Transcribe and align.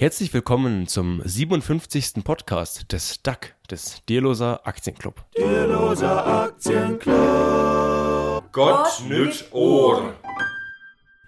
Herzlich 0.00 0.32
willkommen 0.32 0.86
zum 0.86 1.20
57. 1.22 2.24
Podcast 2.24 2.90
des 2.90 3.22
DAC, 3.22 3.54
des 3.70 4.02
Dierloser 4.06 4.66
Aktienclub. 4.66 5.22
Dierloser 5.36 6.26
Aktienclub. 6.26 7.12
Gott 8.50 9.02
nüt 9.06 9.44
Ohr. 9.52 10.14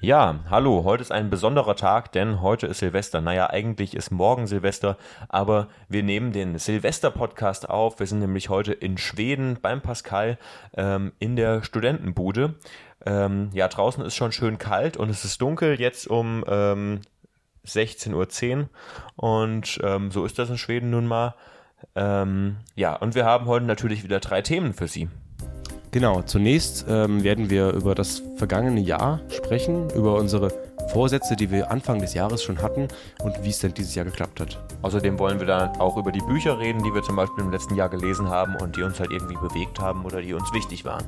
Ja, 0.00 0.40
hallo, 0.48 0.84
heute 0.84 1.02
ist 1.02 1.12
ein 1.12 1.28
besonderer 1.28 1.76
Tag, 1.76 2.12
denn 2.12 2.40
heute 2.40 2.66
ist 2.66 2.78
Silvester. 2.78 3.20
Naja, 3.20 3.50
eigentlich 3.50 3.94
ist 3.94 4.10
morgen 4.10 4.46
Silvester, 4.46 4.96
aber 5.28 5.68
wir 5.90 6.02
nehmen 6.02 6.32
den 6.32 6.58
Silvester-Podcast 6.58 7.68
auf. 7.68 7.98
Wir 7.98 8.06
sind 8.06 8.20
nämlich 8.20 8.48
heute 8.48 8.72
in 8.72 8.96
Schweden 8.96 9.58
beim 9.60 9.82
Pascal 9.82 10.38
ähm, 10.74 11.12
in 11.18 11.36
der 11.36 11.62
Studentenbude. 11.62 12.54
Ähm, 13.04 13.50
ja, 13.52 13.68
draußen 13.68 14.02
ist 14.02 14.16
schon 14.16 14.32
schön 14.32 14.56
kalt 14.56 14.96
und 14.96 15.10
es 15.10 15.26
ist 15.26 15.42
dunkel, 15.42 15.78
jetzt 15.78 16.06
um 16.06 16.42
ähm, 16.48 17.02
16.10 17.66 18.58
Uhr 18.58 18.68
und 19.16 19.80
ähm, 19.82 20.10
so 20.10 20.24
ist 20.24 20.38
das 20.38 20.50
in 20.50 20.58
Schweden 20.58 20.90
nun 20.90 21.06
mal. 21.06 21.34
Ähm, 21.94 22.56
ja, 22.74 22.94
und 22.96 23.14
wir 23.14 23.24
haben 23.24 23.46
heute 23.46 23.64
natürlich 23.64 24.04
wieder 24.04 24.20
drei 24.20 24.42
Themen 24.42 24.72
für 24.72 24.88
Sie. 24.88 25.08
Genau, 25.90 26.22
zunächst 26.22 26.86
ähm, 26.88 27.22
werden 27.22 27.50
wir 27.50 27.70
über 27.70 27.94
das 27.94 28.22
vergangene 28.36 28.80
Jahr 28.80 29.20
sprechen, 29.28 29.90
über 29.90 30.14
unsere 30.14 30.48
Vorsätze, 30.88 31.36
die 31.36 31.50
wir 31.50 31.70
Anfang 31.70 32.00
des 32.00 32.14
Jahres 32.14 32.42
schon 32.42 32.60
hatten 32.60 32.88
und 33.22 33.42
wie 33.42 33.50
es 33.50 33.58
denn 33.60 33.74
dieses 33.74 33.94
Jahr 33.94 34.04
geklappt 34.04 34.40
hat. 34.40 34.58
Außerdem 34.82 35.18
wollen 35.18 35.38
wir 35.38 35.46
dann 35.46 35.80
auch 35.80 35.96
über 35.96 36.12
die 36.12 36.20
Bücher 36.20 36.58
reden, 36.58 36.82
die 36.82 36.94
wir 36.94 37.02
zum 37.02 37.16
Beispiel 37.16 37.44
im 37.44 37.50
letzten 37.50 37.74
Jahr 37.74 37.88
gelesen 37.88 38.28
haben 38.28 38.56
und 38.56 38.76
die 38.76 38.82
uns 38.82 39.00
halt 39.00 39.10
irgendwie 39.10 39.36
bewegt 39.36 39.80
haben 39.80 40.04
oder 40.04 40.20
die 40.20 40.34
uns 40.34 40.52
wichtig 40.52 40.84
waren. 40.84 41.04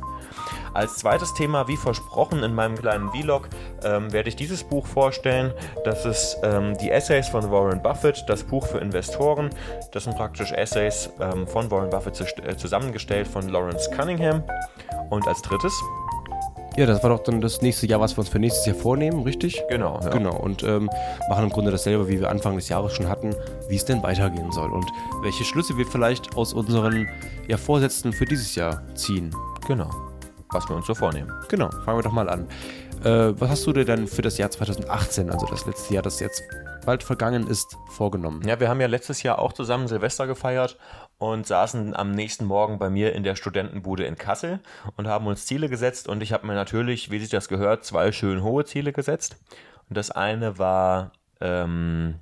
Als 0.73 0.97
zweites 0.97 1.35
Thema, 1.35 1.69
wie 1.69 1.77
versprochen 1.77 2.43
in 2.43 2.55
meinem 2.55 2.77
kleinen 2.77 3.11
Vlog, 3.11 3.49
ähm, 3.85 4.13
werde 4.13 4.29
ich 4.29 4.37
dieses 4.37 4.65
Buch 4.65 4.87
vorstellen. 4.87 5.53
Das 5.85 6.05
ist 6.05 6.39
ähm, 6.43 6.77
die 6.79 6.91
Essays 6.91 7.29
von 7.29 7.51
Warren 7.51 7.83
Buffett, 7.83 8.25
das 8.29 8.43
Buch 8.43 8.67
für 8.67 8.79
Investoren. 8.79 9.51
Das 9.93 10.05
sind 10.05 10.17
praktisch 10.17 10.53
Essays 10.53 11.11
ähm, 11.21 11.47
von 11.47 11.71
Warren 11.71 11.91
Buffett 11.91 12.21
äh, 12.45 12.57
zusammengestellt 12.57 13.29
von 13.29 13.49
Lawrence 13.49 13.91
Cunningham. 13.91 14.43
Und 15.11 15.29
als 15.29 15.43
drittes 15.43 15.81
ja, 16.77 16.87
das 16.87 17.03
war 17.03 17.11
doch 17.11 17.23
dann 17.23 17.41
das 17.41 17.63
nächste 17.63 17.87
Jahr, 17.87 18.01
was 18.01 18.17
wir 18.17 18.21
uns 18.21 18.29
für 18.29 18.39
nächstes 18.39 18.67
Jahr 18.67 18.77
vornehmen, 18.77 19.23
richtig? 19.23 19.63
Genau. 19.69 20.01
Ja. 20.03 20.11
Genau. 20.11 20.37
Und 20.37 20.63
ähm, 20.63 20.91
machen 21.29 21.45
im 21.45 21.51
Grunde 21.51 21.71
dasselbe, 21.71 22.09
wie 22.09 22.21
wir 22.21 22.31
Anfang 22.31 22.57
des 22.57 22.69
Jahres 22.69 22.93
schon 22.93 23.09
hatten, 23.09 23.35
wie 23.69 23.77
es 23.77 23.85
denn 23.85 24.03
weitergehen 24.03 24.51
soll 24.53 24.73
und 24.73 24.87
welche 25.23 25.45
Schlüsse 25.45 25.77
wir 25.77 25.87
vielleicht 25.87 26.37
aus 26.37 26.53
unseren 26.53 27.09
ja, 27.49 27.57
Vorsätzen 27.57 28.13
für 28.13 28.25
dieses 28.25 28.55
Jahr 28.55 28.83
ziehen. 28.95 29.31
Genau 29.67 29.91
was 30.55 30.69
wir 30.69 30.77
uns 30.77 30.87
so 30.87 30.95
vornehmen. 30.95 31.31
Genau, 31.49 31.69
fangen 31.85 31.99
wir 31.99 32.03
doch 32.03 32.13
mal 32.13 32.31
an. 32.31 32.49
Äh, 33.03 33.39
was 33.39 33.51
hast 33.51 33.67
du 33.67 33.73
dir 33.73 33.85
denn 33.85 34.07
für 34.07 34.23
das 34.23 34.39
Jahr 34.39 34.51
2018, 34.51 35.31
also 35.31 35.47
das 35.47 35.67
letzte 35.67 35.93
Jahr, 35.93 36.03
das 36.03 36.21
jetzt 36.21 36.43
bald 36.87 37.03
vergangen 37.03 37.47
ist, 37.47 37.77
vorgenommen? 37.91 38.41
Ja, 38.47 38.59
wir 38.61 38.69
haben 38.69 38.81
ja 38.81 38.87
letztes 38.87 39.23
Jahr 39.23 39.39
auch 39.41 39.53
zusammen 39.53 39.89
Silvester 39.89 40.27
gefeiert 40.27 40.79
und 41.33 41.47
saßen 41.47 41.97
am 41.97 42.11
nächsten 42.13 42.45
Morgen 42.45 42.79
bei 42.79 42.91
mir 42.91 43.15
in 43.15 43.23
der 43.23 43.35
Studentenbude 43.35 44.05
in 44.05 44.17
Kassel 44.17 44.61
und 44.97 45.09
haben 45.09 45.27
uns 45.27 45.47
Ziele 45.47 45.69
gesetzt 45.69 46.07
und 46.09 46.23
ich 46.23 46.33
habe 46.33 46.47
mir 46.47 46.55
natürlich, 46.55 47.11
wie 47.11 47.19
sich 47.19 47.31
das 47.31 47.49
gehört, 47.49 47.85
zwei 47.85 48.13
schön 48.13 48.43
hohe 48.43 48.65
Ziele 48.65 48.93
gesetzt. 48.93 49.37
Und 49.89 49.97
das 49.97 50.11
eine 50.11 50.59
war 50.59 51.13
ähm, 51.41 52.17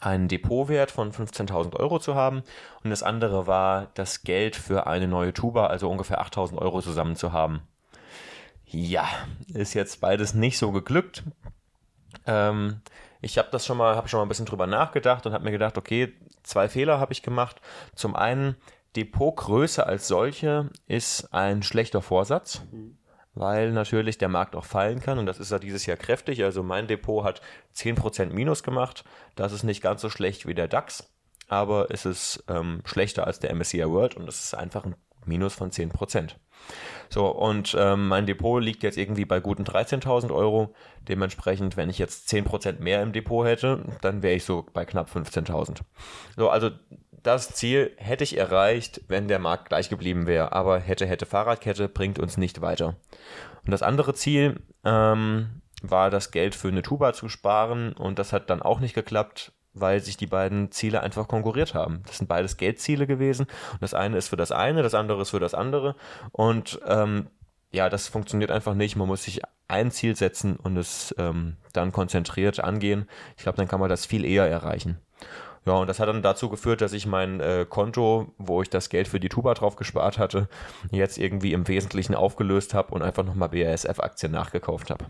einen 0.00 0.28
Depotwert 0.28 0.90
von 0.90 1.12
15.000 1.12 1.76
Euro 1.76 1.98
zu 1.98 2.14
haben 2.14 2.42
und 2.82 2.90
das 2.90 3.02
andere 3.02 3.46
war 3.46 3.88
das 3.94 4.22
Geld 4.22 4.56
für 4.56 4.86
eine 4.86 5.06
neue 5.06 5.34
Tuba, 5.34 5.66
also 5.66 5.90
ungefähr 5.90 6.22
8.000 6.22 6.56
Euro 6.58 6.80
zusammen 6.80 7.16
zu 7.16 7.32
haben. 7.32 7.62
Ja, 8.64 9.06
ist 9.52 9.74
jetzt 9.74 10.00
beides 10.00 10.34
nicht 10.34 10.58
so 10.58 10.72
geglückt. 10.72 11.22
Ähm, 12.26 12.80
ich 13.20 13.38
habe 13.38 13.48
das 13.50 13.66
schon 13.66 13.78
mal, 13.78 13.96
habe 13.96 14.08
schon 14.08 14.18
mal 14.18 14.24
ein 14.24 14.28
bisschen 14.28 14.46
drüber 14.46 14.66
nachgedacht 14.66 15.26
und 15.26 15.32
habe 15.32 15.44
mir 15.44 15.52
gedacht, 15.52 15.78
okay, 15.78 16.12
zwei 16.44 16.68
Fehler 16.68 17.00
habe 17.00 17.12
ich 17.12 17.22
gemacht. 17.22 17.60
Zum 17.94 18.14
einen, 18.14 18.56
Depotgröße 18.96 19.84
als 19.84 20.06
solche 20.06 20.70
ist 20.86 21.34
ein 21.34 21.64
schlechter 21.64 22.00
Vorsatz. 22.00 22.62
Mhm 22.70 22.98
weil 23.34 23.72
natürlich 23.72 24.18
der 24.18 24.28
Markt 24.28 24.54
auch 24.56 24.64
fallen 24.64 25.00
kann 25.00 25.18
und 25.18 25.26
das 25.26 25.40
ist 25.40 25.50
ja 25.50 25.58
dieses 25.58 25.86
Jahr 25.86 25.96
kräftig. 25.96 26.44
Also 26.44 26.62
mein 26.62 26.86
Depot 26.86 27.24
hat 27.24 27.40
10% 27.76 28.26
Minus 28.26 28.62
gemacht. 28.62 29.04
Das 29.34 29.52
ist 29.52 29.64
nicht 29.64 29.82
ganz 29.82 30.00
so 30.00 30.08
schlecht 30.08 30.46
wie 30.46 30.54
der 30.54 30.68
DAX, 30.68 31.12
aber 31.48 31.90
es 31.90 32.06
ist 32.06 32.44
ähm, 32.48 32.80
schlechter 32.84 33.26
als 33.26 33.40
der 33.40 33.54
MSCI 33.54 33.88
World 33.88 34.16
und 34.16 34.28
es 34.28 34.44
ist 34.44 34.54
einfach 34.54 34.84
ein 34.84 34.94
Minus 35.26 35.54
von 35.54 35.70
10%. 35.70 36.36
So, 37.08 37.28
und 37.28 37.76
ähm, 37.78 38.08
mein 38.08 38.26
Depot 38.26 38.62
liegt 38.62 38.82
jetzt 38.82 38.98
irgendwie 38.98 39.24
bei 39.24 39.40
guten 39.40 39.64
13.000 39.64 40.34
Euro. 40.34 40.74
Dementsprechend, 41.08 41.76
wenn 41.76 41.90
ich 41.90 41.98
jetzt 41.98 42.28
10% 42.28 42.80
mehr 42.80 43.02
im 43.02 43.12
Depot 43.12 43.46
hätte, 43.46 43.84
dann 44.00 44.22
wäre 44.22 44.34
ich 44.34 44.44
so 44.44 44.66
bei 44.72 44.84
knapp 44.84 45.08
15.000. 45.14 45.80
So, 46.36 46.50
also 46.50 46.70
das 47.22 47.50
Ziel 47.50 47.92
hätte 47.96 48.24
ich 48.24 48.36
erreicht, 48.36 49.00
wenn 49.08 49.28
der 49.28 49.38
Markt 49.38 49.68
gleich 49.68 49.88
geblieben 49.88 50.26
wäre. 50.26 50.52
Aber 50.52 50.78
hätte, 50.78 51.06
hätte 51.06 51.26
Fahrradkette 51.26 51.88
bringt 51.88 52.18
uns 52.18 52.36
nicht 52.36 52.60
weiter. 52.60 52.96
Und 53.64 53.70
das 53.70 53.82
andere 53.82 54.14
Ziel 54.14 54.60
ähm, 54.84 55.62
war, 55.82 56.10
das 56.10 56.30
Geld 56.30 56.54
für 56.54 56.68
eine 56.68 56.82
Tuba 56.82 57.12
zu 57.12 57.28
sparen. 57.28 57.92
Und 57.92 58.18
das 58.18 58.32
hat 58.32 58.50
dann 58.50 58.60
auch 58.60 58.80
nicht 58.80 58.94
geklappt, 58.94 59.52
weil 59.74 60.00
sich 60.00 60.16
die 60.16 60.26
beiden 60.26 60.70
Ziele 60.70 61.02
einfach 61.02 61.28
konkurriert 61.28 61.74
haben. 61.74 62.02
Das 62.06 62.18
sind 62.18 62.28
beides 62.28 62.56
Geldziele 62.56 63.06
gewesen. 63.06 63.46
Und 63.72 63.82
das 63.82 63.94
eine 63.94 64.16
ist 64.16 64.28
für 64.28 64.36
das 64.36 64.52
eine, 64.52 64.82
das 64.82 64.94
andere 64.94 65.22
ist 65.22 65.30
für 65.30 65.40
das 65.40 65.54
andere. 65.54 65.96
Und 66.32 66.80
ähm, 66.86 67.28
ja, 67.72 67.90
das 67.90 68.08
funktioniert 68.08 68.50
einfach 68.50 68.74
nicht. 68.74 68.96
Man 68.96 69.08
muss 69.08 69.24
sich 69.24 69.42
ein 69.68 69.90
Ziel 69.90 70.16
setzen 70.16 70.56
und 70.56 70.76
es 70.76 71.14
ähm, 71.18 71.56
dann 71.72 71.92
konzentriert 71.92 72.60
angehen. 72.60 73.08
Ich 73.36 73.42
glaube, 73.42 73.56
dann 73.56 73.68
kann 73.68 73.80
man 73.80 73.88
das 73.88 74.06
viel 74.06 74.24
eher 74.24 74.48
erreichen. 74.48 74.98
Ja, 75.66 75.72
und 75.72 75.86
das 75.88 75.98
hat 75.98 76.08
dann 76.08 76.22
dazu 76.22 76.50
geführt, 76.50 76.82
dass 76.82 76.92
ich 76.92 77.06
mein 77.06 77.40
äh, 77.40 77.66
Konto, 77.68 78.34
wo 78.36 78.60
ich 78.60 78.68
das 78.68 78.90
Geld 78.90 79.08
für 79.08 79.18
die 79.18 79.30
Tuba 79.30 79.54
drauf 79.54 79.76
gespart 79.76 80.18
hatte, 80.18 80.48
jetzt 80.90 81.16
irgendwie 81.16 81.54
im 81.54 81.66
Wesentlichen 81.66 82.14
aufgelöst 82.14 82.74
habe 82.74 82.94
und 82.94 83.02
einfach 83.02 83.24
nochmal 83.24 83.48
BASF-Aktien 83.48 84.30
nachgekauft 84.30 84.90
habe. 84.90 85.06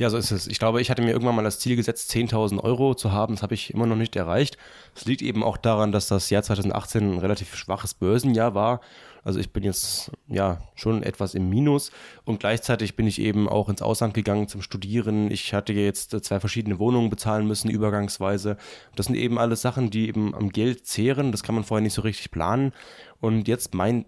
Ja, 0.00 0.08
so 0.10 0.16
ist 0.16 0.30
es. 0.30 0.46
Ich 0.46 0.58
glaube, 0.58 0.80
ich 0.80 0.90
hatte 0.90 1.02
mir 1.02 1.10
irgendwann 1.10 1.36
mal 1.36 1.44
das 1.44 1.58
Ziel 1.58 1.76
gesetzt, 1.76 2.10
10.000 2.12 2.60
Euro 2.60 2.94
zu 2.94 3.12
haben. 3.12 3.34
Das 3.34 3.42
habe 3.42 3.54
ich 3.54 3.72
immer 3.74 3.86
noch 3.86 3.96
nicht 3.96 4.16
erreicht. 4.16 4.56
Es 4.94 5.04
liegt 5.04 5.22
eben 5.22 5.44
auch 5.44 5.56
daran, 5.56 5.92
dass 5.92 6.08
das 6.08 6.30
Jahr 6.30 6.42
2018 6.42 7.14
ein 7.14 7.18
relativ 7.18 7.54
schwaches 7.54 7.94
Börsenjahr 7.94 8.54
war 8.54 8.80
also 9.24 9.38
ich 9.38 9.52
bin 9.52 9.62
jetzt 9.62 10.10
ja 10.26 10.58
schon 10.74 11.02
etwas 11.02 11.34
im 11.34 11.48
Minus 11.48 11.92
und 12.24 12.40
gleichzeitig 12.40 12.96
bin 12.96 13.06
ich 13.06 13.20
eben 13.20 13.48
auch 13.48 13.68
ins 13.68 13.82
Ausland 13.82 14.14
gegangen 14.14 14.48
zum 14.48 14.62
Studieren. 14.62 15.30
Ich 15.30 15.54
hatte 15.54 15.72
jetzt 15.72 16.10
zwei 16.24 16.40
verschiedene 16.40 16.80
Wohnungen 16.80 17.08
bezahlen 17.08 17.46
müssen, 17.46 17.70
übergangsweise. 17.70 18.56
Das 18.96 19.06
sind 19.06 19.14
eben 19.14 19.38
alles 19.38 19.62
Sachen, 19.62 19.90
die 19.90 20.08
eben 20.08 20.34
am 20.34 20.50
Geld 20.50 20.86
zehren. 20.86 21.30
Das 21.30 21.44
kann 21.44 21.54
man 21.54 21.62
vorher 21.62 21.82
nicht 21.82 21.94
so 21.94 22.02
richtig 22.02 22.32
planen. 22.32 22.72
Und 23.20 23.46
jetzt 23.46 23.74
mein 23.74 24.06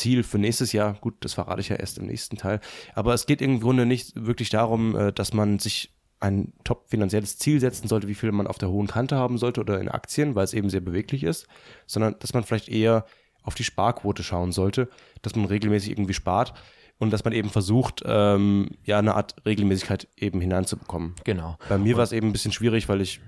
Ziel 0.00 0.22
für 0.22 0.38
nächstes 0.38 0.72
Jahr, 0.72 0.94
gut, 1.00 1.14
das 1.20 1.34
verrate 1.34 1.60
ich 1.60 1.68
ja 1.68 1.76
erst 1.76 1.98
im 1.98 2.06
nächsten 2.06 2.36
Teil, 2.36 2.60
aber 2.94 3.14
es 3.14 3.26
geht 3.26 3.42
im 3.42 3.60
Grunde 3.60 3.86
nicht 3.86 4.12
wirklich 4.16 4.50
darum, 4.50 4.96
äh, 4.96 5.12
dass 5.12 5.32
man 5.32 5.58
sich 5.58 5.92
ein 6.20 6.52
top 6.64 6.88
finanzielles 6.88 7.38
Ziel 7.38 7.60
setzen 7.60 7.88
sollte, 7.88 8.08
wie 8.08 8.14
viel 8.14 8.30
man 8.32 8.46
auf 8.46 8.58
der 8.58 8.68
hohen 8.68 8.86
Kante 8.86 9.16
haben 9.16 9.38
sollte 9.38 9.60
oder 9.60 9.80
in 9.80 9.88
Aktien, 9.88 10.34
weil 10.34 10.44
es 10.44 10.52
eben 10.52 10.68
sehr 10.68 10.82
beweglich 10.82 11.24
ist, 11.24 11.46
sondern 11.86 12.16
dass 12.18 12.34
man 12.34 12.44
vielleicht 12.44 12.68
eher 12.68 13.06
auf 13.42 13.54
die 13.54 13.64
Sparquote 13.64 14.22
schauen 14.22 14.52
sollte, 14.52 14.88
dass 15.22 15.34
man 15.34 15.46
regelmäßig 15.46 15.90
irgendwie 15.90 16.12
spart 16.12 16.52
und 16.98 17.10
dass 17.10 17.24
man 17.24 17.32
eben 17.32 17.48
versucht, 17.48 18.02
ähm, 18.04 18.68
ja, 18.84 18.98
eine 18.98 19.14
Art 19.14 19.34
Regelmäßigkeit 19.46 20.08
eben 20.16 20.42
hineinzubekommen. 20.42 21.14
Genau. 21.24 21.56
Bei 21.70 21.78
mir 21.78 21.96
war 21.96 22.04
es 22.04 22.12
eben 22.12 22.28
ein 22.28 22.32
bisschen 22.32 22.52
schwierig, 22.52 22.90
weil 22.90 23.00
ich 23.00 23.20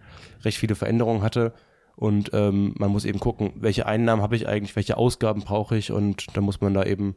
recht 0.44 0.59
viele 0.59 0.75
Veränderungen 0.75 1.22
hatte 1.22 1.55
und 1.97 2.30
ähm, 2.32 2.75
man 2.78 2.91
muss 2.91 3.04
eben 3.04 3.20
gucken, 3.20 3.53
welche 3.56 3.86
Einnahmen 3.86 4.22
habe 4.22 4.36
ich 4.36 4.48
eigentlich, 4.48 4.76
welche 4.76 4.97
Ausgaben 4.97 5.42
brauche 5.42 5.76
ich 5.76 5.92
und 5.92 6.26
da 6.36 6.41
muss 6.41 6.60
man 6.60 6.75
da 6.75 6.84
eben 6.84 7.16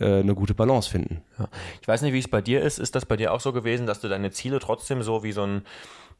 äh, 0.00 0.20
eine 0.20 0.34
gute 0.34 0.54
Balance 0.54 0.90
finden. 0.90 1.22
Ja. 1.38 1.48
Ich 1.80 1.88
weiß 1.88 2.02
nicht, 2.02 2.12
wie 2.12 2.18
es 2.18 2.28
bei 2.28 2.40
dir 2.40 2.62
ist. 2.62 2.78
Ist 2.78 2.94
das 2.94 3.06
bei 3.06 3.16
dir 3.16 3.32
auch 3.32 3.40
so 3.40 3.52
gewesen, 3.52 3.86
dass 3.86 4.00
du 4.00 4.08
deine 4.08 4.30
Ziele 4.30 4.58
trotzdem 4.58 5.02
so 5.02 5.22
wie 5.22 5.32
so 5.32 5.42
ein 5.42 5.62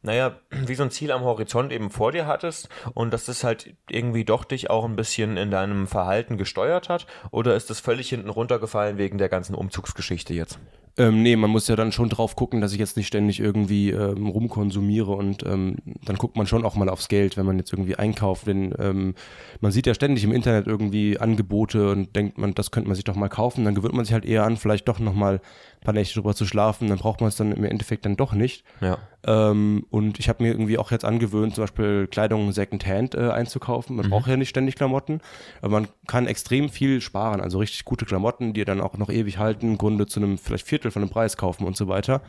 naja, 0.01 0.35
wie 0.51 0.75
so 0.75 0.83
ein 0.83 0.91
Ziel 0.91 1.11
am 1.11 1.23
Horizont 1.23 1.71
eben 1.71 1.89
vor 1.89 2.11
dir 2.11 2.27
hattest 2.27 2.69
und 2.93 3.11
dass 3.11 3.25
das 3.25 3.43
halt 3.43 3.75
irgendwie 3.89 4.23
doch 4.23 4.43
dich 4.43 4.69
auch 4.69 4.85
ein 4.85 4.95
bisschen 4.95 5.35
in 5.35 5.51
deinem 5.51 5.87
Verhalten 5.87 6.37
gesteuert 6.37 6.89
hat? 6.89 7.07
Oder 7.31 7.55
ist 7.55 7.69
das 7.69 7.79
völlig 7.79 8.09
hinten 8.09 8.29
runtergefallen 8.29 8.97
wegen 8.97 9.17
der 9.17 9.29
ganzen 9.29 9.55
Umzugsgeschichte 9.55 10.33
jetzt? 10.33 10.59
Ähm, 10.97 11.23
nee, 11.23 11.35
man 11.35 11.49
muss 11.49 11.67
ja 11.67 11.75
dann 11.75 11.91
schon 11.91 12.07
drauf 12.07 12.37
gucken, 12.37 12.61
dass 12.61 12.71
ich 12.71 12.79
jetzt 12.79 12.95
nicht 12.95 13.07
ständig 13.07 13.41
irgendwie 13.41 13.91
ähm, 13.91 14.27
rumkonsumiere 14.27 15.11
und 15.11 15.45
ähm, 15.45 15.75
dann 16.05 16.15
guckt 16.15 16.37
man 16.37 16.47
schon 16.47 16.63
auch 16.63 16.75
mal 16.75 16.87
aufs 16.87 17.09
Geld, 17.09 17.35
wenn 17.35 17.45
man 17.45 17.57
jetzt 17.57 17.73
irgendwie 17.73 17.97
einkauft. 17.97 18.47
Denn 18.47 18.73
ähm, 18.79 19.13
man 19.59 19.73
sieht 19.73 19.87
ja 19.87 19.93
ständig 19.93 20.23
im 20.23 20.31
Internet 20.31 20.67
irgendwie 20.67 21.19
Angebote 21.19 21.91
und 21.91 22.15
denkt 22.15 22.37
man, 22.37 22.53
das 22.53 22.71
könnte 22.71 22.87
man 22.87 22.95
sich 22.95 23.03
doch 23.03 23.15
mal 23.15 23.27
kaufen. 23.27 23.65
Dann 23.65 23.75
gewöhnt 23.75 23.93
man 23.93 24.05
sich 24.05 24.13
halt 24.13 24.25
eher 24.25 24.45
an, 24.45 24.55
vielleicht 24.55 24.87
doch 24.87 24.99
nochmal 24.99 25.35
ein 25.35 25.83
paar 25.83 25.93
Nächte 25.93 26.15
drüber 26.15 26.33
zu 26.33 26.45
schlafen. 26.45 26.87
Dann 26.87 26.97
braucht 26.97 27.19
man 27.19 27.27
es 27.27 27.35
dann 27.35 27.51
im 27.51 27.65
Endeffekt 27.65 28.05
dann 28.05 28.15
doch 28.15 28.33
nicht. 28.33 28.63
Ja. 28.79 28.97
Ähm, 29.27 29.85
und 29.89 30.19
ich 30.19 30.29
habe 30.29 30.43
mir 30.43 30.51
irgendwie 30.51 30.77
auch 30.77 30.91
jetzt 30.91 31.03
angewöhnt, 31.03 31.55
zum 31.55 31.63
Beispiel 31.63 32.07
Kleidung 32.07 32.51
Secondhand 32.51 33.15
äh, 33.15 33.31
einzukaufen. 33.31 33.95
Man 33.95 34.05
mhm. 34.05 34.09
braucht 34.11 34.27
ja 34.27 34.37
nicht 34.37 34.49
ständig 34.49 34.75
Klamotten, 34.75 35.19
aber 35.61 35.81
man 35.81 35.87
kann 36.07 36.27
extrem 36.27 36.69
viel 36.69 37.01
sparen. 37.01 37.41
Also 37.41 37.57
richtig 37.57 37.85
gute 37.85 38.05
Klamotten, 38.05 38.53
die 38.53 38.65
dann 38.65 38.81
auch 38.81 38.97
noch 38.97 39.09
ewig 39.09 39.39
halten, 39.39 39.71
im 39.71 39.77
Grunde 39.77 40.05
zu 40.05 40.19
einem 40.19 40.37
vielleicht 40.37 40.67
Viertel 40.67 40.84
von 40.91 41.01
dem 41.01 41.09
Preis 41.09 41.37
kaufen 41.37 41.65
und 41.65 41.75
so 41.77 41.87
weiter. 41.87 42.21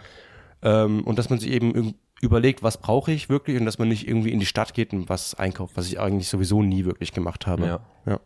Ähm, 0.63 1.05
und 1.05 1.19
dass 1.19 1.31
man 1.31 1.39
sich 1.39 1.51
eben 1.51 1.95
überlegt, 2.21 2.63
was 2.63 2.79
brauche 2.79 3.13
ich 3.13 3.29
wirklich 3.29 3.59
und 3.59 3.67
dass 3.67 3.79
man 3.79 3.89
nicht 3.89 4.09
irgendwie 4.09 4.33
in 4.33 4.41
die 4.41 4.47
Stadt 4.47 4.75
geht 4.75 4.93
und 4.93 5.09
was 5.09 5.35
einkauft, 5.35 5.77
was 5.77 5.87
ich 5.87 6.01
eigentlich 6.01 6.29
sowieso 6.29 6.63
nie 6.63 6.85
wirklich 6.85 7.13
gemacht 7.13 7.47
habe. 7.47 7.67
Ja. 7.67 7.81
ja. 8.07 8.21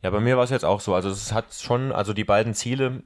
Ja, 0.00 0.10
bei 0.10 0.20
mir 0.20 0.36
war 0.36 0.44
es 0.44 0.50
jetzt 0.50 0.64
auch 0.64 0.80
so. 0.80 0.94
Also 0.94 1.08
es 1.08 1.32
hat 1.32 1.52
schon, 1.52 1.90
also 1.90 2.12
die 2.12 2.22
beiden 2.22 2.54
Ziele 2.54 3.02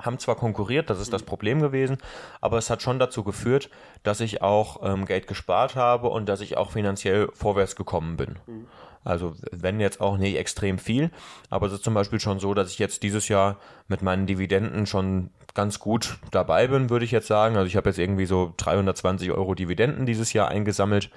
haben 0.00 0.18
zwar 0.18 0.36
konkurriert, 0.36 0.90
das 0.90 1.00
ist 1.00 1.12
das 1.12 1.22
Problem 1.22 1.60
gewesen, 1.60 1.98
aber 2.40 2.58
es 2.58 2.70
hat 2.70 2.82
schon 2.82 2.98
dazu 2.98 3.24
geführt, 3.24 3.70
dass 4.02 4.20
ich 4.20 4.42
auch 4.42 4.80
ähm, 4.82 5.06
Geld 5.06 5.26
gespart 5.26 5.76
habe 5.76 6.08
und 6.08 6.28
dass 6.28 6.40
ich 6.40 6.56
auch 6.56 6.72
finanziell 6.72 7.28
vorwärts 7.32 7.76
gekommen 7.76 8.16
bin. 8.16 8.38
Mhm. 8.46 8.66
Also 9.04 9.34
wenn 9.52 9.80
jetzt 9.80 10.00
auch 10.00 10.16
nicht 10.16 10.36
extrem 10.36 10.78
viel, 10.78 11.10
aber 11.50 11.66
es 11.66 11.72
ist 11.72 11.84
zum 11.84 11.94
Beispiel 11.94 12.20
schon 12.20 12.40
so, 12.40 12.54
dass 12.54 12.70
ich 12.70 12.78
jetzt 12.78 13.02
dieses 13.02 13.28
Jahr 13.28 13.58
mit 13.86 14.02
meinen 14.02 14.26
Dividenden 14.26 14.86
schon 14.86 15.30
ganz 15.54 15.78
gut 15.78 16.18
dabei 16.30 16.66
bin, 16.66 16.90
würde 16.90 17.04
ich 17.04 17.12
jetzt 17.12 17.28
sagen. 17.28 17.56
Also 17.56 17.66
ich 17.66 17.76
habe 17.76 17.88
jetzt 17.88 17.98
irgendwie 17.98 18.26
so 18.26 18.52
320 18.56 19.30
Euro 19.30 19.54
Dividenden 19.54 20.06
dieses 20.06 20.32
Jahr 20.32 20.48
eingesammelt. 20.48 21.10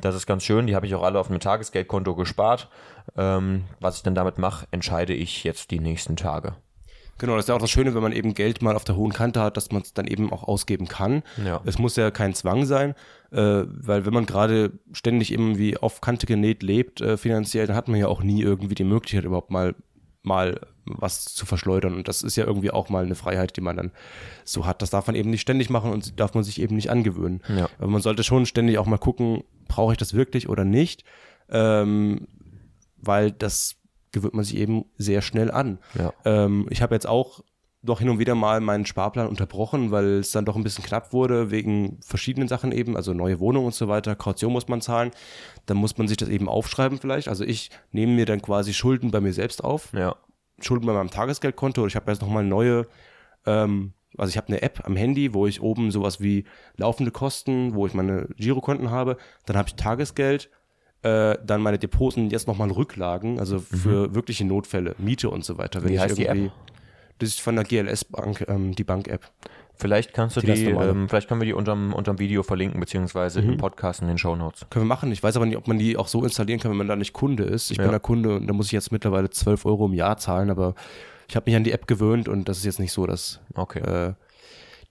Das 0.00 0.14
ist 0.14 0.26
ganz 0.26 0.44
schön. 0.44 0.66
Die 0.66 0.76
habe 0.76 0.86
ich 0.86 0.94
auch 0.94 1.02
alle 1.02 1.18
auf 1.18 1.30
einem 1.30 1.40
Tagesgeldkonto 1.40 2.14
gespart. 2.14 2.68
Ähm, 3.16 3.64
was 3.80 3.96
ich 3.96 4.02
dann 4.02 4.14
damit 4.14 4.38
mache, 4.38 4.66
entscheide 4.70 5.14
ich 5.14 5.44
jetzt 5.44 5.70
die 5.70 5.80
nächsten 5.80 6.16
Tage. 6.16 6.56
Genau, 7.18 7.34
das 7.34 7.44
ist 7.44 7.48
ja 7.48 7.54
auch 7.56 7.60
das 7.60 7.70
Schöne, 7.70 7.94
wenn 7.94 8.02
man 8.02 8.12
eben 8.12 8.34
Geld 8.34 8.62
mal 8.62 8.76
auf 8.76 8.84
der 8.84 8.96
hohen 8.96 9.12
Kante 9.12 9.40
hat, 9.40 9.56
dass 9.56 9.72
man 9.72 9.82
es 9.82 9.92
dann 9.92 10.06
eben 10.06 10.32
auch 10.32 10.44
ausgeben 10.44 10.86
kann. 10.86 11.22
Ja. 11.44 11.60
Es 11.64 11.78
muss 11.78 11.96
ja 11.96 12.10
kein 12.10 12.34
Zwang 12.34 12.64
sein, 12.64 12.94
äh, 13.30 13.64
weil 13.66 14.06
wenn 14.06 14.14
man 14.14 14.26
gerade 14.26 14.72
ständig 14.92 15.32
irgendwie 15.32 15.76
auf 15.76 16.00
Kante 16.00 16.26
genäht 16.26 16.62
lebt 16.62 17.00
äh, 17.00 17.16
finanziell, 17.16 17.66
dann 17.66 17.76
hat 17.76 17.88
man 17.88 17.98
ja 17.98 18.08
auch 18.08 18.22
nie 18.22 18.42
irgendwie 18.42 18.74
die 18.74 18.84
Möglichkeit 18.84 19.24
überhaupt 19.24 19.50
mal 19.50 19.74
mal 20.22 20.60
was 20.84 21.24
zu 21.24 21.46
verschleudern 21.46 21.94
und 21.94 22.08
das 22.08 22.22
ist 22.22 22.36
ja 22.36 22.44
irgendwie 22.44 22.70
auch 22.70 22.88
mal 22.88 23.04
eine 23.04 23.14
Freiheit, 23.14 23.56
die 23.56 23.60
man 23.60 23.76
dann 23.76 23.92
so 24.44 24.66
hat. 24.66 24.82
Das 24.82 24.90
darf 24.90 25.06
man 25.06 25.16
eben 25.16 25.30
nicht 25.30 25.40
ständig 25.40 25.70
machen 25.70 25.90
und 25.90 26.18
darf 26.18 26.34
man 26.34 26.44
sich 26.44 26.60
eben 26.60 26.76
nicht 26.76 26.90
angewöhnen. 26.90 27.42
Ja. 27.48 27.68
Aber 27.78 27.88
man 27.88 28.02
sollte 28.02 28.24
schon 28.24 28.46
ständig 28.46 28.78
auch 28.78 28.86
mal 28.86 28.98
gucken, 28.98 29.44
brauche 29.66 29.92
ich 29.92 29.98
das 29.98 30.14
wirklich 30.14 30.48
oder 30.48 30.64
nicht, 30.64 31.04
ähm, 31.50 32.26
weil 32.96 33.32
das 33.32 33.76
gewöhnt 34.12 34.34
man 34.34 34.44
sich 34.44 34.56
eben 34.56 34.84
sehr 34.96 35.22
schnell 35.22 35.50
an. 35.50 35.78
Ja. 35.98 36.12
Ähm, 36.24 36.66
ich 36.70 36.82
habe 36.82 36.94
jetzt 36.94 37.06
auch 37.06 37.42
doch 37.82 38.00
hin 38.00 38.08
und 38.08 38.18
wieder 38.18 38.34
mal 38.34 38.60
meinen 38.60 38.86
Sparplan 38.86 39.28
unterbrochen, 39.28 39.90
weil 39.90 40.18
es 40.18 40.32
dann 40.32 40.44
doch 40.44 40.56
ein 40.56 40.64
bisschen 40.64 40.84
knapp 40.84 41.12
wurde, 41.12 41.50
wegen 41.50 41.98
verschiedenen 42.02 42.48
Sachen 42.48 42.72
eben, 42.72 42.96
also 42.96 43.14
neue 43.14 43.38
Wohnung 43.38 43.66
und 43.66 43.74
so 43.74 43.88
weiter, 43.88 44.16
Kaution 44.16 44.52
muss 44.52 44.68
man 44.68 44.80
zahlen, 44.80 45.12
dann 45.66 45.76
muss 45.76 45.96
man 45.96 46.08
sich 46.08 46.16
das 46.16 46.28
eben 46.28 46.48
aufschreiben 46.48 46.98
vielleicht. 46.98 47.28
Also 47.28 47.44
ich 47.44 47.70
nehme 47.92 48.12
mir 48.12 48.26
dann 48.26 48.42
quasi 48.42 48.74
Schulden 48.74 49.10
bei 49.10 49.20
mir 49.20 49.32
selbst 49.32 49.62
auf, 49.62 49.92
ja. 49.92 50.16
Schulden 50.60 50.86
bei 50.86 50.92
meinem 50.92 51.10
Tagesgeldkonto. 51.10 51.86
Ich 51.86 51.94
habe 51.94 52.10
jetzt 52.10 52.20
nochmal 52.20 52.44
neue, 52.44 52.88
ähm, 53.46 53.92
also 54.16 54.30
ich 54.30 54.36
habe 54.36 54.48
eine 54.48 54.62
App 54.62 54.82
am 54.84 54.96
Handy, 54.96 55.32
wo 55.32 55.46
ich 55.46 55.62
oben 55.62 55.92
sowas 55.92 56.20
wie 56.20 56.46
laufende 56.76 57.12
Kosten, 57.12 57.74
wo 57.74 57.86
ich 57.86 57.94
meine 57.94 58.28
Girokonten 58.36 58.90
habe, 58.90 59.18
dann 59.46 59.56
habe 59.56 59.68
ich 59.68 59.76
Tagesgeld, 59.76 60.50
äh, 61.02 61.36
dann 61.44 61.60
meine 61.60 61.78
Depots 61.78 62.16
und 62.16 62.30
jetzt 62.30 62.48
nochmal 62.48 62.70
Rücklagen, 62.70 63.38
also 63.38 63.58
für 63.58 64.08
mhm. 64.08 64.14
wirkliche 64.14 64.44
Notfälle, 64.44 64.94
Miete 64.98 65.30
und 65.30 65.44
so 65.44 65.58
weiter. 65.58 65.82
Wenn 65.82 65.92
Wie 65.92 66.00
heißt 66.00 66.18
irgendwie, 66.18 66.40
die 66.40 66.46
App? 66.46 66.52
Das 67.18 67.28
ist 67.30 67.40
von 67.40 67.56
der 67.56 67.64
GLS 67.64 68.04
Bank, 68.04 68.44
ähm, 68.48 68.74
die 68.74 68.84
Bank-App. 68.84 69.30
Vielleicht 69.74 70.12
kannst 70.12 70.36
du 70.36 70.40
die, 70.40 70.52
die 70.52 70.64
ähm, 70.70 71.08
vielleicht 71.08 71.28
können 71.28 71.40
wir 71.40 71.46
die 71.46 71.52
unterm, 71.52 71.92
unterm 71.92 72.18
Video 72.18 72.42
verlinken, 72.42 72.80
beziehungsweise 72.80 73.40
mhm. 73.40 73.50
im 73.50 73.56
Podcast 73.58 74.02
in 74.02 74.08
den 74.08 74.18
Show 74.18 74.34
Notes. 74.34 74.66
Können 74.70 74.86
wir 74.86 74.88
machen. 74.88 75.12
Ich 75.12 75.22
weiß 75.22 75.36
aber 75.36 75.46
nicht, 75.46 75.56
ob 75.56 75.68
man 75.68 75.78
die 75.78 75.96
auch 75.96 76.08
so 76.08 76.24
installieren 76.24 76.58
kann, 76.58 76.72
wenn 76.72 76.78
man 76.78 76.88
da 76.88 76.96
nicht 76.96 77.12
Kunde 77.12 77.44
ist. 77.44 77.70
Ich 77.70 77.76
ja. 77.76 77.84
bin 77.84 77.92
da 77.92 78.00
Kunde 78.00 78.34
und 78.34 78.48
da 78.48 78.52
muss 78.52 78.66
ich 78.66 78.72
jetzt 78.72 78.90
mittlerweile 78.90 79.30
12 79.30 79.66
Euro 79.66 79.86
im 79.86 79.94
Jahr 79.94 80.16
zahlen, 80.16 80.50
aber 80.50 80.74
ich 81.28 81.36
habe 81.36 81.48
mich 81.48 81.54
an 81.54 81.62
die 81.62 81.72
App 81.72 81.86
gewöhnt 81.86 82.28
und 82.28 82.48
das 82.48 82.58
ist 82.58 82.64
jetzt 82.64 82.80
nicht 82.80 82.92
so, 82.92 83.06
dass 83.06 83.40
okay. 83.54 83.80
äh, 83.80 84.14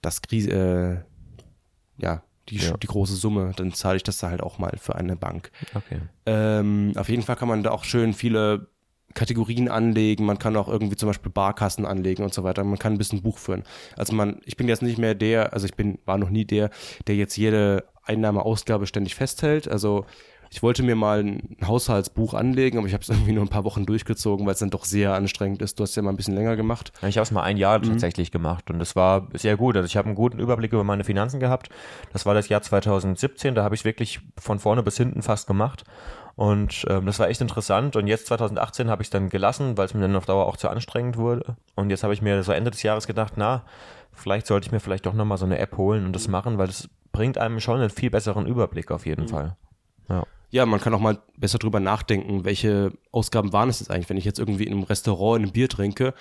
das 0.02 0.22
Krise, 0.22 0.52
äh, 0.52 2.02
ja, 2.02 2.24
die, 2.50 2.58
ja. 2.58 2.78
die 2.78 2.88
große 2.88 3.16
Summe, 3.16 3.52
dann 3.56 3.74
zahle 3.74 3.98
ich 3.98 4.04
das 4.04 4.18
da 4.18 4.30
halt 4.30 4.42
auch 4.42 4.58
mal 4.58 4.74
für 4.80 4.96
eine 4.96 5.16
Bank. 5.16 5.52
Okay. 5.74 6.00
Ähm, 6.26 6.94
auf 6.96 7.10
jeden 7.10 7.24
Fall 7.24 7.36
kann 7.36 7.48
man 7.48 7.64
da 7.64 7.72
auch 7.72 7.84
schön 7.84 8.14
viele 8.14 8.68
Kategorien 9.14 9.68
anlegen, 9.68 10.26
man 10.26 10.38
kann 10.38 10.56
auch 10.56 10.68
irgendwie 10.68 10.96
zum 10.96 11.08
Beispiel 11.08 11.32
Barkassen 11.32 11.86
anlegen 11.86 12.24
und 12.24 12.34
so 12.34 12.44
weiter. 12.44 12.64
Man 12.64 12.78
kann 12.78 12.94
ein 12.94 12.98
bisschen 12.98 13.24
Buch 13.24 13.38
führen. 13.38 13.64
Also 13.96 14.14
man, 14.14 14.42
ich 14.46 14.58
bin 14.58 14.68
jetzt 14.68 14.84
nicht 14.84 15.00
mehr 15.00 15.16
der, 15.16 15.54
also 15.54 15.66
ich 15.66 15.74
bin, 15.76 15.98
war 16.06 16.18
noch 16.18 16.30
nie 16.30 16.46
der, 16.46 16.70
der 17.08 17.16
jetzt 17.16 17.36
jede 17.36 17.86
Einnahme-Ausgabe 18.04 18.86
ständig 18.86 19.16
festhält. 19.16 19.68
Also 19.68 20.06
ich 20.50 20.64
wollte 20.64 20.84
mir 20.84 20.96
mal 20.96 21.24
ein 21.24 21.58
Haushaltsbuch 21.66 22.34
anlegen, 22.34 22.78
aber 22.78 22.88
ich 22.88 22.94
habe 22.94 23.02
es 23.02 23.10
irgendwie 23.10 23.34
nur 23.34 23.44
ein 23.44 23.50
paar 23.50 23.64
Wochen 23.64 23.86
durchgezogen, 23.86 24.46
weil 24.46 24.54
es 24.54 24.60
dann 24.60 24.70
doch 24.70 24.86
sehr 24.86 25.14
anstrengend 25.14 25.62
ist. 25.62 25.80
Du 25.80 25.84
hast 25.84 25.96
ja 25.96 26.02
mal 26.02 26.12
ein 26.12 26.18
bisschen 26.18 26.36
länger 26.36 26.56
gemacht. 26.56 26.92
Ich 27.02 27.18
habe 27.18 27.24
es 27.24 27.32
mal 27.32 27.44
ein 27.44 27.58
Jahr 27.58 27.80
mhm. 27.80 27.84
tatsächlich 27.84 28.32
gemacht 28.32 28.70
und 28.70 28.80
das 28.80 28.96
war 28.96 29.28
sehr 29.34 29.58
gut. 29.58 29.76
Also 29.76 29.86
ich 29.86 29.98
habe 29.98 30.08
einen 30.08 30.16
guten 30.16 30.40
Überblick 30.40 30.74
über 30.74 30.84
meine 30.84 31.04
Finanzen 31.04 31.40
gehabt. 31.40 31.70
Das 32.14 32.26
war 32.26 32.34
das 32.34 32.50
Jahr 32.50 32.62
2017, 32.62 33.56
da 33.56 33.64
habe 33.64 33.76
ich 33.76 33.86
wirklich 33.86 34.20
von 34.38 34.60
vorne 34.60 34.84
bis 34.84 34.98
hinten 34.98 35.22
fast 35.22 35.48
gemacht. 35.48 35.84
Und 36.36 36.86
ähm, 36.88 37.08
das 37.08 37.18
war 37.18 37.30
echt 37.30 37.42
interessant. 37.42 37.96
Und 37.96 38.06
jetzt 38.06 38.28
2018 38.28 38.92
habe 38.92 39.02
ich 39.02 39.08
es 39.08 39.10
dann 39.10 39.30
gelassen, 39.30 39.76
weil 39.76 39.86
es 39.86 39.96
mir 39.96 40.02
dann 40.02 40.16
auf 40.16 40.28
Dauer 40.28 40.46
auch 40.46 40.58
zu 40.58 40.70
anstrengend 40.70 41.18
wurde. 41.18 41.56
Und 41.76 41.90
jetzt 41.90 42.04
habe 42.04 42.14
ich 42.14 42.22
mir 42.22 42.44
so 42.44 42.52
Ende 42.52 42.70
des 42.70 42.84
Jahres 42.84 43.08
gedacht, 43.08 43.34
na, 43.38 43.64
vielleicht 44.14 44.46
sollte 44.46 44.68
ich 44.68 44.72
mir 44.72 44.80
vielleicht 44.80 45.08
doch 45.08 45.16
nochmal 45.16 45.40
so 45.40 45.46
eine 45.46 45.58
App 45.58 45.78
holen 45.78 46.06
und 46.06 46.14
das 46.14 46.28
machen, 46.28 46.60
weil 46.60 46.68
das 46.68 46.90
bringt 47.12 47.40
einem 47.40 47.60
schon 47.60 47.80
einen 47.80 47.90
viel 47.90 48.12
besseren 48.12 48.46
Überblick 48.46 48.92
auf 48.92 49.08
jeden 49.08 49.24
mhm. 49.24 49.30
Fall. 49.30 49.56
Ja 50.10 50.26
ja, 50.50 50.66
man 50.66 50.80
kann 50.80 50.94
auch 50.94 51.00
mal 51.00 51.20
besser 51.38 51.58
drüber 51.58 51.80
nachdenken, 51.80 52.46
welche 52.46 52.92
Ausgaben 53.12 53.54
waren 53.54 53.70
es 53.70 53.80
jetzt 53.80 53.92
eigentlich. 53.92 54.10
Wenn 54.10 54.18
ich 54.18 54.26
jetzt 54.26 54.40
irgendwie 54.40 54.64
in 54.64 54.74
einem 54.74 54.84
Restaurant 54.84 55.46
ein 55.46 55.52
Bier 55.52 55.68
trinke, 55.68 56.14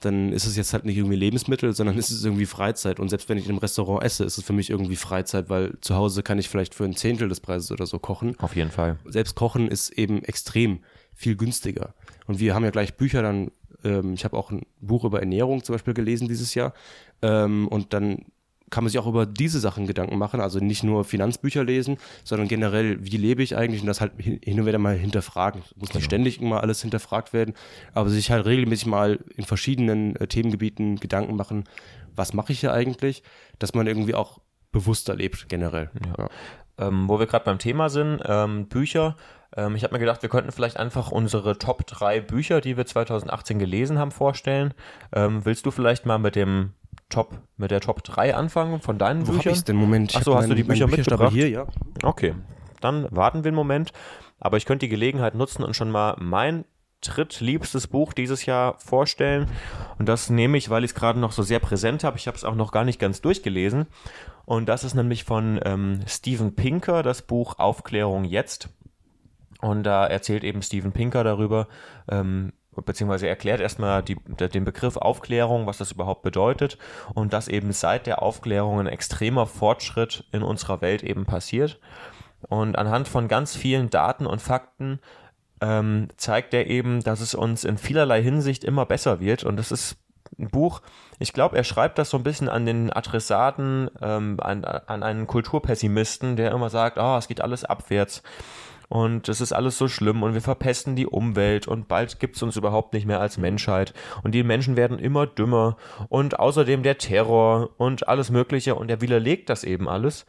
dann 0.00 0.32
ist 0.32 0.46
es 0.46 0.56
jetzt 0.56 0.72
halt 0.72 0.84
nicht 0.84 0.96
irgendwie 0.96 1.16
Lebensmittel, 1.16 1.72
sondern 1.72 1.98
ist 1.98 2.10
es 2.10 2.24
irgendwie 2.24 2.46
Freizeit. 2.46 3.00
Und 3.00 3.08
selbst 3.08 3.28
wenn 3.28 3.38
ich 3.38 3.44
in 3.44 3.50
einem 3.50 3.58
Restaurant 3.58 4.04
esse, 4.04 4.24
ist 4.24 4.38
es 4.38 4.44
für 4.44 4.52
mich 4.52 4.70
irgendwie 4.70 4.96
Freizeit, 4.96 5.48
weil 5.48 5.76
zu 5.80 5.96
Hause 5.96 6.22
kann 6.22 6.38
ich 6.38 6.48
vielleicht 6.48 6.74
für 6.74 6.84
ein 6.84 6.94
Zehntel 6.94 7.28
des 7.28 7.40
Preises 7.40 7.72
oder 7.72 7.86
so 7.86 7.98
kochen. 7.98 8.38
Auf 8.38 8.54
jeden 8.54 8.70
Fall. 8.70 8.98
Selbst 9.06 9.34
kochen 9.34 9.68
ist 9.68 9.90
eben 9.90 10.22
extrem 10.24 10.80
viel 11.14 11.36
günstiger. 11.36 11.94
Und 12.26 12.38
wir 12.38 12.54
haben 12.54 12.64
ja 12.64 12.70
gleich 12.70 12.96
Bücher 12.96 13.22
dann, 13.22 13.50
ähm, 13.84 14.14
ich 14.14 14.24
habe 14.24 14.36
auch 14.36 14.50
ein 14.50 14.62
Buch 14.80 15.04
über 15.04 15.20
Ernährung 15.20 15.64
zum 15.64 15.74
Beispiel 15.74 15.94
gelesen 15.94 16.28
dieses 16.28 16.54
Jahr. 16.54 16.74
Ähm, 17.22 17.66
und 17.66 17.92
dann 17.92 18.24
kann 18.70 18.84
man 18.84 18.90
sich 18.90 18.98
auch 18.98 19.06
über 19.06 19.26
diese 19.26 19.60
Sachen 19.60 19.86
Gedanken 19.86 20.18
machen, 20.18 20.40
also 20.40 20.58
nicht 20.58 20.82
nur 20.82 21.04
Finanzbücher 21.04 21.64
lesen, 21.64 21.98
sondern 22.24 22.48
generell, 22.48 23.04
wie 23.04 23.16
lebe 23.16 23.42
ich 23.42 23.56
eigentlich 23.56 23.80
und 23.80 23.86
das 23.86 24.00
halt 24.00 24.12
hin 24.18 24.60
und 24.60 24.66
wieder 24.66 24.78
mal 24.78 24.96
hinterfragen. 24.96 25.62
Es 25.64 25.76
muss 25.76 25.88
nicht 25.88 25.92
genau. 25.92 26.04
ständig 26.04 26.40
immer 26.40 26.62
alles 26.62 26.82
hinterfragt 26.82 27.32
werden, 27.32 27.54
aber 27.94 28.08
sich 28.10 28.30
halt 28.30 28.46
regelmäßig 28.46 28.86
mal 28.86 29.18
in 29.36 29.44
verschiedenen 29.44 30.16
äh, 30.16 30.26
Themengebieten 30.26 30.96
Gedanken 30.96 31.36
machen, 31.36 31.64
was 32.14 32.32
mache 32.34 32.52
ich 32.52 32.60
hier 32.60 32.72
eigentlich, 32.72 33.22
dass 33.58 33.74
man 33.74 33.86
irgendwie 33.86 34.14
auch 34.14 34.40
bewusster 34.72 35.14
lebt 35.14 35.48
generell. 35.48 35.90
Ja. 36.04 36.24
Ja. 36.24 36.28
Ähm, 36.88 37.08
wo 37.08 37.18
wir 37.18 37.26
gerade 37.26 37.44
beim 37.44 37.58
Thema 37.58 37.88
sind, 37.88 38.20
ähm, 38.24 38.68
Bücher. 38.68 39.16
Ähm, 39.56 39.74
ich 39.74 39.82
habe 39.82 39.94
mir 39.94 39.98
gedacht, 39.98 40.22
wir 40.22 40.28
könnten 40.28 40.52
vielleicht 40.52 40.76
einfach 40.76 41.10
unsere 41.10 41.58
Top 41.58 41.86
3 41.86 42.20
Bücher, 42.20 42.60
die 42.60 42.76
wir 42.76 42.86
2018 42.86 43.58
gelesen 43.58 43.98
haben, 43.98 44.12
vorstellen. 44.12 44.74
Ähm, 45.12 45.44
willst 45.44 45.66
du 45.66 45.70
vielleicht 45.70 46.06
mal 46.06 46.18
mit 46.18 46.36
dem 46.36 46.74
Top, 47.08 47.38
mit 47.56 47.70
der 47.70 47.80
Top 47.80 48.04
3 48.04 48.34
anfangen 48.34 48.80
von 48.80 48.98
deinen 48.98 49.26
Wo 49.26 49.32
Büchern? 49.32 49.56
Wo 49.56 49.60
den 49.62 49.76
Moment? 49.76 50.14
Achso, 50.14 50.34
hast 50.34 50.42
mein, 50.42 50.50
du 50.50 50.56
die 50.56 50.64
Bücher 50.64 50.86
mitgebracht? 50.86 51.32
hier, 51.32 51.48
ja. 51.48 51.66
Okay, 52.02 52.34
dann 52.80 53.06
warten 53.10 53.44
wir 53.44 53.48
einen 53.48 53.56
Moment. 53.56 53.92
Aber 54.40 54.56
ich 54.56 54.66
könnte 54.66 54.86
die 54.86 54.90
Gelegenheit 54.90 55.34
nutzen 55.34 55.64
und 55.64 55.74
schon 55.74 55.90
mal 55.90 56.16
mein 56.18 56.64
drittliebstes 57.00 57.86
Buch 57.86 58.12
dieses 58.12 58.46
Jahr 58.46 58.78
vorstellen. 58.78 59.48
Und 59.98 60.08
das 60.08 60.30
nehme 60.30 60.58
ich, 60.58 60.70
weil 60.70 60.84
ich 60.84 60.90
es 60.90 60.94
gerade 60.94 61.18
noch 61.18 61.32
so 61.32 61.42
sehr 61.42 61.60
präsent 61.60 62.04
habe. 62.04 62.18
Ich 62.18 62.26
habe 62.26 62.36
es 62.36 62.44
auch 62.44 62.54
noch 62.54 62.72
gar 62.72 62.84
nicht 62.84 62.98
ganz 62.98 63.20
durchgelesen. 63.20 63.86
Und 64.44 64.68
das 64.68 64.84
ist 64.84 64.94
nämlich 64.94 65.24
von 65.24 65.60
ähm, 65.64 66.00
Steven 66.06 66.54
Pinker, 66.54 67.02
das 67.02 67.22
Buch 67.22 67.58
Aufklärung 67.58 68.24
jetzt. 68.24 68.70
Und 69.60 69.82
da 69.82 70.06
erzählt 70.06 70.44
eben 70.44 70.62
Steven 70.62 70.92
Pinker 70.92 71.24
darüber, 71.24 71.68
ähm, 72.08 72.52
beziehungsweise 72.84 73.28
erklärt 73.28 73.60
erstmal 73.60 74.02
die, 74.02 74.16
den 74.16 74.64
Begriff 74.64 74.96
Aufklärung, 74.96 75.66
was 75.66 75.78
das 75.78 75.92
überhaupt 75.92 76.22
bedeutet 76.22 76.78
und 77.14 77.32
dass 77.32 77.48
eben 77.48 77.72
seit 77.72 78.06
der 78.06 78.22
Aufklärung 78.22 78.80
ein 78.80 78.86
extremer 78.86 79.46
Fortschritt 79.46 80.24
in 80.32 80.42
unserer 80.42 80.80
Welt 80.80 81.02
eben 81.02 81.26
passiert. 81.26 81.80
Und 82.48 82.78
anhand 82.78 83.08
von 83.08 83.28
ganz 83.28 83.56
vielen 83.56 83.90
Daten 83.90 84.26
und 84.26 84.40
Fakten 84.40 85.00
ähm, 85.60 86.08
zeigt 86.16 86.54
er 86.54 86.66
eben, 86.66 87.02
dass 87.02 87.20
es 87.20 87.34
uns 87.34 87.64
in 87.64 87.78
vielerlei 87.78 88.22
Hinsicht 88.22 88.64
immer 88.64 88.86
besser 88.86 89.20
wird. 89.20 89.44
Und 89.44 89.56
das 89.56 89.72
ist 89.72 89.96
ein 90.38 90.48
Buch, 90.48 90.82
ich 91.18 91.32
glaube, 91.32 91.56
er 91.56 91.64
schreibt 91.64 91.98
das 91.98 92.10
so 92.10 92.16
ein 92.16 92.22
bisschen 92.22 92.48
an 92.48 92.64
den 92.64 92.92
Adressaten, 92.92 93.90
ähm, 94.00 94.38
an, 94.40 94.64
an 94.64 95.02
einen 95.02 95.26
Kulturpessimisten, 95.26 96.36
der 96.36 96.52
immer 96.52 96.70
sagt, 96.70 96.98
oh, 96.98 97.16
es 97.16 97.28
geht 97.28 97.40
alles 97.40 97.64
abwärts 97.64 98.22
und 98.88 99.28
es 99.28 99.40
ist 99.40 99.52
alles 99.52 99.76
so 99.76 99.86
schlimm 99.86 100.22
und 100.22 100.32
wir 100.34 100.40
verpesten 100.40 100.96
die 100.96 101.06
Umwelt 101.06 101.68
und 101.68 101.88
bald 101.88 102.20
gibt 102.20 102.36
es 102.36 102.42
uns 102.42 102.56
überhaupt 102.56 102.94
nicht 102.94 103.06
mehr 103.06 103.20
als 103.20 103.36
Menschheit. 103.36 103.92
Und 104.22 104.34
die 104.34 104.42
Menschen 104.42 104.76
werden 104.76 104.98
immer 104.98 105.26
dümmer 105.26 105.76
und 106.08 106.38
außerdem 106.38 106.82
der 106.82 106.96
Terror 106.96 107.70
und 107.76 108.08
alles 108.08 108.30
Mögliche. 108.30 108.74
Und 108.74 108.90
er 108.90 109.02
widerlegt 109.02 109.50
das 109.50 109.62
eben 109.62 109.88
alles 109.88 110.24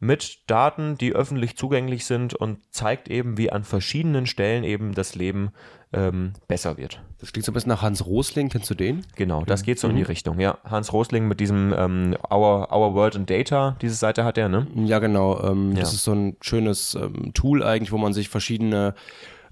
mit 0.00 0.38
Daten, 0.50 0.96
die 0.98 1.12
öffentlich 1.14 1.56
zugänglich 1.56 2.04
sind 2.04 2.34
und 2.34 2.58
zeigt 2.70 3.08
eben, 3.08 3.38
wie 3.38 3.50
an 3.50 3.64
verschiedenen 3.64 4.26
Stellen 4.26 4.64
eben 4.64 4.92
das 4.94 5.14
Leben 5.14 5.50
ähm, 5.92 6.32
besser 6.48 6.76
wird. 6.76 7.00
Das 7.20 7.32
klingt 7.32 7.46
so 7.46 7.52
ein 7.52 7.54
bisschen 7.54 7.68
nach 7.70 7.80
Hans 7.82 8.04
Rosling, 8.04 8.48
kennst 8.48 8.68
du 8.68 8.74
den? 8.74 9.06
Genau, 9.14 9.44
das 9.44 9.62
geht 9.62 9.78
so 9.78 9.88
in 9.88 9.94
die 9.94 10.02
Mhm. 10.02 10.06
Richtung, 10.08 10.40
ja. 10.40 10.58
Hans 10.64 10.92
Rosling 10.92 11.28
mit 11.28 11.38
diesem 11.40 11.72
ähm, 11.76 12.16
Our, 12.30 12.72
Our 12.72 12.94
World 12.94 13.14
and 13.16 13.30
Data, 13.30 13.76
diese 13.80 13.94
Seite 13.94 14.24
hat 14.24 14.36
er, 14.36 14.48
ne? 14.48 14.66
Ja, 14.74 14.98
genau. 14.98 15.40
Ähm, 15.42 15.72
Ja. 15.72 15.80
Das 15.80 15.94
ist 15.94 16.04
so 16.04 16.12
ein 16.12 16.36
schönes 16.40 16.96
ähm, 16.96 17.32
Tool 17.32 17.62
eigentlich, 17.62 17.92
wo 17.92 17.98
man 17.98 18.12
sich 18.12 18.28
verschiedene 18.28 18.94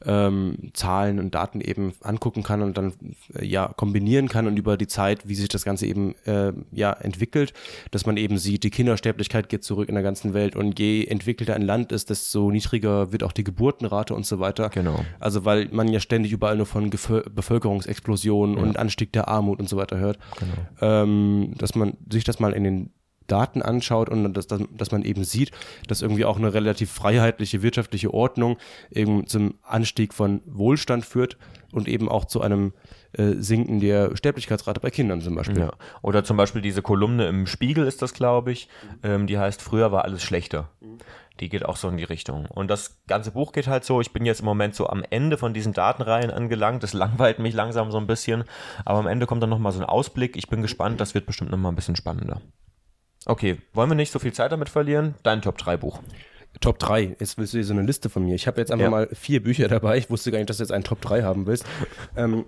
ähm, 0.07 0.71
Zahlen 0.73 1.19
und 1.19 1.35
Daten 1.35 1.61
eben 1.61 1.93
angucken 2.03 2.43
kann 2.43 2.63
und 2.63 2.77
dann 2.77 2.93
äh, 3.35 3.45
ja 3.45 3.69
kombinieren 3.69 4.29
kann 4.29 4.47
und 4.47 4.57
über 4.57 4.77
die 4.77 4.87
Zeit, 4.87 5.29
wie 5.29 5.35
sich 5.35 5.49
das 5.49 5.65
Ganze 5.65 5.87
eben 5.87 6.15
äh, 6.27 6.53
ja 6.73 6.93
entwickelt, 6.93 7.53
dass 7.91 8.07
man 8.07 8.17
eben 8.17 8.39
sieht, 8.39 8.65
die 8.65 8.71
Kindersterblichkeit 8.71 9.49
geht 9.49 9.65
zurück 9.65 9.89
in 9.89 9.95
der 9.95 10.05
ganzen 10.05 10.35
Welt 10.35 10.57
und 10.57 10.79
je 10.79 11.05
entwickelter 11.05 11.55
ein 11.55 11.63
Land 11.63 11.93
ist, 11.93 12.11
desto 12.11 12.51
niedriger 12.51 13.13
wird 13.13 13.23
auch 13.23 13.33
die 13.33 13.45
Geburtenrate 13.45 14.15
und 14.15 14.27
so 14.27 14.41
weiter. 14.41 14.69
Genau. 14.71 15.05
Also 15.21 15.45
weil 15.45 15.69
man 15.71 15.89
ja 15.89 16.01
ständig 16.01 16.33
überall 16.33 16.57
nur 16.57 16.67
von 16.67 16.91
Gefö 16.91 17.23
Bevölkerungsexplosionen 17.31 18.57
und 18.57 18.79
Anstieg 18.79 19.13
der 19.13 19.29
Armut 19.29 19.61
und 19.61 19.69
so 19.69 19.77
weiter 19.77 19.99
hört, 19.99 20.19
ähm, 20.81 21.55
dass 21.59 21.75
man 21.75 21.97
sich 22.11 22.25
das 22.25 22.41
mal 22.41 22.53
in 22.53 22.65
den 22.65 22.91
Daten 23.33 23.63
anschaut 23.63 24.11
und 24.11 24.35
dass, 24.35 24.47
dass, 24.47 24.91
man 24.91 25.03
eben 25.03 25.25
sieht, 25.25 25.53
dass 25.89 26.03
irgendwie 26.03 26.27
auch 26.27 26.37
eine 26.37 26.53
relativ 26.53 26.93
freiheitliche 26.93 27.63
wirtschaftliche 27.63 28.13
Ordnung 28.13 28.59
eben 28.91 29.27
zum 29.27 29.55
Anstieg 29.63 30.13
von 30.13 30.43
Wohlstand 30.45 31.07
führt 31.07 31.39
und 31.73 31.89
eben 31.89 32.11
auch 32.11 32.27
zu 32.27 32.43
einem 32.43 32.75
äh, 33.13 33.33
Sinken 33.39 33.81
der 33.81 34.15
Sterblichkeitsrate 34.15 34.81
bei 34.81 34.91
Kindern 34.91 35.23
zum 35.23 35.35
Beispiel. 35.35 35.61
Ja. 35.61 35.73
Oder 36.03 36.25
zum 36.25 36.37
Beispiel 36.37 36.61
diese 36.61 36.83
Kolumne 36.83 37.27
im 37.27 37.47
Spiegel 37.47 37.87
ist 37.87 38.03
das, 38.03 38.13
glaube 38.13 38.53
ich. 38.53 38.69
Ähm, 39.03 39.27
die 39.27 39.39
heißt 39.39 39.63
Früher 39.63 39.93
war 39.93 40.05
alles 40.05 40.23
schlechter. 40.23 40.69
Die 41.41 41.49
geht 41.49 41.65
auch 41.65 41.77
so 41.77 41.89
in 41.89 41.97
die 41.97 42.05
Richtung. 42.05 42.45
Und 42.47 42.71
das 42.71 43.01
ganze 43.07 43.31
Buch 43.31 43.53
geht 43.53 43.67
halt 43.67 43.85
so. 43.85 44.03
Ich 44.03 44.13
bin 44.13 44.27
jetzt 44.27 44.41
im 44.41 44.47
Moment 44.47 44.75
so 44.75 44.89
am 44.89 45.03
Ende 45.09 45.39
von 45.39 45.55
diesen 45.55 45.73
Datenreihen 45.73 46.31
angelangt. 46.31 46.83
Das 46.83 46.93
langweilt 46.93 47.39
mich 47.39 47.55
langsam 47.55 47.91
so 47.91 47.97
ein 47.97 48.07
bisschen. 48.07 48.45
Aber 48.85 48.99
am 48.99 49.07
Ende 49.07 49.25
kommt 49.25 49.43
dann 49.43 49.51
nochmal 49.51 49.73
so 49.73 49.81
ein 49.81 49.87
Ausblick. 49.87 50.37
Ich 50.37 50.49
bin 50.49 50.61
gespannt. 50.61 51.01
Das 51.01 51.15
wird 51.15 51.25
bestimmt 51.25 51.51
nochmal 51.51 51.73
ein 51.73 51.77
bisschen 51.77 51.97
spannender. 51.97 52.43
Okay, 53.27 53.59
wollen 53.73 53.91
wir 53.91 53.95
nicht 53.95 54.13
so 54.13 54.19
viel 54.19 54.33
Zeit 54.33 54.53
damit 54.53 54.69
verlieren? 54.69 55.15
Dein 55.23 55.43
Top 55.43 55.59
3 55.59 55.77
Buch. 55.77 56.01
Top 56.61 56.79
3. 56.79 57.17
Jetzt 57.19 57.39
willst 57.39 57.55
du 57.55 57.59
hier 57.59 57.65
so 57.65 57.73
eine 57.73 57.83
Liste 57.83 58.11
von 58.11 58.25
mir. 58.25 58.35
Ich 58.35 58.47
habe 58.47 58.61
jetzt 58.61 58.71
einfach 58.71 58.85
Ja. 58.85 58.91
mal 58.91 59.09
vier 59.13 59.43
Bücher 59.43 59.69
dabei. 59.69 59.97
Ich 59.97 60.11
wusste 60.11 60.31
gar 60.31 60.39
nicht, 60.39 60.51
dass 60.51 60.59
du 60.59 60.63
jetzt 60.65 60.73
einen 60.73 60.85
Top 60.85 61.01
3 61.01 61.23
haben 61.23 61.47
willst. 61.47 61.65
Ähm, 62.17 62.45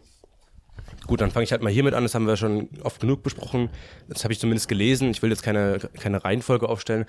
gut, 1.07 1.21
dann 1.21 1.31
fange 1.31 1.45
ich 1.45 1.53
halt 1.53 1.63
mal 1.63 1.73
hiermit 1.73 1.95
an. 1.95 2.03
Das 2.03 2.15
haben 2.15 2.27
wir 2.27 2.37
schon 2.37 2.69
oft 2.83 3.01
genug 3.01 3.23
besprochen. 3.23 3.71
Das 4.09 4.25
habe 4.25 4.33
ich 4.33 4.41
zumindest 4.41 4.69
gelesen. 4.69 5.11
Ich 5.11 5.23
will 5.23 5.31
jetzt 5.31 5.43
keine, 5.43 5.79
keine 6.01 6.23
Reihenfolge 6.25 6.69
aufstellen. 6.69 7.07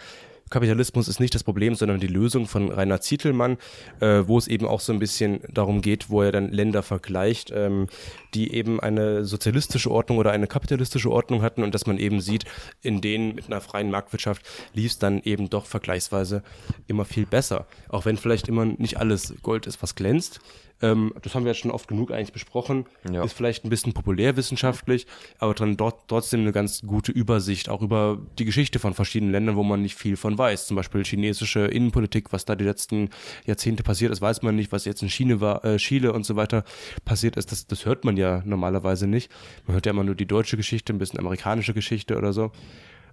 Kapitalismus 0.51 1.07
ist 1.07 1.19
nicht 1.19 1.33
das 1.33 1.43
Problem, 1.43 1.73
sondern 1.73 1.99
die 1.99 2.07
Lösung 2.07 2.45
von 2.45 2.71
Rainer 2.71 3.01
Zietelmann, 3.01 3.57
äh, 3.99 4.23
wo 4.27 4.37
es 4.37 4.47
eben 4.47 4.67
auch 4.67 4.79
so 4.79 4.93
ein 4.93 4.99
bisschen 4.99 5.39
darum 5.51 5.81
geht, 5.81 6.09
wo 6.11 6.21
er 6.21 6.31
dann 6.31 6.51
Länder 6.51 6.83
vergleicht, 6.83 7.51
ähm, 7.51 7.87
die 8.35 8.53
eben 8.53 8.79
eine 8.79 9.25
sozialistische 9.25 9.89
Ordnung 9.89 10.19
oder 10.19 10.31
eine 10.31 10.45
kapitalistische 10.45 11.09
Ordnung 11.09 11.41
hatten 11.41 11.63
und 11.63 11.73
dass 11.73 11.87
man 11.87 11.97
eben 11.97 12.21
sieht, 12.21 12.45
in 12.83 13.01
denen 13.01 13.33
mit 13.33 13.47
einer 13.47 13.59
freien 13.59 13.89
Marktwirtschaft 13.89 14.43
lief 14.73 14.91
es 14.91 14.99
dann 14.99 15.21
eben 15.23 15.49
doch 15.49 15.65
vergleichsweise 15.65 16.43
immer 16.87 17.05
viel 17.05 17.25
besser. 17.25 17.65
Auch 17.89 18.05
wenn 18.05 18.17
vielleicht 18.17 18.47
immer 18.47 18.65
nicht 18.65 18.97
alles 18.97 19.33
Gold 19.41 19.65
ist, 19.65 19.81
was 19.81 19.95
glänzt. 19.95 20.41
Ähm, 20.81 21.13
das 21.21 21.33
haben 21.33 21.45
wir 21.45 21.51
jetzt 21.51 21.61
schon 21.61 21.71
oft 21.71 21.87
genug 21.87 22.11
eigentlich 22.11 22.33
besprochen. 22.33 22.85
Ja. 23.09 23.23
Ist 23.23 23.33
vielleicht 23.33 23.63
ein 23.63 23.69
bisschen 23.69 23.93
populärwissenschaftlich, 23.93 25.07
aber 25.39 25.53
dann 25.53 25.77
dort 25.77 26.07
trotzdem 26.07 26.41
eine 26.41 26.51
ganz 26.51 26.81
gute 26.81 27.11
Übersicht, 27.11 27.69
auch 27.69 27.81
über 27.81 28.19
die 28.37 28.45
Geschichte 28.45 28.79
von 28.79 28.93
verschiedenen 28.93 29.31
Ländern, 29.31 29.55
wo 29.55 29.63
man 29.63 29.81
nicht 29.81 29.95
viel 29.95 30.17
von 30.17 30.35
weiß. 30.38 30.68
Zum 30.68 30.75
Beispiel 30.75 31.04
chinesische 31.04 31.62
Innenpolitik, 31.62 32.32
was 32.32 32.46
da 32.46 32.56
die 32.56 32.65
letzten 32.65 33.10
Jahrzehnte 33.46 33.84
passiert 33.84 34.12
ist, 34.12 34.22
weiß 34.22 34.42
man 34.42 34.56
nicht, 34.56 34.72
was 34.72 34.86
jetzt 34.86 35.01
in 35.01 35.10
China 35.10 35.42
war, 35.42 35.63
äh, 35.65 35.77
Chile 35.77 36.13
und 36.13 36.25
so 36.25 36.36
weiter 36.36 36.63
passiert 37.04 37.38
ist. 37.38 37.51
Das, 37.51 37.68
das 37.68 37.86
hört 37.86 38.06
man 38.06 38.18
ja 38.18 38.42
normalerweise 38.46 39.08
nicht. 39.08 39.32
Man 39.65 39.75
hört 39.75 39.86
ja 39.86 39.92
immer 39.92 40.04
nur 40.04 40.15
die 40.15 40.27
deutsche 40.27 40.58
Geschichte, 40.58 40.94
ein 40.94 41.00
bisschen 41.00 41.20
amerikanische 41.20 41.74
Geschichte 41.74 42.18
oder 42.18 42.34
so. 42.34 42.51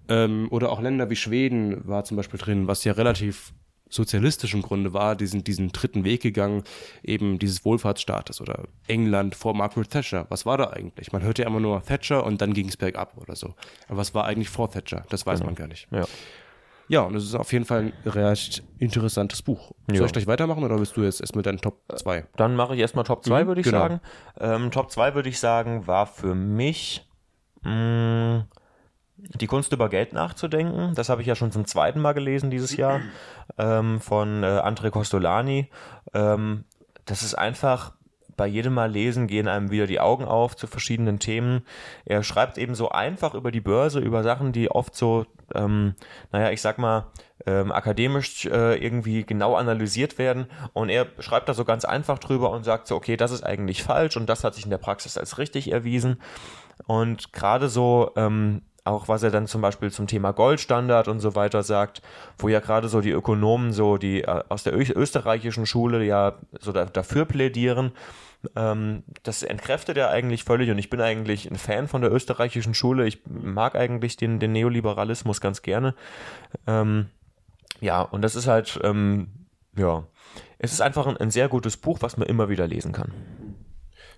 Ähm, 0.08 0.48
oder 0.50 0.70
auch 0.70 0.80
Länder 0.80 1.10
wie 1.10 1.16
Schweden 1.16 1.86
war 1.86 2.04
zum 2.04 2.16
Beispiel 2.16 2.40
drin, 2.40 2.66
was 2.66 2.84
ja 2.84 2.92
relativ 2.92 3.52
sozialistisch 3.92 4.54
im 4.54 4.62
Grunde 4.62 4.92
war, 4.92 5.14
diesen, 5.14 5.44
diesen 5.44 5.70
dritten 5.70 6.04
Weg 6.04 6.22
gegangen, 6.22 6.62
eben 7.02 7.38
dieses 7.38 7.64
Wohlfahrtsstaates 7.64 8.40
oder 8.40 8.64
England 8.88 9.34
vor 9.34 9.54
Margaret 9.54 9.90
Thatcher. 9.90 10.26
Was 10.30 10.46
war 10.46 10.56
da 10.56 10.70
eigentlich? 10.70 11.12
Man 11.12 11.22
hörte 11.22 11.42
ja 11.42 11.48
immer 11.48 11.60
nur 11.60 11.82
Thatcher 11.82 12.24
und 12.24 12.40
dann 12.40 12.54
ging 12.54 12.68
es 12.68 12.76
bergab 12.76 13.16
oder 13.18 13.36
so. 13.36 13.54
Aber 13.88 13.98
was 13.98 14.14
war 14.14 14.24
eigentlich 14.24 14.48
vor 14.48 14.70
Thatcher? 14.70 15.04
Das 15.10 15.26
weiß 15.26 15.42
man 15.44 15.54
gar 15.54 15.68
nicht. 15.68 15.88
Ja. 15.90 16.06
Ja, 16.92 17.00
und 17.04 17.14
es 17.14 17.24
ist 17.24 17.34
auf 17.34 17.50
jeden 17.54 17.64
Fall 17.64 17.90
ein 18.04 18.10
recht 18.10 18.62
interessantes 18.78 19.40
Buch. 19.40 19.72
Soll 19.88 19.96
Ja. 19.96 20.04
ich 20.04 20.12
gleich 20.12 20.26
weitermachen 20.26 20.62
oder 20.62 20.78
willst 20.78 20.94
du 20.94 21.02
jetzt 21.02 21.22
erst 21.22 21.34
mit 21.34 21.46
deinen 21.46 21.56
Top 21.56 21.78
2? 21.96 22.26
Dann 22.36 22.54
mache 22.54 22.74
ich 22.74 22.80
erstmal 22.80 23.04
Top 23.06 23.24
2, 23.24 23.44
Mhm, 23.44 23.48
würde 23.48 23.60
ich 23.62 23.64
genau. 23.64 23.78
sagen. 23.78 24.00
Ähm, 24.38 24.70
Top 24.70 24.90
2 24.90 25.14
würde 25.14 25.30
ich 25.30 25.40
sagen, 25.40 25.86
war 25.86 26.06
für 26.06 26.34
mich 26.34 27.08
mh, 27.62 28.44
die 29.16 29.46
Kunst 29.46 29.72
über 29.72 29.88
Geld 29.88 30.12
nachzudenken. 30.12 30.92
Das 30.94 31.08
habe 31.08 31.22
ich 31.22 31.26
ja 31.26 31.34
schon 31.34 31.50
zum 31.50 31.64
zweiten 31.64 31.98
Mal 31.98 32.12
gelesen 32.12 32.50
dieses 32.50 32.76
Jahr 32.76 33.00
ähm, 33.56 33.98
von 33.98 34.42
äh, 34.42 34.46
André 34.46 34.90
Costolani. 34.90 35.70
Ähm, 36.12 36.64
das 37.06 37.22
ist 37.22 37.34
einfach 37.36 37.94
bei 38.36 38.46
jedem 38.46 38.74
Mal 38.74 38.90
lesen 38.90 39.26
gehen 39.26 39.48
einem 39.48 39.70
wieder 39.70 39.86
die 39.86 40.00
Augen 40.00 40.24
auf 40.24 40.56
zu 40.56 40.66
verschiedenen 40.66 41.18
Themen. 41.18 41.62
Er 42.04 42.22
schreibt 42.22 42.58
eben 42.58 42.74
so 42.74 42.90
einfach 42.90 43.34
über 43.34 43.50
die 43.50 43.60
Börse, 43.60 44.00
über 44.00 44.22
Sachen, 44.22 44.52
die 44.52 44.70
oft 44.70 44.94
so, 44.94 45.26
ähm, 45.54 45.94
naja, 46.30 46.50
ich 46.50 46.60
sag 46.60 46.78
mal, 46.78 47.06
ähm, 47.46 47.72
akademisch 47.72 48.46
äh, 48.46 48.76
irgendwie 48.76 49.24
genau 49.24 49.54
analysiert 49.56 50.18
werden. 50.18 50.46
Und 50.72 50.88
er 50.88 51.06
schreibt 51.18 51.48
da 51.48 51.54
so 51.54 51.64
ganz 51.64 51.84
einfach 51.84 52.18
drüber 52.18 52.50
und 52.50 52.64
sagt 52.64 52.86
so, 52.86 52.96
okay, 52.96 53.16
das 53.16 53.32
ist 53.32 53.42
eigentlich 53.42 53.82
falsch 53.82 54.16
und 54.16 54.28
das 54.28 54.44
hat 54.44 54.54
sich 54.54 54.64
in 54.64 54.70
der 54.70 54.78
Praxis 54.78 55.18
als 55.18 55.38
richtig 55.38 55.70
erwiesen. 55.72 56.20
Und 56.86 57.32
gerade 57.32 57.68
so, 57.68 58.12
ähm, 58.16 58.62
auch 58.84 59.08
was 59.08 59.22
er 59.22 59.30
dann 59.30 59.46
zum 59.46 59.60
Beispiel 59.60 59.90
zum 59.90 60.06
Thema 60.06 60.32
Goldstandard 60.32 61.08
und 61.08 61.20
so 61.20 61.34
weiter 61.34 61.62
sagt, 61.62 62.02
wo 62.38 62.48
ja 62.48 62.60
gerade 62.60 62.88
so 62.88 63.00
die 63.00 63.10
Ökonomen 63.10 63.72
so 63.72 63.96
die 63.96 64.22
äh, 64.22 64.42
aus 64.48 64.64
der 64.64 64.76
österreichischen 64.76 65.66
Schule 65.66 66.04
ja 66.04 66.34
so 66.60 66.72
da, 66.72 66.84
dafür 66.86 67.24
plädieren, 67.24 67.92
ähm, 68.56 69.04
das 69.22 69.42
entkräftet 69.42 69.96
er 69.96 70.10
eigentlich 70.10 70.44
völlig 70.44 70.70
und 70.70 70.78
ich 70.78 70.90
bin 70.90 71.00
eigentlich 71.00 71.50
ein 71.50 71.56
Fan 71.56 71.88
von 71.88 72.02
der 72.02 72.12
österreichischen 72.12 72.74
Schule. 72.74 73.06
Ich 73.06 73.20
mag 73.26 73.76
eigentlich 73.76 74.16
den, 74.16 74.40
den 74.40 74.52
Neoliberalismus 74.52 75.40
ganz 75.40 75.62
gerne. 75.62 75.94
Ähm, 76.66 77.06
ja, 77.80 78.02
und 78.02 78.22
das 78.22 78.34
ist 78.34 78.46
halt, 78.46 78.80
ähm, 78.82 79.28
ja, 79.76 80.04
es 80.58 80.72
ist 80.72 80.80
einfach 80.80 81.06
ein, 81.06 81.16
ein 81.16 81.30
sehr 81.30 81.48
gutes 81.48 81.76
Buch, 81.76 81.98
was 82.00 82.16
man 82.16 82.28
immer 82.28 82.48
wieder 82.48 82.66
lesen 82.66 82.92
kann. 82.92 83.12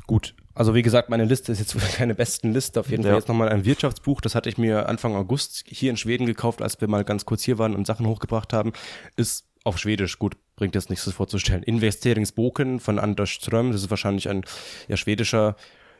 Gut, 0.07 0.35
also 0.55 0.75
wie 0.75 0.83
gesagt, 0.83 1.09
meine 1.09 1.25
Liste 1.25 1.53
ist 1.53 1.59
jetzt 1.59 1.77
keine 1.97 2.15
besten 2.15 2.53
Liste. 2.53 2.81
Auf 2.81 2.91
jeden 2.91 3.03
Fall 3.03 3.13
Ja. 3.13 3.19
jetzt 3.19 3.29
nochmal 3.29 3.49
ein 3.49 3.65
Wirtschaftsbuch. 3.65 4.21
Das 4.21 4.35
hatte 4.35 4.49
ich 4.49 4.59
mir 4.59 4.89
Anfang 4.89 5.17
August 5.17 5.65
hier 5.67 5.91
in 5.91 5.97
Schweden 5.97 6.27
gekauft, 6.27 6.63
als 6.63 6.81
wir 6.81 6.89
mal 6.89 7.05
ganz 7.05 7.25
kurz 7.25 7.43
hier 7.43 7.59
waren 7.59 7.75
und 7.75 7.87
Sachen 7.87 8.07
hochgebracht 8.07 8.53
haben. 8.53 8.73
Ist 9.17 9.47
auf 9.65 9.79
Schwedisch. 9.79 10.19
Gut, 10.19 10.37
bringt 10.57 10.75
jetzt 10.75 10.91
nichts 10.91 11.11
vorzustellen. 11.11 11.63
Investeringsboken 11.63 12.81
von 12.81 12.99
Anders 12.99 13.31
Ström. 13.31 13.73
Das 13.73 13.83
ist 13.83 13.91
wahrscheinlich 13.91 14.29
ein 14.29 14.45
ja, 14.89 14.97
schwedischer 14.97 15.57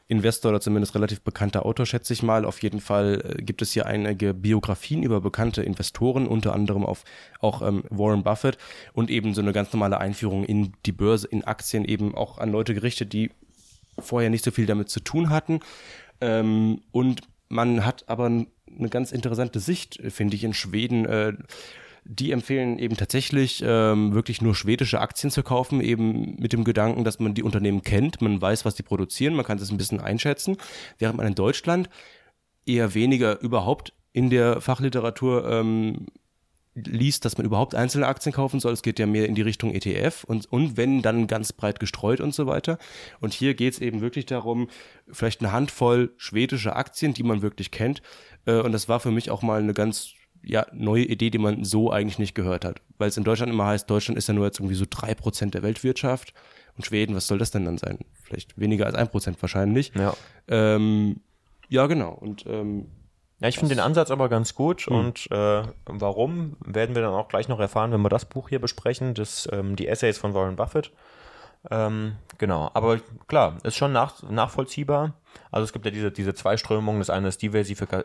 Investor 0.07 0.51
oder 0.51 0.61
zumindest 0.61 0.95
relativ 0.95 1.23
bekannter 1.23 1.65
Autor, 1.65 1.87
schätze 1.87 2.13
ich 2.13 2.23
mal. 2.23 2.45
Auf 2.45 2.63
jeden 2.63 2.81
Fall 2.81 3.37
äh, 3.39 3.43
gibt 3.43 3.63
es 3.63 3.73
hier 3.73 3.87
einige 3.87 4.35
Biografien 4.35 5.03
über 5.03 5.23
bekannte 5.23 5.63
Investoren, 5.63 6.27
unter 6.27 6.53
anderem 6.53 6.85
auf 6.85 7.05
auch 7.41 7.63
ähm, 7.67 7.85
Warren 7.89 8.23
Buffett 8.23 8.59
und 8.93 9.09
eben 9.09 9.33
so 9.33 9.41
eine 9.41 9.55
ganz 9.55 9.73
normale 9.73 9.99
Einführung 9.99 10.45
in 10.45 10.75
die 10.85 10.93
Börse, 10.93 11.27
in 11.27 11.45
Aktien, 11.45 11.87
eben 11.87 12.15
auch 12.15 12.37
an 12.37 12.53
Leute 12.53 12.75
gerichtet, 12.75 13.15
die 13.15 13.31
vorher 13.99 14.31
nicht 14.31 14.45
so 14.45 14.51
viel 14.51 14.67
damit 14.67 14.89
zu 14.91 15.01
tun 15.01 15.31
hatten. 15.31 15.61
Ähm, 16.21 16.83
und 16.91 17.23
man 17.49 17.85
hat 17.85 18.09
aber 18.09 18.27
eine 18.27 18.89
ganz 18.89 19.13
interessante 19.13 19.61
Sicht, 19.61 19.99
äh, 20.01 20.11
finde 20.11 20.37
ich, 20.37 20.45
in 20.45 20.55
Schweden. 20.55 21.05
Äh, 21.07 21.35
die 22.07 22.33
empfehlen 22.33 22.79
eben 22.79 22.97
tatsächlich 22.97 23.63
ähm, 23.67 24.13
wirklich 24.13 24.43
nur 24.43 24.55
schwedische 24.55 25.01
Aktien 25.01 25.31
zu 25.31 25.43
kaufen, 25.43 25.81
eben 25.81 26.37
mit 26.39 26.53
dem 26.53 26.63
Gedanken, 26.63 27.03
dass 27.03 27.19
man 27.19 27.33
die 27.33 27.43
Unternehmen 27.43 27.83
kennt, 27.83 28.21
man 28.21 28.41
weiß, 28.41 28.67
was 28.67 28.75
die 28.75 28.83
produzieren, 28.83 29.35
man 29.35 29.47
kann 29.47 29.57
das 29.57 29.71
ein 29.71 29.79
bisschen 29.79 30.01
einschätzen, 30.01 30.59
während 30.99 31.17
man 31.17 31.27
in 31.27 31.35
Deutschland 31.35 31.89
eher 32.67 32.93
weniger 32.93 33.41
überhaupt 33.41 33.95
in 34.13 34.29
der 34.29 34.61
Fachliteratur 34.61 35.51
ähm, 35.51 36.07
liest, 36.75 37.25
dass 37.25 37.39
man 37.39 37.47
überhaupt 37.47 37.75
einzelne 37.75 38.07
Aktien 38.07 38.33
kaufen 38.33 38.61
soll. 38.61 38.73
Es 38.73 38.83
geht 38.83 38.99
ja 38.99 39.07
mehr 39.07 39.27
in 39.27 39.35
die 39.35 39.43
Richtung 39.43 39.73
ETF 39.73 40.25
und, 40.25 40.51
und 40.51 40.77
wenn, 40.77 41.03
dann 41.03 41.27
ganz 41.27 41.53
breit 41.53 41.79
gestreut 41.79 42.21
und 42.21 42.35
so 42.35 42.47
weiter. 42.47 42.79
Und 43.21 43.33
hier 43.33 43.55
geht 43.55 43.75
es 43.75 43.81
eben 43.81 44.01
wirklich 44.01 44.27
darum, 44.27 44.69
vielleicht 45.11 45.41
eine 45.41 45.53
Handvoll 45.53 46.13
schwedische 46.17 46.75
Aktien, 46.75 47.15
die 47.15 47.23
man 47.23 47.43
wirklich 47.43 47.71
kennt. 47.71 48.03
Äh, 48.47 48.61
und 48.61 48.73
das 48.73 48.89
war 48.89 49.01
für 49.01 49.11
mich 49.11 49.31
auch 49.31 49.43
mal 49.43 49.61
eine 49.61 49.75
ganz 49.75 50.15
ja, 50.43 50.67
neue 50.73 51.05
Idee, 51.05 51.31
die 51.31 51.39
man 51.39 51.65
so 51.65 51.91
eigentlich 51.91 52.19
nicht 52.19 52.35
gehört 52.35 52.65
hat. 52.65 52.81
Weil 52.99 53.09
es 53.09 53.17
in 53.17 53.25
Deutschland 53.25 53.53
immer 53.53 53.67
heißt, 53.67 53.89
Deutschland 53.89 54.19
ist 54.19 54.29
ja 54.29 54.35
nur 54.35 54.47
jetzt 54.47 54.59
irgendwie 54.59 54.75
so 54.75 54.85
drei 54.89 55.15
Prozent 55.15 55.55
der 55.55 55.63
Weltwirtschaft. 55.63 56.35
Und 56.77 56.85
Schweden, 56.85 57.15
was 57.15 57.29
soll 57.29 57.39
das 57.39 57.53
denn 57.53 57.65
dann 57.65 57.79
sein? 57.79 57.99
Vielleicht 58.23 58.59
weniger 58.59 58.87
als 58.87 58.97
ein 58.97 59.09
Prozent 59.09 59.41
wahrscheinlich. 59.41 59.93
Ja. 59.95 60.15
Ähm, 60.49 61.21
ja, 61.69 61.87
genau. 61.87 62.13
Und 62.13 62.45
ähm, 62.47 62.89
Ja, 63.41 63.49
ich 63.49 63.59
finde 63.59 63.75
den 63.75 63.83
Ansatz 63.85 64.11
aber 64.11 64.29
ganz 64.29 64.55
gut 64.55 64.87
mhm. 64.89 64.97
und 64.97 65.31
äh, 65.31 65.63
warum 65.87 66.57
werden 66.65 66.95
wir 66.95 67.03
dann 67.03 67.15
auch 67.15 67.29
gleich 67.29 67.49
noch 67.49 67.61
erfahren, 67.61 67.93
wenn 67.93 68.03
wir 68.03 68.09
das 68.09 68.25
Buch 68.25 68.49
hier 68.49 68.61
besprechen, 68.61 69.15
das, 69.15 69.49
ähm, 69.53 69.77
die 69.77 69.89
Essays 69.89 70.19
von 70.19 70.35
Warren 70.35 70.57
Buffett. 70.57 70.93
Ähm, 71.71 72.17
genau, 72.37 72.71
aber 72.75 73.01
klar, 73.27 73.57
ist 73.63 73.77
schon 73.77 73.93
nach, 73.93 74.23
nachvollziehbar. 74.23 75.15
Also 75.51 75.65
es 75.65 75.73
gibt 75.73 75.85
ja 75.87 75.91
diese, 75.91 76.13
diese 76.13 76.35
zwei 76.35 76.57
Strömungen, 76.57 77.01
das 77.01 77.11
eine 77.11 77.29
ist 77.29 77.41
Diversifika 77.41 78.05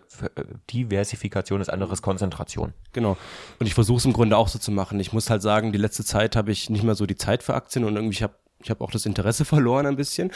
Diversifikation, 0.71 1.59
das 1.59 1.69
andere 1.69 1.93
ist 1.93 2.01
Konzentration. 2.01 2.73
Genau. 2.93 3.17
Und 3.59 3.65
ich 3.65 3.73
versuche 3.73 3.97
es 3.97 4.05
im 4.05 4.13
Grunde 4.13 4.37
auch 4.37 4.47
so 4.47 4.59
zu 4.59 4.71
machen. 4.71 4.99
Ich 4.99 5.13
muss 5.13 5.29
halt 5.29 5.41
sagen, 5.41 5.71
die 5.71 5.77
letzte 5.77 6.05
Zeit 6.05 6.35
habe 6.35 6.51
ich 6.51 6.69
nicht 6.69 6.83
mehr 6.83 6.95
so 6.95 7.05
die 7.05 7.17
Zeit 7.17 7.43
für 7.43 7.53
Aktien 7.53 7.83
und 7.85 7.95
irgendwie 7.95 8.15
ich 8.15 8.23
habe 8.23 8.33
ich 8.61 8.69
habe 8.69 8.83
auch 8.83 8.91
das 8.91 9.05
Interesse 9.05 9.45
verloren 9.45 9.85
ein 9.85 9.95
bisschen 9.95 10.31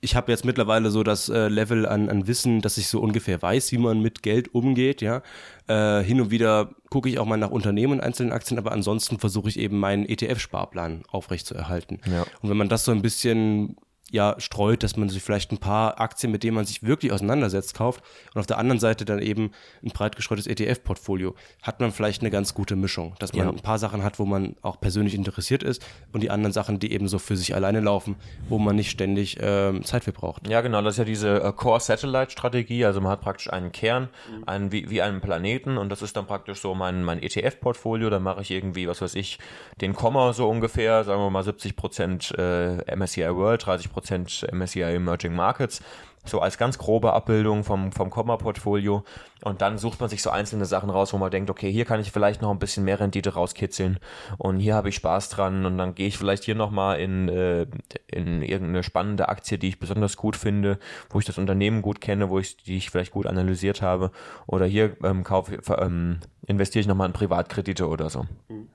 ich 0.00 0.14
habe 0.14 0.30
jetzt 0.30 0.44
mittlerweile 0.44 0.90
so 0.90 1.02
das 1.02 1.28
äh, 1.28 1.48
Level 1.48 1.86
an, 1.86 2.08
an 2.08 2.26
Wissen, 2.26 2.60
dass 2.60 2.78
ich 2.78 2.88
so 2.88 3.00
ungefähr 3.00 3.40
weiß, 3.40 3.72
wie 3.72 3.78
man 3.78 4.00
mit 4.00 4.22
Geld 4.22 4.54
umgeht, 4.54 5.00
ja. 5.00 5.22
Äh, 5.68 6.02
hin 6.02 6.20
und 6.20 6.30
wieder 6.30 6.70
gucke 6.90 7.08
ich 7.08 7.18
auch 7.18 7.26
mal 7.26 7.36
nach 7.36 7.50
Unternehmen 7.50 7.94
und 7.94 8.00
einzelnen 8.00 8.32
Aktien, 8.32 8.58
aber 8.58 8.72
ansonsten 8.72 9.18
versuche 9.18 9.48
ich 9.48 9.58
eben 9.58 9.78
meinen 9.78 10.04
ETF-Sparplan 10.06 11.02
aufrechtzuerhalten. 11.08 12.00
Ja. 12.10 12.22
Und 12.42 12.50
wenn 12.50 12.56
man 12.56 12.68
das 12.68 12.84
so 12.84 12.92
ein 12.92 13.02
bisschen 13.02 13.76
ja 14.12 14.36
streut, 14.38 14.82
dass 14.82 14.96
man 14.96 15.08
sich 15.08 15.22
vielleicht 15.22 15.50
ein 15.50 15.58
paar 15.58 16.00
Aktien, 16.00 16.30
mit 16.30 16.44
denen 16.44 16.54
man 16.54 16.64
sich 16.64 16.84
wirklich 16.84 17.12
auseinandersetzt, 17.12 17.74
kauft 17.74 18.02
und 18.34 18.38
auf 18.38 18.46
der 18.46 18.58
anderen 18.58 18.78
Seite 18.78 19.04
dann 19.04 19.20
eben 19.20 19.50
ein 19.84 19.90
breit 19.90 20.14
gestreutes 20.14 20.46
ETF-Portfolio, 20.46 21.34
hat 21.62 21.80
man 21.80 21.90
vielleicht 21.90 22.22
eine 22.22 22.30
ganz 22.30 22.54
gute 22.54 22.76
Mischung, 22.76 23.16
dass 23.18 23.32
man 23.32 23.46
ja. 23.46 23.52
ein 23.52 23.60
paar 23.60 23.78
Sachen 23.78 24.04
hat, 24.04 24.20
wo 24.20 24.24
man 24.24 24.54
auch 24.62 24.80
persönlich 24.80 25.14
interessiert 25.14 25.64
ist 25.64 25.84
und 26.12 26.22
die 26.22 26.30
anderen 26.30 26.52
Sachen, 26.52 26.78
die 26.78 26.92
eben 26.92 27.08
so 27.08 27.18
für 27.18 27.36
sich 27.36 27.54
alleine 27.54 27.80
laufen, 27.80 28.14
wo 28.48 28.58
man 28.58 28.76
nicht 28.76 28.90
ständig 28.90 29.38
ähm, 29.40 29.82
Zeit 29.84 30.04
für 30.04 30.12
braucht. 30.12 30.46
Ja, 30.48 30.60
genau, 30.60 30.82
das 30.82 30.94
ist 30.94 30.98
ja 30.98 31.04
diese 31.04 31.42
äh, 31.42 31.52
Core-Satellite-Strategie, 31.52 32.84
also 32.84 33.00
man 33.00 33.10
hat 33.10 33.22
praktisch 33.22 33.52
einen 33.52 33.72
Kern, 33.72 34.08
einen, 34.46 34.70
wie, 34.70 34.88
wie 34.88 35.02
einen 35.02 35.20
Planeten 35.20 35.78
und 35.78 35.88
das 35.88 36.02
ist 36.02 36.16
dann 36.16 36.26
praktisch 36.26 36.60
so 36.60 36.76
mein, 36.76 37.02
mein 37.02 37.20
ETF-Portfolio, 37.20 38.08
da 38.08 38.20
mache 38.20 38.42
ich 38.42 38.52
irgendwie, 38.52 38.86
was 38.86 39.02
weiß 39.02 39.16
ich, 39.16 39.40
den 39.80 39.94
Komma 39.94 40.32
so 40.32 40.48
ungefähr, 40.48 41.02
sagen 41.02 41.20
wir 41.20 41.30
mal 41.30 41.42
70 41.42 41.74
Prozent 41.74 42.32
äh, 42.38 42.94
MSCI 42.94 43.34
World, 43.34 43.66
30 43.66 43.95
Prozent 43.96 44.46
MSCI 44.52 44.82
Emerging 44.82 45.34
Markets, 45.34 45.80
so 46.26 46.40
als 46.40 46.58
ganz 46.58 46.76
grobe 46.76 47.14
Abbildung 47.14 47.64
vom, 47.64 47.92
vom 47.92 48.10
Komma-Portfolio. 48.10 49.04
Und 49.42 49.62
dann 49.62 49.78
sucht 49.78 50.00
man 50.00 50.10
sich 50.10 50.22
so 50.22 50.28
einzelne 50.28 50.66
Sachen 50.66 50.90
raus, 50.90 51.14
wo 51.14 51.18
man 51.18 51.30
denkt, 51.30 51.48
okay, 51.48 51.72
hier 51.72 51.86
kann 51.86 51.98
ich 51.98 52.12
vielleicht 52.12 52.42
noch 52.42 52.50
ein 52.50 52.58
bisschen 52.58 52.84
mehr 52.84 53.00
Rendite 53.00 53.32
rauskitzeln 53.32 53.98
und 54.36 54.60
hier 54.60 54.74
habe 54.74 54.90
ich 54.90 54.96
Spaß 54.96 55.30
dran 55.30 55.64
und 55.64 55.78
dann 55.78 55.94
gehe 55.94 56.08
ich 56.08 56.18
vielleicht 56.18 56.44
hier 56.44 56.54
nochmal 56.54 57.00
in, 57.00 57.30
äh, 57.30 57.66
in 58.08 58.42
irgendeine 58.42 58.82
spannende 58.82 59.30
Aktie, 59.30 59.56
die 59.56 59.68
ich 59.68 59.78
besonders 59.78 60.18
gut 60.18 60.36
finde, 60.36 60.78
wo 61.08 61.18
ich 61.18 61.24
das 61.24 61.38
Unternehmen 61.38 61.80
gut 61.80 62.02
kenne, 62.02 62.28
wo 62.28 62.38
ich 62.38 62.58
die 62.58 62.76
ich 62.76 62.90
vielleicht 62.90 63.12
gut 63.12 63.26
analysiert 63.26 63.80
habe 63.80 64.10
oder 64.46 64.66
hier 64.66 64.94
ähm, 65.04 65.24
kaufe, 65.24 65.58
ähm, 65.78 66.20
investiere 66.46 66.80
ich 66.80 66.86
nochmal 66.86 67.06
in 67.06 67.14
Privatkredite 67.14 67.88
oder 67.88 68.10
so. 68.10 68.26
Mhm. 68.48 68.68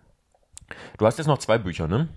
Du 0.98 1.06
hast 1.06 1.20
jetzt 1.20 1.28
noch 1.28 1.38
zwei 1.38 1.60
Bücher, 1.60 1.88
ne? 1.88 2.08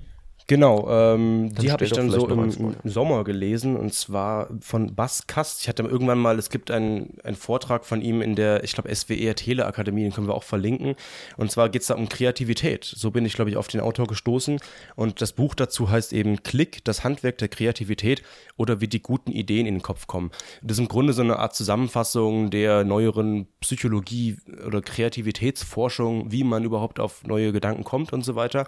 Genau, 0.46 0.90
ähm, 0.90 1.54
die 1.54 1.72
habe 1.72 1.86
ich 1.86 1.92
dann 1.92 2.10
so 2.10 2.28
im, 2.28 2.50
im, 2.50 2.74
Sommer 2.84 3.24
gelesen 3.24 3.76
und 3.76 3.94
zwar 3.94 4.50
von 4.60 4.94
Bas 4.94 5.26
Kast. 5.26 5.62
Ich 5.62 5.68
hatte 5.68 5.82
irgendwann 5.84 6.18
mal, 6.18 6.38
es 6.38 6.50
gibt 6.50 6.70
einen, 6.70 7.18
einen 7.24 7.36
Vortrag 7.36 7.86
von 7.86 8.02
ihm 8.02 8.20
in 8.20 8.36
der, 8.36 8.62
ich 8.62 8.74
glaube, 8.74 8.94
SWR 8.94 9.34
Teleakademie, 9.34 10.02
den 10.02 10.12
können 10.12 10.26
wir 10.26 10.34
auch 10.34 10.42
verlinken. 10.42 10.96
Und 11.38 11.50
zwar 11.50 11.70
geht 11.70 11.80
es 11.80 11.88
da 11.88 11.94
um 11.94 12.10
Kreativität. 12.10 12.84
So 12.84 13.10
bin 13.10 13.24
ich, 13.24 13.32
glaube 13.32 13.50
ich, 13.50 13.56
auf 13.56 13.68
den 13.68 13.80
Autor 13.80 14.06
gestoßen. 14.06 14.60
Und 14.96 15.22
das 15.22 15.32
Buch 15.32 15.54
dazu 15.54 15.88
heißt 15.88 16.12
eben 16.12 16.42
Klick, 16.42 16.84
das 16.84 17.04
Handwerk 17.04 17.38
der 17.38 17.48
Kreativität 17.48 18.22
oder 18.58 18.82
wie 18.82 18.88
die 18.88 19.00
guten 19.00 19.32
Ideen 19.32 19.64
in 19.66 19.76
den 19.76 19.82
Kopf 19.82 20.06
kommen. 20.06 20.30
Das 20.62 20.76
ist 20.76 20.80
im 20.80 20.88
Grunde 20.88 21.14
so 21.14 21.22
eine 21.22 21.38
Art 21.38 21.54
Zusammenfassung 21.54 22.50
der 22.50 22.84
neueren 22.84 23.46
Psychologie 23.60 24.36
oder 24.66 24.82
Kreativitätsforschung, 24.82 26.30
wie 26.30 26.44
man 26.44 26.64
überhaupt 26.64 27.00
auf 27.00 27.24
neue 27.24 27.50
Gedanken 27.52 27.84
kommt 27.84 28.12
und 28.12 28.26
so 28.26 28.34
weiter. 28.34 28.66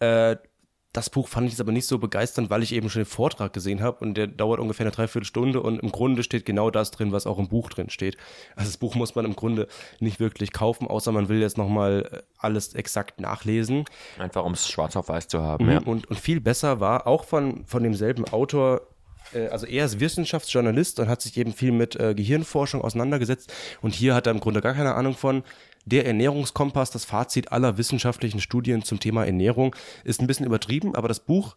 Äh, 0.00 0.36
das 0.92 1.08
Buch 1.08 1.28
fand 1.28 1.46
ich 1.46 1.54
jetzt 1.54 1.60
aber 1.60 1.72
nicht 1.72 1.86
so 1.86 1.98
begeisternd, 1.98 2.50
weil 2.50 2.62
ich 2.62 2.72
eben 2.74 2.90
schon 2.90 3.00
den 3.00 3.06
Vortrag 3.06 3.52
gesehen 3.54 3.80
habe 3.80 4.04
und 4.04 4.14
der 4.14 4.26
dauert 4.26 4.60
ungefähr 4.60 4.84
eine 4.84 4.94
Dreiviertelstunde 4.94 5.62
und 5.62 5.80
im 5.80 5.90
Grunde 5.90 6.22
steht 6.22 6.44
genau 6.44 6.70
das 6.70 6.90
drin, 6.90 7.12
was 7.12 7.26
auch 7.26 7.38
im 7.38 7.48
Buch 7.48 7.70
drin 7.70 7.88
steht. 7.88 8.18
Also 8.56 8.68
das 8.68 8.76
Buch 8.76 8.94
muss 8.94 9.14
man 9.14 9.24
im 9.24 9.34
Grunde 9.34 9.68
nicht 10.00 10.20
wirklich 10.20 10.52
kaufen, 10.52 10.86
außer 10.86 11.10
man 11.10 11.30
will 11.30 11.40
jetzt 11.40 11.56
nochmal 11.56 12.08
äh, 12.12 12.22
alles 12.36 12.74
exakt 12.74 13.20
nachlesen. 13.20 13.86
Einfach 14.18 14.44
um 14.44 14.52
es 14.52 14.68
schwarz 14.68 14.94
auf 14.96 15.08
weiß 15.08 15.28
zu 15.28 15.40
haben, 15.40 15.64
mhm. 15.64 15.72
ja. 15.72 15.78
Und, 15.80 16.10
und 16.10 16.20
viel 16.20 16.40
besser 16.40 16.80
war 16.80 17.06
auch 17.06 17.24
von, 17.24 17.64
von 17.64 17.82
demselben 17.82 18.26
Autor 18.26 18.82
äh, 19.32 19.48
also 19.48 19.66
er 19.66 19.86
ist 19.86 19.98
Wissenschaftsjournalist 19.98 21.00
und 21.00 21.08
hat 21.08 21.22
sich 21.22 21.36
eben 21.38 21.54
viel 21.54 21.72
mit 21.72 21.96
äh, 21.96 22.14
Gehirnforschung 22.14 22.82
auseinandergesetzt 22.82 23.50
und 23.80 23.94
hier 23.94 24.14
hat 24.14 24.26
er 24.26 24.32
im 24.32 24.40
Grunde 24.40 24.60
gar 24.60 24.74
keine 24.74 24.94
Ahnung 24.94 25.14
von. 25.14 25.42
Der 25.84 26.06
Ernährungskompass, 26.06 26.90
das 26.90 27.04
Fazit 27.04 27.50
aller 27.52 27.76
wissenschaftlichen 27.76 28.40
Studien 28.40 28.82
zum 28.82 29.00
Thema 29.00 29.24
Ernährung, 29.24 29.74
ist 30.04 30.20
ein 30.20 30.26
bisschen 30.26 30.46
übertrieben, 30.46 30.94
aber 30.94 31.08
das 31.08 31.20
Buch 31.20 31.56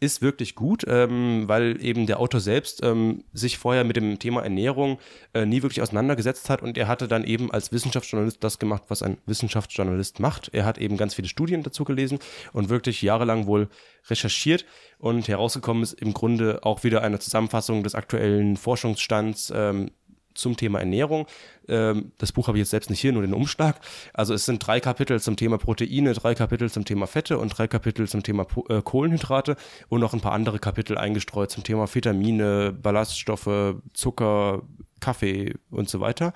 ist 0.00 0.22
wirklich 0.22 0.54
gut, 0.54 0.84
ähm, 0.86 1.44
weil 1.48 1.84
eben 1.84 2.06
der 2.06 2.20
Autor 2.20 2.40
selbst 2.40 2.82
ähm, 2.84 3.24
sich 3.32 3.58
vorher 3.58 3.82
mit 3.82 3.96
dem 3.96 4.18
Thema 4.18 4.42
Ernährung 4.42 4.98
äh, 5.34 5.44
nie 5.44 5.62
wirklich 5.62 5.82
auseinandergesetzt 5.82 6.48
hat 6.50 6.62
und 6.62 6.78
er 6.78 6.86
hatte 6.86 7.08
dann 7.08 7.24
eben 7.24 7.50
als 7.50 7.72
Wissenschaftsjournalist 7.72 8.42
das 8.42 8.58
gemacht, 8.58 8.84
was 8.88 9.02
ein 9.02 9.18
Wissenschaftsjournalist 9.26 10.20
macht. 10.20 10.50
Er 10.52 10.64
hat 10.64 10.78
eben 10.78 10.96
ganz 10.96 11.14
viele 11.14 11.28
Studien 11.28 11.64
dazu 11.64 11.84
gelesen 11.84 12.20
und 12.52 12.68
wirklich 12.68 13.02
jahrelang 13.02 13.46
wohl 13.46 13.68
recherchiert 14.08 14.64
und 14.98 15.26
herausgekommen 15.26 15.82
ist 15.82 15.94
im 15.94 16.14
Grunde 16.14 16.60
auch 16.62 16.84
wieder 16.84 17.02
eine 17.02 17.18
Zusammenfassung 17.18 17.82
des 17.82 17.96
aktuellen 17.96 18.56
Forschungsstands 18.56 19.52
ähm, 19.54 19.90
zum 20.38 20.56
Thema 20.56 20.78
Ernährung. 20.78 21.26
Ähm, 21.68 22.12
das 22.18 22.32
Buch 22.32 22.48
habe 22.48 22.58
ich 22.58 22.62
jetzt 22.62 22.70
selbst 22.70 22.90
nicht 22.90 23.00
hier, 23.00 23.12
nur 23.12 23.22
den 23.22 23.34
Umschlag. 23.34 23.80
Also 24.14 24.34
es 24.34 24.46
sind 24.46 24.66
drei 24.66 24.80
Kapitel 24.80 25.20
zum 25.20 25.36
Thema 25.36 25.58
Proteine, 25.58 26.12
drei 26.14 26.34
Kapitel 26.34 26.70
zum 26.70 26.84
Thema 26.84 27.06
Fette 27.06 27.38
und 27.38 27.48
drei 27.50 27.68
Kapitel 27.68 28.08
zum 28.08 28.22
Thema 28.22 28.46
äh, 28.68 28.80
Kohlenhydrate 28.82 29.56
und 29.88 30.00
noch 30.00 30.14
ein 30.14 30.20
paar 30.20 30.32
andere 30.32 30.58
Kapitel 30.58 30.96
eingestreut 30.96 31.50
zum 31.50 31.64
Thema 31.64 31.92
Vitamine, 31.92 32.72
Ballaststoffe, 32.72 33.76
Zucker, 33.92 34.62
Kaffee 35.00 35.54
und 35.70 35.88
so 35.88 36.00
weiter. 36.00 36.32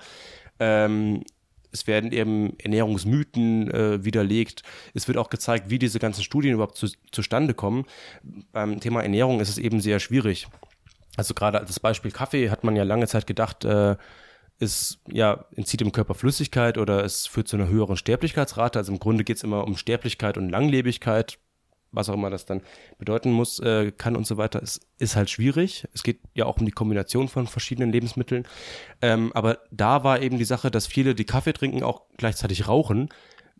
Ähm, 0.59 1.23
es 1.73 1.87
werden 1.87 2.11
eben 2.11 2.57
Ernährungsmythen 2.59 3.71
äh, 3.71 4.05
widerlegt. 4.05 4.61
Es 4.93 5.07
wird 5.07 5.17
auch 5.17 5.29
gezeigt, 5.29 5.69
wie 5.71 5.79
diese 5.79 5.97
ganzen 5.97 6.23
Studien 6.23 6.53
überhaupt 6.53 6.77
zu, 6.77 6.87
zustande 7.11 7.55
kommen. 7.55 7.85
Beim 8.51 8.79
Thema 8.79 9.01
Ernährung 9.01 9.39
ist 9.39 9.49
es 9.49 9.57
eben 9.57 9.81
sehr 9.81 9.99
schwierig. 9.99 10.47
Also 11.15 11.33
gerade 11.33 11.59
als 11.59 11.79
Beispiel 11.79 12.11
Kaffee 12.11 12.49
hat 12.49 12.63
man 12.63 12.75
ja 12.75 12.83
lange 12.83 13.07
Zeit 13.07 13.27
gedacht, 13.27 13.65
äh, 13.65 13.95
es 14.59 14.99
ja, 15.07 15.45
entzieht 15.55 15.81
dem 15.81 15.91
Körper 15.91 16.13
Flüssigkeit 16.13 16.77
oder 16.77 17.03
es 17.03 17.27
führt 17.27 17.47
zu 17.47 17.57
einer 17.57 17.67
höheren 17.67 17.97
Sterblichkeitsrate. 17.97 18.79
Also 18.79 18.91
im 18.91 18.99
Grunde 18.99 19.23
geht 19.23 19.37
es 19.37 19.43
immer 19.43 19.65
um 19.65 19.77
Sterblichkeit 19.77 20.37
und 20.37 20.49
Langlebigkeit, 20.49 21.39
was 21.91 22.09
auch 22.09 22.13
immer 22.15 22.29
das 22.29 22.45
dann 22.45 22.61
bedeuten 22.97 23.31
muss, 23.31 23.59
äh, 23.59 23.91
kann 23.91 24.15
und 24.15 24.25
so 24.25 24.37
weiter. 24.37 24.61
Es 24.61 24.79
ist 24.97 25.15
halt 25.15 25.29
schwierig. 25.29 25.87
Es 25.93 26.03
geht 26.03 26.21
ja 26.33 26.45
auch 26.45 26.57
um 26.57 26.65
die 26.65 26.71
Kombination 26.71 27.27
von 27.27 27.47
verschiedenen 27.47 27.91
Lebensmitteln. 27.91 28.47
Ähm, 29.01 29.31
aber 29.33 29.59
da 29.71 30.03
war 30.03 30.21
eben 30.21 30.37
die 30.37 30.45
Sache, 30.45 30.71
dass 30.71 30.87
viele, 30.87 31.13
die 31.13 31.25
Kaffee 31.25 31.53
trinken, 31.53 31.83
auch 31.83 32.03
gleichzeitig 32.17 32.67
rauchen. 32.67 33.09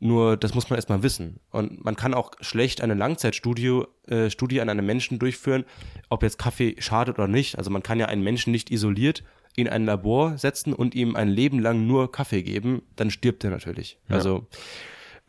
Nur 0.04 0.36
das 0.36 0.54
muss 0.54 0.70
man 0.70 0.76
erstmal 0.76 1.02
wissen. 1.02 1.40
Und 1.50 1.86
man 1.86 1.96
kann 1.96 2.14
auch 2.14 2.32
schlecht 2.42 2.82
eine 2.82 2.94
Langzeitstudie 2.94 3.84
äh, 4.10 4.30
Studie 4.30 4.60
an 4.60 4.68
einem 4.68 4.86
Menschen 4.86 5.18
durchführen, 5.18 5.64
ob 6.10 6.24
jetzt 6.24 6.38
Kaffee 6.38 6.76
schadet 6.80 7.18
oder 7.18 7.30
nicht. 7.30 7.58
Also 7.58 7.72
man 7.72 7.84
kann 7.84 8.02
ja 8.02 8.08
einen 8.08 8.22
Menschen 8.22 8.52
nicht 8.52 8.70
isoliert 8.70 9.24
in 9.56 9.70
ein 9.70 9.86
Labor 9.86 10.38
setzen 10.38 10.74
und 10.74 10.94
ihm 10.94 11.16
ein 11.16 11.30
Leben 11.30 11.60
lang 11.60 11.88
nur 11.88 12.12
Kaffee 12.12 12.44
geben, 12.44 12.82
dann 12.98 13.12
stirbt 13.12 13.46
er 13.46 13.52
natürlich. 13.52 13.98
Ja. 14.10 14.16
Also 14.16 14.46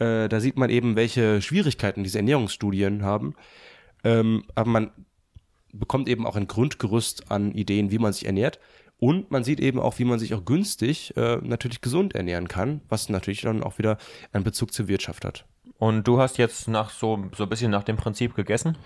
äh, 0.00 0.28
da 0.28 0.40
sieht 0.40 0.56
man 0.56 0.70
eben, 0.70 0.96
welche 0.96 1.40
Schwierigkeiten 1.40 2.02
diese 2.02 2.18
Ernährungsstudien 2.18 3.04
haben. 3.04 3.36
Ähm, 4.02 4.42
aber 4.56 4.70
man 4.70 4.90
bekommt 5.72 6.08
eben 6.08 6.26
auch 6.26 6.34
ein 6.34 6.48
Grundgerüst 6.48 7.30
an 7.30 7.52
Ideen, 7.52 7.92
wie 7.92 7.98
man 8.00 8.12
sich 8.12 8.26
ernährt. 8.26 8.58
Und 8.98 9.30
man 9.30 9.44
sieht 9.44 9.60
eben 9.60 9.80
auch, 9.80 9.98
wie 9.98 10.04
man 10.04 10.18
sich 10.18 10.34
auch 10.34 10.44
günstig 10.44 11.16
äh, 11.16 11.36
natürlich 11.42 11.80
gesund 11.80 12.14
ernähren 12.14 12.48
kann, 12.48 12.80
was 12.88 13.08
natürlich 13.08 13.42
dann 13.42 13.62
auch 13.62 13.78
wieder 13.78 13.98
einen 14.32 14.44
Bezug 14.44 14.72
zur 14.72 14.88
Wirtschaft 14.88 15.24
hat. 15.24 15.44
Und 15.78 16.04
du 16.04 16.18
hast 16.20 16.38
jetzt 16.38 16.68
nach 16.68 16.90
so, 16.90 17.24
so 17.36 17.42
ein 17.42 17.48
bisschen 17.48 17.70
nach 17.70 17.82
dem 17.82 17.96
Prinzip 17.96 18.34
gegessen? 18.34 18.78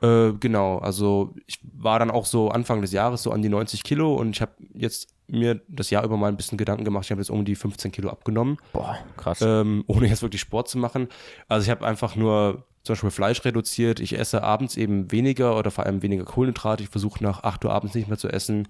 Äh, 0.00 0.32
genau, 0.38 0.78
also 0.78 1.34
ich 1.46 1.58
war 1.62 1.98
dann 1.98 2.10
auch 2.10 2.26
so 2.26 2.50
Anfang 2.50 2.82
des 2.82 2.92
Jahres 2.92 3.22
so 3.22 3.32
an 3.32 3.42
die 3.42 3.48
90 3.48 3.82
Kilo 3.82 4.14
und 4.14 4.36
ich 4.36 4.40
habe 4.40 4.52
jetzt 4.74 5.08
mir 5.26 5.60
das 5.68 5.90
Jahr 5.90 6.04
über 6.04 6.16
mal 6.16 6.28
ein 6.28 6.36
bisschen 6.36 6.56
Gedanken 6.56 6.84
gemacht. 6.84 7.04
Ich 7.04 7.10
habe 7.10 7.20
jetzt 7.20 7.30
um 7.30 7.44
die 7.44 7.54
15 7.54 7.92
Kilo 7.92 8.08
abgenommen. 8.08 8.58
Boah, 8.72 8.98
krass. 9.16 9.40
Ähm, 9.42 9.84
ohne 9.86 10.06
jetzt 10.06 10.22
wirklich 10.22 10.40
Sport 10.40 10.68
zu 10.68 10.78
machen. 10.78 11.08
Also 11.48 11.64
ich 11.64 11.70
habe 11.70 11.86
einfach 11.86 12.16
nur 12.16 12.64
zum 12.82 12.94
Beispiel 12.94 13.10
Fleisch 13.10 13.44
reduziert. 13.44 14.00
Ich 14.00 14.18
esse 14.18 14.42
abends 14.42 14.76
eben 14.76 15.10
weniger 15.10 15.58
oder 15.58 15.70
vor 15.70 15.84
allem 15.84 16.02
weniger 16.02 16.24
Kohlenhydrate. 16.24 16.84
Ich 16.84 16.88
versuche 16.88 17.22
nach 17.22 17.42
8 17.42 17.64
Uhr 17.64 17.72
abends 17.72 17.94
nicht 17.94 18.08
mehr 18.08 18.18
zu 18.18 18.28
essen 18.28 18.68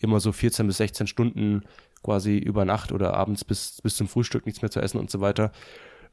immer 0.00 0.20
so 0.20 0.32
14 0.32 0.66
bis 0.66 0.78
16 0.78 1.06
Stunden 1.06 1.62
quasi 2.02 2.38
über 2.38 2.64
Nacht 2.64 2.92
oder 2.92 3.14
abends 3.14 3.44
bis, 3.44 3.80
bis 3.82 3.96
zum 3.96 4.08
Frühstück 4.08 4.46
nichts 4.46 4.62
mehr 4.62 4.70
zu 4.70 4.80
essen 4.80 4.98
und 4.98 5.10
so 5.10 5.20
weiter. 5.20 5.52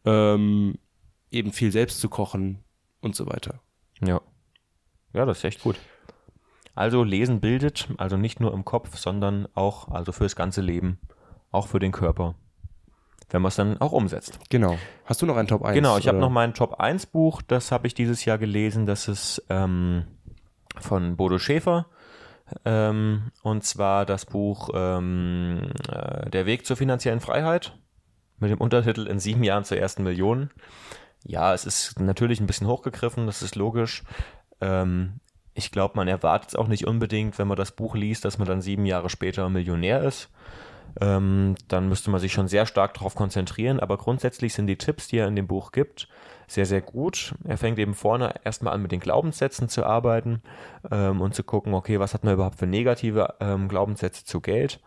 Ähm, 0.06 0.78
eben 1.32 1.52
viel 1.52 1.72
selbst 1.72 2.00
zu 2.00 2.10
kochen 2.10 2.64
und 3.02 3.16
so 3.16 3.28
weiter. 3.28 3.62
Ja. 4.02 4.22
Ja, 5.14 5.26
das 5.26 5.40
ist 5.40 5.44
echt 5.46 5.64
gut. 5.64 5.78
Also 6.76 7.04
Lesen 7.04 7.40
bildet, 7.40 7.88
also 7.98 8.18
nicht 8.18 8.40
nur 8.40 8.54
im 8.54 8.64
Kopf, 8.64 8.98
sondern 8.98 9.48
auch 9.56 9.88
also 9.90 10.12
fürs 10.12 10.36
ganze 10.36 10.62
Leben 10.62 11.00
auch 11.52 11.68
für 11.68 11.80
den 11.80 11.92
Körper. 11.92 12.36
Wenn 13.30 13.42
man 13.42 13.50
es 13.50 13.56
dann 13.56 13.82
auch 13.82 13.92
umsetzt. 13.92 14.40
Genau. 14.50 14.78
Hast 15.06 15.22
du 15.22 15.26
noch 15.26 15.36
ein 15.36 15.48
Top 15.48 15.64
1? 15.64 15.76
Genau, 15.76 15.98
ich 15.98 16.08
habe 16.08 16.18
noch 16.18 16.30
mein 16.30 16.54
Top 16.54 16.80
1 16.80 17.08
Buch, 17.08 17.42
das 17.42 17.72
habe 17.72 17.88
ich 17.88 17.94
dieses 17.94 18.24
Jahr 18.24 18.38
gelesen, 18.38 18.86
das 18.86 19.08
ist 19.08 19.44
ähm, 19.50 20.06
von 20.80 21.18
Bodo 21.18 21.38
Schäfer. 21.40 21.88
Ähm, 22.66 23.32
und 23.44 23.64
zwar 23.64 24.06
das 24.06 24.26
Buch 24.26 24.70
ähm, 24.74 25.72
äh, 25.90 26.30
Der 26.30 26.46
Weg 26.46 26.66
zur 26.66 26.78
finanziellen 26.78 27.20
Freiheit 27.20 27.78
mit 28.40 28.52
dem 28.52 28.62
Untertitel 28.62 29.08
In 29.08 29.20
sieben 29.20 29.44
Jahren 29.44 29.64
zur 29.64 29.78
ersten 29.78 30.04
Million. 30.04 30.52
Ja, 31.24 31.54
es 31.54 31.66
ist 31.66 32.00
natürlich 32.00 32.40
ein 32.40 32.48
bisschen 32.48 32.68
hochgegriffen, 32.68 33.26
das 33.26 33.42
ist 33.42 33.56
logisch. 33.56 34.04
Ähm, 34.62 35.20
ich 35.54 35.72
glaube, 35.72 35.96
man 35.96 36.08
erwartet 36.08 36.50
es 36.50 36.56
auch 36.56 36.68
nicht 36.68 36.86
unbedingt, 36.86 37.40
wenn 37.40 37.48
man 37.48 37.58
das 37.58 37.72
Buch 37.72 37.96
liest, 37.96 38.24
dass 38.26 38.38
man 38.38 38.48
dann 38.48 38.62
sieben 38.62 38.86
Jahre 38.86 39.10
später 39.10 39.50
Millionär 39.50 40.04
ist. 40.04 40.30
Ähm, 41.02 41.56
dann 41.68 41.90
müsste 41.90 42.12
man 42.12 42.20
sich 42.20 42.32
schon 42.32 42.48
sehr 42.48 42.66
stark 42.66 42.94
darauf 42.94 43.16
konzentrieren. 43.16 43.80
Aber 43.80 43.98
grundsätzlich 43.98 44.54
sind 44.54 44.68
die 44.68 44.78
Tipps, 44.78 45.08
die 45.08 45.18
er 45.18 45.28
in 45.28 45.36
dem 45.36 45.48
Buch 45.48 45.72
gibt, 45.72 46.08
sehr, 46.48 46.66
sehr 46.66 46.82
gut. 46.82 47.36
Er 47.44 47.58
fängt 47.58 47.78
eben 47.78 47.94
vorne 47.94 48.34
erstmal 48.44 48.74
an, 48.74 48.82
mit 48.82 48.92
den 48.92 49.02
Glaubenssätzen 49.02 49.68
zu 49.68 49.86
arbeiten 49.86 50.42
ähm, 50.90 51.22
und 51.22 51.36
zu 51.36 51.44
gucken, 51.44 51.74
okay, 51.74 52.00
was 52.00 52.14
hat 52.14 52.24
man 52.24 52.34
überhaupt 52.34 52.58
für 52.58 52.68
negative 52.68 53.36
ähm, 53.42 53.68
Glaubenssätze 53.68 54.24
zu 54.24 54.40
Geld. 54.40 54.80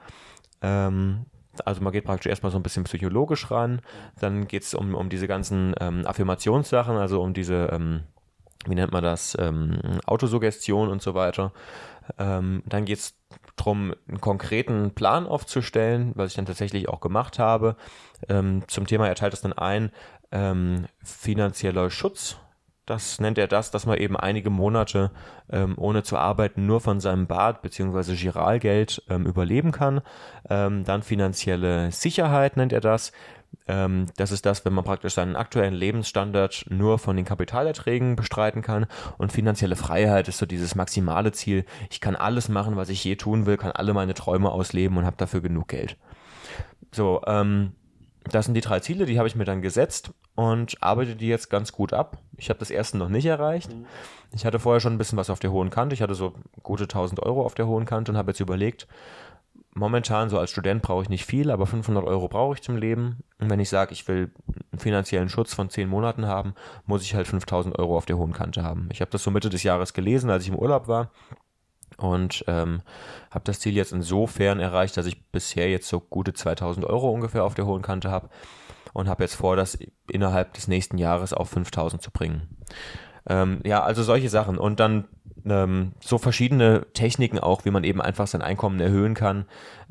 Ähm, 0.62 1.26
also 1.64 1.82
man 1.82 1.92
geht 1.92 2.04
praktisch 2.04 2.30
erstmal 2.30 2.50
so 2.50 2.58
ein 2.58 2.62
bisschen 2.62 2.84
psychologisch 2.84 3.50
ran. 3.50 3.82
Dann 4.18 4.48
geht 4.48 4.62
es 4.62 4.72
um, 4.72 4.94
um 4.94 5.10
diese 5.10 5.28
ganzen 5.28 5.74
ähm, 5.80 6.06
Affirmationssachen, 6.06 6.96
also 6.96 7.22
um 7.22 7.34
diese, 7.34 7.68
ähm, 7.72 8.04
wie 8.66 8.74
nennt 8.74 8.92
man 8.92 9.04
das, 9.04 9.36
ähm, 9.38 9.78
Autosuggestion 10.06 10.88
und 10.88 11.02
so 11.02 11.14
weiter. 11.14 11.52
Dann 12.16 12.84
geht 12.86 12.98
es 12.98 13.14
darum, 13.54 13.94
einen 14.08 14.20
konkreten 14.20 14.92
Plan 14.94 15.26
aufzustellen, 15.26 16.12
was 16.16 16.30
ich 16.30 16.36
dann 16.36 16.46
tatsächlich 16.46 16.88
auch 16.88 17.00
gemacht 17.00 17.38
habe. 17.38 17.76
Ähm, 18.28 18.64
zum 18.66 18.86
Thema, 18.86 19.06
er 19.06 19.14
teilt 19.14 19.34
es 19.34 19.42
dann 19.42 19.52
ein, 19.52 19.92
ähm, 20.32 20.86
finanzieller 21.02 21.90
Schutz. 21.90 22.36
Das 22.86 23.20
nennt 23.20 23.38
er 23.38 23.46
das, 23.46 23.70
dass 23.70 23.86
man 23.86 23.98
eben 23.98 24.16
einige 24.16 24.50
Monate 24.50 25.12
ähm, 25.48 25.74
ohne 25.76 26.02
zu 26.02 26.16
arbeiten 26.16 26.66
nur 26.66 26.80
von 26.80 26.98
seinem 26.98 27.28
Bad 27.28 27.62
bzw. 27.62 28.16
Giralgeld 28.16 29.02
ähm, 29.08 29.26
überleben 29.26 29.70
kann. 29.70 30.00
Ähm, 30.48 30.82
dann 30.84 31.02
finanzielle 31.02 31.92
Sicherheit 31.92 32.56
nennt 32.56 32.72
er 32.72 32.80
das. 32.80 33.12
Ähm, 33.68 34.06
das 34.16 34.32
ist 34.32 34.46
das, 34.46 34.64
wenn 34.64 34.72
man 34.72 34.84
praktisch 34.84 35.14
seinen 35.14 35.36
aktuellen 35.36 35.74
Lebensstandard 35.74 36.66
nur 36.68 36.98
von 36.98 37.16
den 37.16 37.24
Kapitalerträgen 37.24 38.16
bestreiten 38.16 38.62
kann. 38.62 38.86
Und 39.18 39.32
finanzielle 39.32 39.76
Freiheit 39.76 40.26
ist 40.26 40.38
so 40.38 40.46
dieses 40.46 40.74
maximale 40.74 41.32
Ziel. 41.32 41.64
Ich 41.90 42.00
kann 42.00 42.16
alles 42.16 42.48
machen, 42.48 42.76
was 42.76 42.88
ich 42.88 43.04
je 43.04 43.16
tun 43.16 43.46
will, 43.46 43.56
kann 43.56 43.72
alle 43.72 43.94
meine 43.94 44.14
Träume 44.14 44.50
ausleben 44.50 44.96
und 44.96 45.06
habe 45.06 45.16
dafür 45.16 45.40
genug 45.40 45.68
Geld. 45.68 45.96
So, 46.92 47.22
ähm, 47.26 47.74
das 48.24 48.44
sind 48.44 48.54
die 48.54 48.60
drei 48.60 48.80
Ziele, 48.80 49.06
die 49.06 49.18
habe 49.18 49.28
ich 49.28 49.34
mir 49.34 49.44
dann 49.44 49.62
gesetzt 49.62 50.12
und 50.34 50.76
arbeite 50.82 51.16
die 51.16 51.28
jetzt 51.28 51.50
ganz 51.50 51.72
gut 51.72 51.92
ab. 51.92 52.18
Ich 52.36 52.48
habe 52.48 52.58
das 52.58 52.70
erste 52.70 52.98
noch 52.98 53.08
nicht 53.08 53.26
erreicht. 53.26 53.74
Ich 54.32 54.44
hatte 54.44 54.58
vorher 54.58 54.80
schon 54.80 54.94
ein 54.94 54.98
bisschen 54.98 55.18
was 55.18 55.30
auf 55.30 55.40
der 55.40 55.52
hohen 55.52 55.70
Kante. 55.70 55.94
Ich 55.94 56.02
hatte 56.02 56.14
so 56.14 56.34
gute 56.62 56.84
1000 56.84 57.20
Euro 57.22 57.44
auf 57.44 57.54
der 57.54 57.66
hohen 57.66 57.86
Kante 57.86 58.12
und 58.12 58.18
habe 58.18 58.30
jetzt 58.30 58.40
überlegt, 58.40 58.86
momentan 59.74 60.28
so 60.28 60.38
als 60.38 60.50
Student 60.50 60.82
brauche 60.82 61.02
ich 61.02 61.08
nicht 61.08 61.24
viel, 61.24 61.50
aber 61.50 61.66
500 61.66 62.04
Euro 62.04 62.28
brauche 62.28 62.54
ich 62.54 62.62
zum 62.62 62.76
Leben. 62.76 63.24
Und 63.38 63.50
wenn 63.50 63.60
ich 63.60 63.70
sage, 63.70 63.92
ich 63.92 64.06
will 64.06 64.30
einen 64.70 64.78
finanziellen 64.78 65.28
Schutz 65.28 65.54
von 65.54 65.70
10 65.70 65.88
Monaten 65.88 66.26
haben, 66.26 66.54
muss 66.86 67.02
ich 67.02 67.14
halt 67.14 67.26
5000 67.26 67.78
Euro 67.78 67.96
auf 67.96 68.06
der 68.06 68.18
hohen 68.18 68.32
Kante 68.32 68.62
haben. 68.62 68.88
Ich 68.92 69.00
habe 69.00 69.10
das 69.10 69.22
so 69.22 69.30
Mitte 69.30 69.48
des 69.48 69.62
Jahres 69.62 69.94
gelesen, 69.94 70.30
als 70.30 70.44
ich 70.44 70.50
im 70.50 70.58
Urlaub 70.58 70.88
war 70.88 71.10
und 71.96 72.44
ähm, 72.46 72.82
habe 73.30 73.44
das 73.44 73.60
Ziel 73.60 73.74
jetzt 73.74 73.92
insofern 73.92 74.60
erreicht, 74.60 74.96
dass 74.96 75.06
ich 75.06 75.24
bisher 75.30 75.70
jetzt 75.70 75.88
so 75.88 76.00
gute 76.00 76.32
2000 76.32 76.86
Euro 76.86 77.10
ungefähr 77.10 77.44
auf 77.44 77.54
der 77.54 77.66
hohen 77.66 77.82
Kante 77.82 78.10
habe 78.10 78.30
und 78.92 79.08
habe 79.08 79.22
jetzt 79.22 79.34
vor, 79.34 79.56
das 79.56 79.78
innerhalb 80.10 80.54
des 80.54 80.68
nächsten 80.68 80.98
Jahres 80.98 81.32
auf 81.32 81.50
5000 81.50 82.02
zu 82.02 82.10
bringen. 82.10 82.56
Ähm, 83.28 83.60
ja, 83.64 83.82
also 83.82 84.02
solche 84.02 84.28
Sachen 84.28 84.58
und 84.58 84.80
dann 84.80 85.06
ähm, 85.44 85.92
so 86.00 86.18
verschiedene 86.18 86.86
Techniken 86.92 87.38
auch, 87.38 87.64
wie 87.64 87.70
man 87.70 87.84
eben 87.84 88.00
einfach 88.00 88.26
sein 88.26 88.42
Einkommen 88.42 88.80
erhöhen 88.80 89.14
kann. 89.14 89.46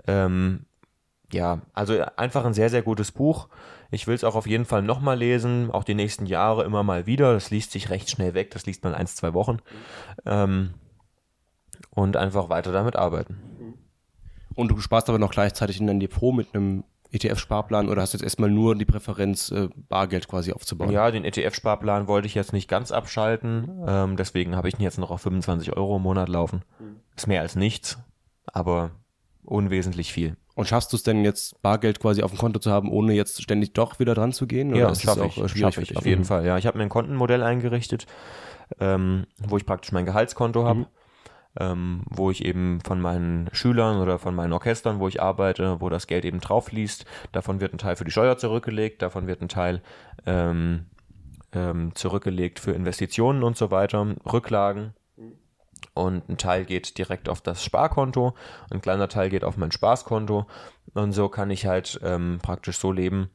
Ähm, 0.07 0.65
ja, 1.31 1.61
also 1.73 2.01
einfach 2.17 2.45
ein 2.45 2.53
sehr, 2.53 2.69
sehr 2.69 2.81
gutes 2.81 3.11
Buch. 3.11 3.49
Ich 3.91 4.07
will 4.07 4.15
es 4.15 4.23
auch 4.23 4.35
auf 4.35 4.47
jeden 4.47 4.65
Fall 4.65 4.81
nochmal 4.81 5.17
lesen, 5.17 5.71
auch 5.71 5.83
die 5.83 5.95
nächsten 5.95 6.25
Jahre 6.25 6.63
immer 6.63 6.83
mal 6.83 7.05
wieder. 7.05 7.33
Das 7.33 7.51
liest 7.51 7.71
sich 7.71 7.89
recht 7.89 8.09
schnell 8.09 8.33
weg, 8.33 8.51
das 8.51 8.65
liest 8.65 8.83
man 8.83 8.95
ein, 8.95 9.07
zwei 9.07 9.33
Wochen. 9.33 9.59
Ähm, 10.25 10.73
und 11.99 12.17
einfach 12.17 12.49
weiter 12.49 12.71
damit 12.71 12.95
arbeiten. 12.95 13.37
Und 14.55 14.69
du 14.69 14.79
sparst 14.79 15.09
aber 15.09 15.19
noch 15.19 15.31
gleichzeitig 15.31 15.79
in 15.79 15.87
dein 15.87 15.99
Depot 15.99 16.35
mit 16.35 16.53
einem 16.53 16.83
ETF-Sparplan 17.11 17.89
oder 17.89 18.01
hast 18.01 18.13
jetzt 18.13 18.21
erstmal 18.21 18.49
nur 18.49 18.75
die 18.75 18.85
Präferenz, 18.85 19.51
äh, 19.51 19.69
Bargeld 19.87 20.27
quasi 20.27 20.51
aufzubauen? 20.51 20.91
Ja, 20.91 21.09
den 21.11 21.25
ETF-Sparplan 21.25 22.07
wollte 22.07 22.27
ich 22.27 22.35
jetzt 22.35 22.53
nicht 22.53 22.67
ganz 22.67 22.91
abschalten. 22.91 23.83
Ähm, 23.87 24.15
deswegen 24.15 24.55
habe 24.55 24.67
ich 24.67 24.75
ihn 24.75 24.83
jetzt 24.83 24.99
noch 24.99 25.11
auf 25.11 25.21
25 25.21 25.75
Euro 25.75 25.97
im 25.97 26.03
Monat 26.03 26.29
laufen. 26.29 26.63
Ist 27.15 27.27
mehr 27.27 27.41
als 27.41 27.55
nichts, 27.55 27.97
aber 28.45 28.91
unwesentlich 29.43 30.13
viel. 30.13 30.35
Und 30.55 30.67
schaffst 30.67 30.91
du 30.91 30.97
es 30.97 31.03
denn 31.03 31.23
jetzt, 31.23 31.61
Bargeld 31.61 31.99
quasi 31.99 32.21
auf 32.21 32.31
dem 32.31 32.37
Konto 32.37 32.59
zu 32.59 32.69
haben, 32.69 32.91
ohne 32.91 33.13
jetzt 33.13 33.41
ständig 33.41 33.73
doch 33.73 33.99
wieder 33.99 34.13
dran 34.13 34.33
zu 34.33 34.45
gehen? 34.45 34.75
Ja, 34.75 34.89
ist 34.89 34.97
das 34.97 35.01
schaffe 35.03 35.23
auch, 35.23 35.37
ich, 35.37 35.43
äh, 35.43 35.49
schwierig 35.49 35.75
schaff 35.75 35.83
ich 35.83 35.97
auf 35.97 36.05
jeden 36.05 36.25
Fall. 36.25 36.45
Ja, 36.45 36.57
ich 36.57 36.67
habe 36.67 36.77
mir 36.77 36.83
ein 36.83 36.89
Kontenmodell 36.89 37.43
eingerichtet, 37.43 38.05
ähm, 38.79 39.25
wo 39.37 39.57
ich 39.57 39.65
praktisch 39.65 39.93
mein 39.93 40.05
Gehaltskonto 40.05 40.65
habe, 40.65 40.87
ähm, 41.59 42.03
wo 42.09 42.31
ich 42.31 42.45
eben 42.45 42.79
von 42.81 43.01
meinen 43.01 43.49
Schülern 43.51 43.99
oder 43.99 44.17
von 44.17 44.33
meinen 44.33 44.53
Orchestern, 44.53 44.99
wo 44.99 45.07
ich 45.07 45.21
arbeite, 45.21 45.81
wo 45.81 45.89
das 45.89 46.07
Geld 46.07 46.25
eben 46.25 46.39
drauf 46.39 46.65
fließt, 46.65 47.05
davon 47.31 47.59
wird 47.59 47.73
ein 47.73 47.77
Teil 47.77 47.95
für 47.95 48.05
die 48.05 48.11
Steuer 48.11 48.37
zurückgelegt, 48.37 49.01
davon 49.01 49.27
wird 49.27 49.41
ein 49.41 49.49
Teil 49.49 49.81
ähm, 50.25 50.85
ähm, 51.51 51.93
zurückgelegt 51.95 52.59
für 52.59 52.71
Investitionen 52.71 53.43
und 53.43 53.57
so 53.57 53.71
weiter, 53.71 54.15
Rücklagen. 54.31 54.93
Und 55.93 56.29
ein 56.29 56.37
Teil 56.37 56.65
geht 56.65 56.97
direkt 56.97 57.27
auf 57.27 57.41
das 57.41 57.63
Sparkonto, 57.63 58.33
ein 58.71 58.81
kleiner 58.81 59.09
Teil 59.09 59.29
geht 59.29 59.43
auf 59.43 59.57
mein 59.57 59.71
Spaßkonto. 59.71 60.45
Und 60.93 61.11
so 61.11 61.29
kann 61.29 61.51
ich 61.51 61.65
halt 61.65 61.99
ähm, 62.03 62.39
praktisch 62.41 62.77
so 62.77 62.91
leben, 62.91 63.29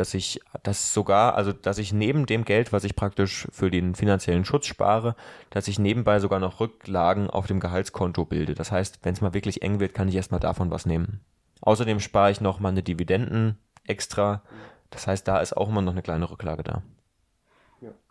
dass 0.00 0.14
ich 0.14 0.40
das 0.62 0.92
sogar, 0.92 1.34
also 1.34 1.52
dass 1.52 1.78
ich 1.78 1.92
neben 1.92 2.26
dem 2.26 2.44
Geld, 2.44 2.72
was 2.72 2.84
ich 2.84 2.96
praktisch 2.96 3.46
für 3.52 3.70
den 3.70 3.94
finanziellen 3.94 4.44
Schutz 4.44 4.66
spare, 4.66 5.14
dass 5.50 5.68
ich 5.68 5.78
nebenbei 5.78 6.18
sogar 6.18 6.40
noch 6.40 6.58
Rücklagen 6.58 7.30
auf 7.30 7.46
dem 7.46 7.60
Gehaltskonto 7.60 8.24
bilde. 8.24 8.54
Das 8.54 8.72
heißt, 8.72 9.00
wenn 9.02 9.12
es 9.12 9.20
mal 9.20 9.34
wirklich 9.34 9.62
eng 9.62 9.78
wird, 9.78 9.94
kann 9.94 10.08
ich 10.08 10.16
erstmal 10.16 10.40
davon 10.40 10.70
was 10.70 10.86
nehmen. 10.86 11.20
Außerdem 11.60 12.00
spare 12.00 12.30
ich 12.30 12.40
noch 12.40 12.58
meine 12.58 12.82
Dividenden 12.82 13.58
extra. 13.86 14.42
Das 14.88 15.06
heißt, 15.06 15.28
da 15.28 15.38
ist 15.40 15.56
auch 15.56 15.68
immer 15.68 15.82
noch 15.82 15.92
eine 15.92 16.02
kleine 16.02 16.30
Rücklage 16.30 16.62
da. 16.62 16.82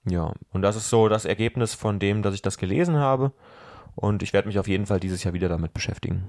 Ja, 0.05 0.33
und 0.51 0.61
das 0.61 0.75
ist 0.75 0.89
so 0.89 1.09
das 1.09 1.25
Ergebnis 1.25 1.73
von 1.73 1.99
dem, 1.99 2.21
dass 2.21 2.33
ich 2.33 2.41
das 2.41 2.57
gelesen 2.57 2.97
habe. 2.97 3.33
Und 3.95 4.23
ich 4.23 4.31
werde 4.33 4.47
mich 4.47 4.59
auf 4.59 4.67
jeden 4.67 4.85
Fall 4.85 4.99
dieses 4.99 5.23
Jahr 5.23 5.33
wieder 5.33 5.49
damit 5.49 5.73
beschäftigen. 5.73 6.27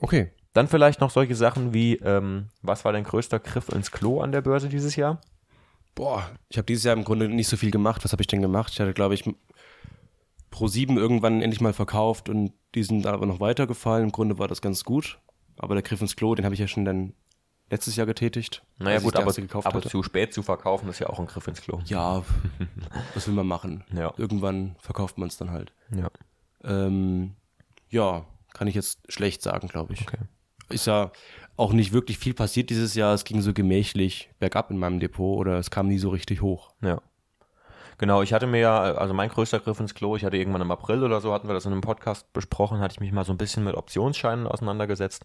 Okay. 0.00 0.32
Dann 0.52 0.68
vielleicht 0.68 1.00
noch 1.00 1.10
solche 1.10 1.34
Sachen 1.34 1.74
wie, 1.74 1.96
ähm, 1.96 2.48
was 2.62 2.84
war 2.84 2.92
dein 2.92 3.04
größter 3.04 3.38
Griff 3.38 3.68
ins 3.68 3.90
Klo 3.90 4.20
an 4.20 4.32
der 4.32 4.40
Börse 4.40 4.68
dieses 4.68 4.96
Jahr? 4.96 5.20
Boah, 5.94 6.30
ich 6.48 6.56
habe 6.56 6.66
dieses 6.66 6.84
Jahr 6.84 6.96
im 6.96 7.04
Grunde 7.04 7.28
nicht 7.28 7.48
so 7.48 7.56
viel 7.56 7.70
gemacht. 7.70 8.04
Was 8.04 8.12
habe 8.12 8.22
ich 8.22 8.28
denn 8.28 8.42
gemacht? 8.42 8.72
Ich 8.72 8.80
hatte, 8.80 8.94
glaube 8.94 9.14
ich, 9.14 9.24
Pro 10.50 10.68
7 10.68 10.96
irgendwann 10.96 11.42
endlich 11.42 11.60
mal 11.60 11.72
verkauft 11.72 12.28
und 12.28 12.52
die 12.74 12.82
sind 12.82 13.02
dann 13.02 13.14
aber 13.14 13.26
noch 13.26 13.40
weitergefallen. 13.40 14.04
Im 14.04 14.12
Grunde 14.12 14.38
war 14.38 14.48
das 14.48 14.62
ganz 14.62 14.84
gut. 14.84 15.18
Aber 15.58 15.74
der 15.74 15.82
Griff 15.82 16.00
ins 16.00 16.16
Klo, 16.16 16.34
den 16.34 16.44
habe 16.44 16.54
ich 16.54 16.60
ja 16.60 16.68
schon 16.68 16.84
dann 16.84 17.14
letztes 17.70 17.96
Jahr 17.96 18.06
getätigt. 18.06 18.62
Naja 18.78 19.00
gut, 19.00 19.16
aber, 19.16 19.34
aber 19.64 19.82
zu 19.82 20.02
spät 20.02 20.32
zu 20.32 20.42
verkaufen 20.42 20.88
ist 20.88 21.00
ja 21.00 21.08
auch 21.08 21.18
ein 21.18 21.26
Griff 21.26 21.46
ins 21.48 21.60
Klo. 21.60 21.80
Ja, 21.84 22.22
was 23.14 23.26
will 23.26 23.34
man 23.34 23.46
machen? 23.46 23.84
Ja. 23.92 24.14
Irgendwann 24.16 24.76
verkauft 24.78 25.18
man 25.18 25.28
es 25.28 25.36
dann 25.36 25.50
halt. 25.50 25.72
Ja. 25.94 26.08
Ähm, 26.64 27.34
ja, 27.90 28.24
kann 28.52 28.68
ich 28.68 28.74
jetzt 28.74 29.12
schlecht 29.12 29.42
sagen, 29.42 29.68
glaube 29.68 29.92
ich. 29.94 30.02
Okay. 30.02 30.18
Ist 30.68 30.86
ja 30.86 31.10
auch 31.56 31.72
nicht 31.72 31.92
wirklich 31.92 32.18
viel 32.18 32.34
passiert 32.34 32.70
dieses 32.70 32.94
Jahr. 32.94 33.14
Es 33.14 33.24
ging 33.24 33.40
so 33.40 33.52
gemächlich 33.52 34.30
bergab 34.38 34.70
in 34.70 34.78
meinem 34.78 35.00
Depot 35.00 35.38
oder 35.38 35.58
es 35.58 35.70
kam 35.70 35.88
nie 35.88 35.98
so 35.98 36.10
richtig 36.10 36.40
hoch. 36.40 36.72
Ja. 36.82 37.00
Genau, 37.98 38.22
ich 38.22 38.32
hatte 38.32 38.46
mir 38.46 38.60
ja, 38.60 38.80
also 38.80 39.12
mein 39.12 39.28
größter 39.28 39.58
Griff 39.58 39.80
ins 39.80 39.92
Klo, 39.92 40.14
ich 40.14 40.24
hatte 40.24 40.36
irgendwann 40.36 40.62
im 40.62 40.70
April 40.70 41.02
oder 41.02 41.20
so, 41.20 41.32
hatten 41.32 41.48
wir 41.48 41.54
das 41.54 41.66
in 41.66 41.72
einem 41.72 41.80
Podcast 41.80 42.32
besprochen, 42.32 42.78
hatte 42.78 42.92
ich 42.92 43.00
mich 43.00 43.10
mal 43.10 43.24
so 43.24 43.32
ein 43.32 43.38
bisschen 43.38 43.64
mit 43.64 43.74
Optionsscheinen 43.74 44.46
auseinandergesetzt 44.46 45.24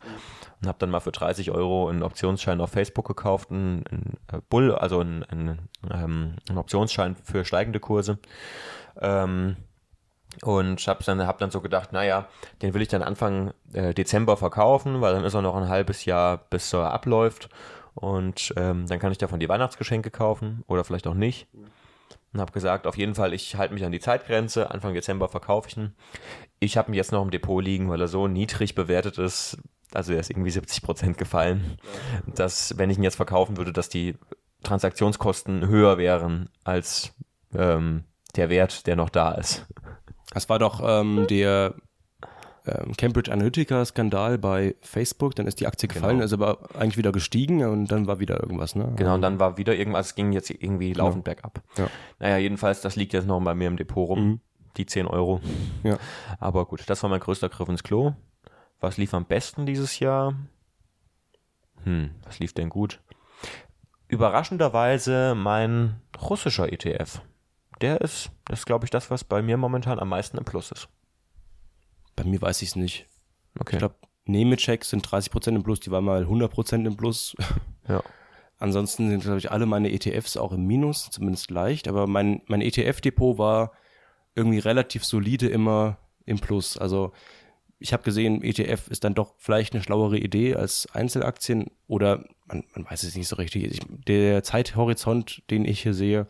und 0.60 0.68
habe 0.68 0.80
dann 0.80 0.90
mal 0.90 1.00
für 1.00 1.12
30 1.12 1.52
Euro 1.52 1.88
einen 1.88 2.02
Optionsschein 2.02 2.60
auf 2.62 2.72
Facebook 2.72 3.08
gekauft, 3.08 3.52
einen, 3.52 3.86
einen 3.92 4.18
äh, 4.32 4.40
Bull, 4.50 4.74
also 4.74 5.02
einen, 5.02 5.24
einen, 5.26 5.70
ähm, 5.92 6.34
einen 6.50 6.58
Optionsschein 6.58 7.16
für 7.16 7.46
steigende 7.46 7.80
Kurse. 7.80 8.18
Ähm, 9.00 9.56
und 10.44 10.86
habe 10.88 11.04
dann, 11.04 11.26
hab 11.26 11.38
dann 11.38 11.52
so 11.52 11.62
gedacht, 11.62 11.94
naja, 11.94 12.28
den 12.62 12.74
will 12.74 12.82
ich 12.82 12.88
dann 12.88 13.04
Anfang 13.04 13.54
äh, 13.74 13.94
Dezember 13.94 14.38
verkaufen, 14.38 15.02
weil 15.02 15.14
dann 15.14 15.24
ist 15.24 15.34
er 15.34 15.42
noch 15.42 15.56
ein 15.56 15.70
halbes 15.70 16.06
Jahr, 16.06 16.38
bis 16.50 16.74
er 16.74 16.92
abläuft. 16.92 17.50
Und 17.96 18.54
ähm, 18.58 18.88
dann 18.88 19.00
kann 19.00 19.12
ich 19.12 19.20
davon 19.20 19.40
die 19.40 19.50
Weihnachtsgeschenke 19.50 20.10
kaufen 20.10 20.64
oder 20.68 20.84
vielleicht 20.84 21.08
auch 21.08 21.14
nicht. 21.14 21.48
Und 22.34 22.40
habe 22.40 22.52
gesagt, 22.52 22.88
auf 22.88 22.98
jeden 22.98 23.14
Fall, 23.14 23.34
ich 23.34 23.56
halte 23.56 23.76
mich 23.76 23.86
an 23.86 23.92
die 23.92 24.00
Zeitgrenze. 24.00 24.72
Anfang 24.72 24.96
Dezember 24.96 25.30
verkaufe 25.30 25.70
ich 25.70 25.78
ihn. 25.78 25.94
Ich 26.60 26.78
habe 26.78 26.90
ihn 26.90 26.96
jetzt 26.96 27.12
noch 27.12 27.22
im 27.22 27.30
Depot 27.30 27.64
liegen, 27.64 27.90
weil 27.90 28.02
er 28.02 28.08
so 28.08 28.28
niedrig 28.28 28.74
bewertet 28.74 29.20
ist, 29.20 29.60
also 29.94 30.14
er 30.14 30.20
ist 30.20 30.30
irgendwie 30.30 30.50
70 30.50 30.82
Prozent 30.82 31.18
gefallen, 31.18 31.78
dass, 32.26 32.78
wenn 32.78 32.90
ich 32.90 32.98
ihn 32.98 33.04
jetzt 33.04 33.16
verkaufen 33.16 33.58
würde, 33.58 33.72
dass 33.72 33.90
die 33.90 34.16
Transaktionskosten 34.64 35.68
höher 35.68 35.98
wären 35.98 36.50
als 36.64 37.14
ähm, 37.54 38.06
der 38.36 38.50
Wert, 38.50 38.88
der 38.88 38.96
noch 38.96 39.10
da 39.10 39.34
ist. 39.34 39.66
Das 40.34 40.50
war 40.50 40.60
doch 40.60 40.82
ähm, 40.84 41.28
der 41.28 41.74
ähm, 42.66 42.94
Cambridge 42.98 43.32
Analytica-Skandal 43.32 44.38
bei 44.38 44.76
Facebook, 44.82 45.36
dann 45.36 45.48
ist 45.48 45.60
die 45.60 45.68
Aktie 45.68 45.88
gefallen, 45.90 46.16
Genau. 46.20 46.26
ist 46.26 46.34
aber 46.34 46.70
eigentlich 46.80 46.98
wieder 46.98 47.12
gestiegen 47.12 47.64
und 47.66 47.88
dann 47.92 48.08
war 48.08 48.20
wieder 48.20 48.42
irgendwas, 48.42 48.76
ne? 48.76 48.94
Genau, 48.96 49.16
und 49.16 49.22
dann 49.22 49.40
war 49.40 49.58
wieder 49.58 49.76
irgendwas, 49.76 50.08
es 50.08 50.16
ging 50.16 50.32
jetzt 50.32 50.50
irgendwie 50.50 50.94
laufend 50.94 51.24
bergab. 51.26 51.62
Ja. 51.78 51.88
Naja, 52.20 52.38
jedenfalls, 52.38 52.82
das 52.82 52.96
liegt 52.96 53.14
jetzt 53.14 53.28
noch 53.28 53.42
bei 53.42 53.54
mir 53.54 53.68
im 53.68 53.76
Depot 53.78 54.08
rum, 54.10 54.26
Mhm. 54.28 54.40
die 54.78 54.86
10 54.86 55.08
Euro. 55.08 55.42
Ja. 55.84 55.98
Aber 56.40 56.66
gut, 56.66 56.84
das 56.90 57.04
war 57.04 57.10
mein 57.10 57.20
größter 57.20 57.50
Griff 57.50 57.68
ins 57.70 57.84
Klo. 57.84 58.14
Was 58.80 58.98
lief 58.98 59.14
am 59.14 59.26
besten 59.26 59.66
dieses 59.66 60.00
Jahr? 60.00 60.34
Hm, 61.84 62.12
was 62.24 62.40
lief 62.40 62.54
denn 62.54 62.70
gut? 62.70 63.02
Überraschenderweise 64.08 65.36
mein 65.36 65.96
russischer 66.30 66.72
ETF. 66.72 67.22
Der 67.82 68.02
ist, 68.02 68.32
das 68.46 68.60
ist 68.60 68.66
glaube 68.66 68.86
ich 68.86 68.92
das, 68.92 69.12
was 69.12 69.24
bei 69.24 69.42
mir 69.42 69.58
momentan 69.58 70.00
am 70.00 70.10
meisten 70.10 70.38
im 70.38 70.46
Plus 70.46 70.72
ist. 70.72 70.90
Bei 72.16 72.24
mir 72.24 72.42
weiß 72.42 72.62
ich 72.62 72.70
es 72.70 72.76
nicht. 72.76 73.08
Okay. 73.60 73.76
Ich 73.76 73.80
glaube, 73.80 73.96
Nemetschek 74.26 74.86
sind 74.86 75.06
30% 75.06 75.56
im 75.56 75.64
Plus, 75.64 75.80
die 75.80 75.92
war 75.92 76.02
mal 76.02 76.24
100% 76.24 76.86
im 76.86 76.96
Plus. 76.96 77.36
ja. 77.88 78.02
Ansonsten 78.58 79.10
sind, 79.10 79.24
glaube 79.24 79.40
ich, 79.40 79.52
alle 79.52 79.66
meine 79.66 79.92
ETFs 79.92 80.38
auch 80.38 80.54
im 80.54 80.66
Minus, 80.66 81.10
zumindest 81.12 81.52
leicht. 81.52 81.88
Aber 81.88 82.08
mein, 82.08 82.42
mein 82.46 82.62
ETF-Depot 82.62 83.38
war 83.38 83.74
irgendwie 84.36 84.60
relativ 84.60 85.04
solide 85.04 85.48
immer 85.48 85.98
im 86.26 86.40
Plus. 86.40 86.78
Also 86.78 87.12
ich 87.80 87.92
habe 87.92 88.04
gesehen, 88.04 88.42
ETF 88.42 88.88
ist 88.88 89.04
dann 89.04 89.14
doch 89.16 89.34
vielleicht 89.38 89.74
eine 89.74 89.84
schlauere 89.84 90.18
Idee 90.18 90.56
als 90.56 90.88
Einzelaktien 90.94 91.72
oder 91.88 92.24
man, 92.46 92.64
man 92.74 92.86
weiß 92.90 93.04
es 93.04 93.16
nicht 93.16 93.28
so 93.28 93.36
richtig. 93.36 93.66
Ich, 93.66 93.80
der 94.08 94.44
Zeithorizont, 94.44 95.44
den 95.50 95.66
ich 95.66 95.82
hier 95.82 95.94
sehe, 95.94 96.28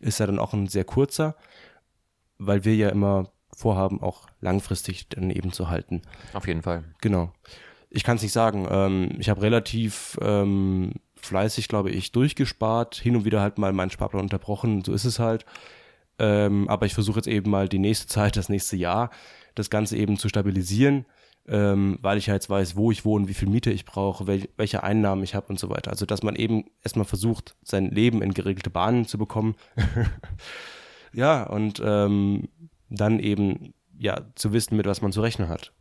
ist 0.00 0.20
ja 0.20 0.26
dann 0.26 0.38
auch 0.38 0.52
ein 0.52 0.66
sehr 0.66 0.84
kurzer, 0.84 1.36
weil 2.38 2.64
wir 2.64 2.74
ja 2.74 2.88
immer 2.88 3.30
vorhaben, 3.54 4.02
auch 4.02 4.26
langfristig 4.40 5.08
dann 5.08 5.30
eben 5.30 5.52
zu 5.52 5.70
halten. 5.70 6.02
Auf 6.34 6.46
jeden 6.46 6.62
Fall. 6.62 6.84
Genau. 7.00 7.32
Ich 7.88 8.04
kann 8.04 8.16
es 8.16 8.22
nicht 8.22 8.32
sagen. 8.32 8.66
Ähm, 8.70 9.16
ich 9.18 9.30
habe 9.30 9.40
relativ 9.40 10.18
ähm, 10.20 10.92
fleißig, 11.16 11.68
glaube 11.68 11.90
ich, 11.90 12.12
durchgespart, 12.12 12.96
hin 12.96 13.16
und 13.16 13.24
wieder 13.24 13.40
halt 13.40 13.58
mal 13.58 13.72
meinen 13.72 13.90
Sparplan 13.90 14.22
unterbrochen, 14.22 14.84
so 14.84 14.92
ist 14.92 15.04
es 15.04 15.18
halt. 15.18 15.46
Ähm, 16.18 16.68
aber 16.68 16.86
ich 16.86 16.94
versuche 16.94 17.18
jetzt 17.18 17.28
eben 17.28 17.50
mal 17.50 17.68
die 17.68 17.78
nächste 17.78 18.06
Zeit, 18.06 18.36
das 18.36 18.48
nächste 18.48 18.76
Jahr, 18.76 19.10
das 19.54 19.70
Ganze 19.70 19.96
eben 19.96 20.18
zu 20.18 20.28
stabilisieren, 20.28 21.06
ähm, 21.48 21.98
weil 22.02 22.18
ich 22.18 22.26
ja 22.26 22.34
jetzt 22.34 22.50
weiß, 22.50 22.76
wo 22.76 22.90
ich 22.90 23.04
wohne, 23.04 23.28
wie 23.28 23.34
viel 23.34 23.48
Miete 23.48 23.70
ich 23.70 23.84
brauche, 23.84 24.26
wel 24.26 24.48
welche 24.56 24.82
Einnahmen 24.82 25.22
ich 25.22 25.34
habe 25.34 25.48
und 25.48 25.58
so 25.58 25.70
weiter. 25.70 25.90
Also 25.90 26.06
dass 26.06 26.22
man 26.22 26.36
eben 26.36 26.64
erstmal 26.82 27.04
versucht, 27.04 27.56
sein 27.62 27.90
Leben 27.90 28.22
in 28.22 28.34
geregelte 28.34 28.70
Bahnen 28.70 29.06
zu 29.06 29.18
bekommen. 29.18 29.54
ja, 31.12 31.44
und 31.44 31.80
ähm, 31.84 32.48
dann 32.88 33.20
eben 33.20 33.74
ja 33.98 34.22
zu 34.34 34.52
wissen, 34.52 34.76
mit 34.76 34.86
was 34.86 35.02
man 35.02 35.12
zu 35.12 35.20
rechnen 35.20 35.48
hat. 35.48 35.72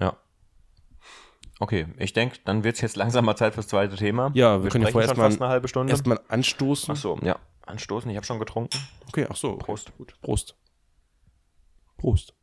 Ja. 0.00 0.16
Okay, 1.58 1.86
ich 1.98 2.12
denke, 2.12 2.38
dann 2.44 2.64
wird 2.64 2.76
es 2.76 2.82
jetzt 2.82 2.96
langsam 2.96 3.24
mal 3.24 3.36
Zeit 3.36 3.54
fürs 3.54 3.68
zweite 3.68 3.96
Thema. 3.96 4.30
Ja, 4.34 4.62
wir 4.62 4.70
können 4.70 4.84
ja 4.84 4.90
vorher 4.90 5.08
schon 5.08 5.16
erstmal 5.16 5.30
fast 5.30 5.42
eine 5.42 5.50
halbe 5.50 5.68
Stunde. 5.68 5.90
Erstmal 5.90 6.20
anstoßen. 6.28 6.92
Ach 6.92 6.96
so, 6.96 7.18
ja. 7.22 7.38
Anstoßen, 7.62 8.10
ich 8.10 8.16
habe 8.16 8.26
schon 8.26 8.38
getrunken. 8.38 8.78
Okay, 9.08 9.26
ach 9.28 9.36
so. 9.36 9.56
Prost. 9.56 9.96
Gut. 9.96 10.14
Prost. 10.20 10.54
Prost. 11.96 12.35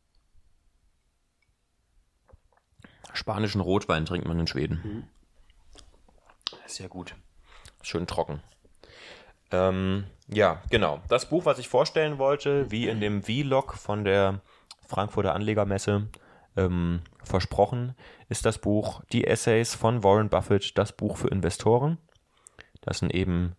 Spanischen 3.14 3.60
Rotwein 3.60 4.04
trinkt 4.04 4.26
man 4.26 4.38
in 4.38 4.46
Schweden. 4.46 5.08
Sehr 6.66 6.88
gut. 6.88 7.14
Schön 7.82 8.06
trocken. 8.06 8.42
Ähm, 9.50 10.04
ja, 10.28 10.62
genau. 10.70 11.00
Das 11.08 11.28
Buch, 11.28 11.44
was 11.44 11.58
ich 11.58 11.68
vorstellen 11.68 12.18
wollte, 12.18 12.70
wie 12.70 12.88
in 12.88 13.00
dem 13.00 13.22
Vlog 13.22 13.74
von 13.74 14.04
der 14.04 14.40
Frankfurter 14.86 15.34
Anlegermesse 15.34 16.08
ähm, 16.56 17.00
versprochen, 17.22 17.94
ist 18.28 18.46
das 18.46 18.58
Buch 18.58 19.02
Die 19.12 19.26
Essays 19.26 19.74
von 19.74 20.02
Warren 20.02 20.28
Buffett, 20.28 20.76
das 20.78 20.92
Buch 20.92 21.16
für 21.16 21.28
Investoren. 21.28 21.98
Das 22.80 22.98
sind 22.98 23.14
eben 23.14 23.54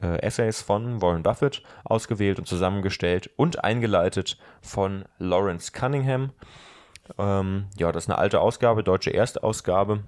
äh, 0.00 0.20
Essays 0.20 0.62
von 0.62 1.00
Warren 1.00 1.22
Buffett, 1.22 1.62
ausgewählt 1.84 2.38
und 2.38 2.46
zusammengestellt 2.46 3.30
und 3.36 3.64
eingeleitet 3.64 4.38
von 4.60 5.04
Lawrence 5.18 5.72
Cunningham. 5.72 6.32
Ähm, 7.18 7.66
ja, 7.76 7.92
das 7.92 8.04
ist 8.04 8.10
eine 8.10 8.18
alte 8.18 8.40
Ausgabe, 8.40 8.82
deutsche 8.82 9.12
Erstausgabe. 9.12 10.04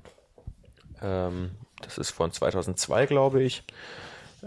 Ähm, 1.02 1.52
das 1.82 1.98
ist 1.98 2.10
von 2.10 2.32
2002, 2.32 3.06
glaube 3.06 3.42
ich. 3.42 3.64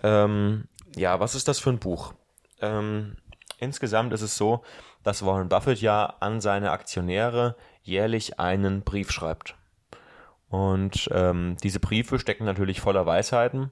Ähm, 0.01 0.65
ja, 0.95 1.19
was 1.19 1.35
ist 1.35 1.47
das 1.47 1.59
für 1.59 1.69
ein 1.69 1.79
Buch? 1.79 2.13
Ähm, 2.61 3.17
insgesamt 3.59 4.13
ist 4.13 4.21
es 4.21 4.35
so, 4.37 4.63
dass 5.03 5.25
Warren 5.25 5.49
Buffett 5.49 5.81
ja 5.81 6.15
an 6.19 6.41
seine 6.41 6.71
Aktionäre 6.71 7.55
jährlich 7.83 8.39
einen 8.39 8.81
Brief 8.81 9.11
schreibt. 9.11 9.55
Und 10.49 11.09
ähm, 11.11 11.57
diese 11.63 11.79
Briefe 11.79 12.19
stecken 12.19 12.45
natürlich 12.45 12.81
voller 12.81 13.05
Weisheiten, 13.05 13.71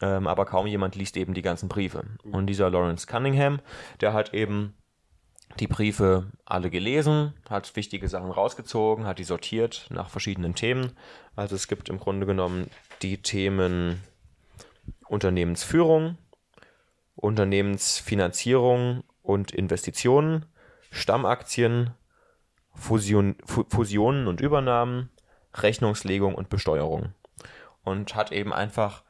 ähm, 0.00 0.26
aber 0.26 0.46
kaum 0.46 0.66
jemand 0.66 0.96
liest 0.96 1.16
eben 1.16 1.34
die 1.34 1.42
ganzen 1.42 1.68
Briefe. 1.68 2.04
Und 2.24 2.46
dieser 2.46 2.70
Lawrence 2.70 3.06
Cunningham, 3.06 3.60
der 4.00 4.14
hat 4.14 4.32
eben 4.32 4.74
die 5.60 5.66
Briefe 5.68 6.32
alle 6.44 6.70
gelesen, 6.70 7.34
hat 7.48 7.76
wichtige 7.76 8.08
Sachen 8.08 8.30
rausgezogen, 8.30 9.06
hat 9.06 9.18
die 9.18 9.24
sortiert 9.24 9.86
nach 9.90 10.10
verschiedenen 10.10 10.54
Themen. 10.54 10.92
Also 11.36 11.54
es 11.54 11.68
gibt 11.68 11.88
im 11.88 11.98
Grunde 11.98 12.26
genommen 12.26 12.68
die 13.02 13.18
Themen 13.18 14.00
Unternehmensführung, 15.06 16.18
Unternehmensfinanzierung 17.14 19.04
und 19.22 19.52
Investitionen, 19.52 20.46
Stammaktien, 20.90 21.90
Fusion, 22.72 23.36
Fu- 23.44 23.66
Fusionen 23.68 24.26
und 24.26 24.40
Übernahmen, 24.40 25.10
Rechnungslegung 25.54 26.34
und 26.34 26.48
Besteuerung. 26.48 27.14
Und 27.84 28.14
hat 28.16 28.32
eben 28.32 28.52
einfach 28.52 29.04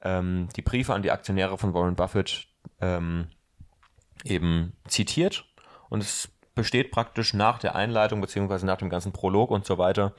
ähm, 0.00 0.48
die 0.56 0.62
Briefe 0.62 0.94
an 0.94 1.02
die 1.02 1.10
Aktionäre 1.10 1.58
von 1.58 1.74
Warren 1.74 1.96
Buffett 1.96 2.48
ähm, 2.80 3.28
eben 4.24 4.76
zitiert 4.86 5.46
und 5.90 6.02
es 6.02 6.30
besteht 6.54 6.90
praktisch 6.90 7.34
nach 7.34 7.58
der 7.58 7.74
Einleitung 7.74 8.20
beziehungsweise 8.20 8.64
nach 8.64 8.78
dem 8.78 8.88
ganzen 8.88 9.12
Prolog 9.12 9.50
und 9.50 9.66
so 9.66 9.76
weiter, 9.76 10.14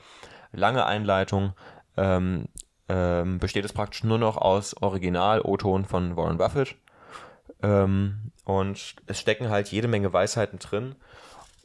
lange 0.52 0.86
Einleitung, 0.86 1.54
ähm, 1.96 2.46
ähm, 2.88 3.38
besteht 3.38 3.64
es 3.64 3.72
praktisch 3.72 4.04
nur 4.04 4.18
noch 4.18 4.36
aus 4.36 4.76
Original-O-Ton 4.80 5.84
von 5.84 6.16
Warren 6.16 6.38
Buffett. 6.38 6.76
Ähm, 7.62 8.32
und 8.44 8.96
es 9.06 9.20
stecken 9.20 9.48
halt 9.50 9.68
jede 9.68 9.88
Menge 9.88 10.12
Weisheiten 10.12 10.58
drin. 10.58 10.96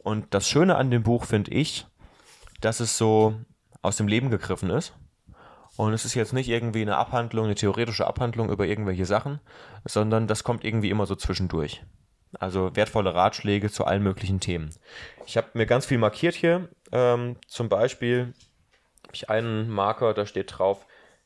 Und 0.03 0.33
das 0.33 0.47
Schöne 0.47 0.75
an 0.75 0.91
dem 0.91 1.03
Buch 1.03 1.25
finde 1.25 1.51
ich, 1.51 1.85
dass 2.61 2.79
es 2.79 2.97
so 2.97 3.35
aus 3.81 3.97
dem 3.97 4.07
Leben 4.07 4.29
gegriffen 4.29 4.69
ist. 4.69 4.93
Und 5.75 5.93
es 5.93 6.05
ist 6.05 6.15
jetzt 6.15 6.33
nicht 6.33 6.49
irgendwie 6.49 6.81
eine 6.81 6.97
Abhandlung, 6.97 7.45
eine 7.45 7.55
theoretische 7.55 8.07
Abhandlung 8.07 8.49
über 8.49 8.65
irgendwelche 8.65 9.05
Sachen, 9.05 9.39
sondern 9.85 10.27
das 10.27 10.43
kommt 10.43 10.63
irgendwie 10.63 10.89
immer 10.89 11.05
so 11.05 11.15
zwischendurch. 11.15 11.83
Also 12.39 12.76
wertvolle 12.76 13.15
Ratschläge 13.15 13.71
zu 13.71 13.86
allen 13.86 14.04
möglichen 14.04 14.39
Themen. 14.39 14.69
Ich 15.26 15.38
habe 15.38 15.47
mir 15.54 15.65
ganz 15.65 15.86
viel 15.86 15.97
markiert 15.97 16.36
hier. 16.36 16.69
Ähm, 16.91 17.38
zum 17.47 17.69
Beispiel 17.69 18.34
habe 19.04 19.13
ich 19.13 19.30
einen 19.30 19.69
Marker, 19.69 20.13
da 20.13 20.26
steht 20.26 20.58
drauf 20.58 20.86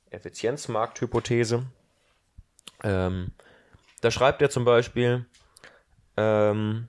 Effizienzmarkthypothese. 0.10 1.65
Ähm, 2.84 3.32
da 4.02 4.12
schreibt 4.12 4.41
er 4.41 4.50
zum 4.50 4.65
Beispiel, 4.65 5.26
ähm, 6.17 6.88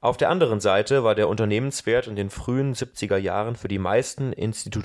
auf 0.00 0.16
der 0.16 0.30
anderen 0.30 0.60
Seite 0.60 1.04
war 1.04 1.14
der 1.14 1.28
Unternehmenswert 1.28 2.06
in 2.06 2.16
den 2.16 2.30
frühen 2.30 2.74
70er 2.74 3.18
Jahren 3.18 3.54
für 3.54 3.68
die 3.68 3.78
meisten 3.78 4.32
Institu 4.32 4.80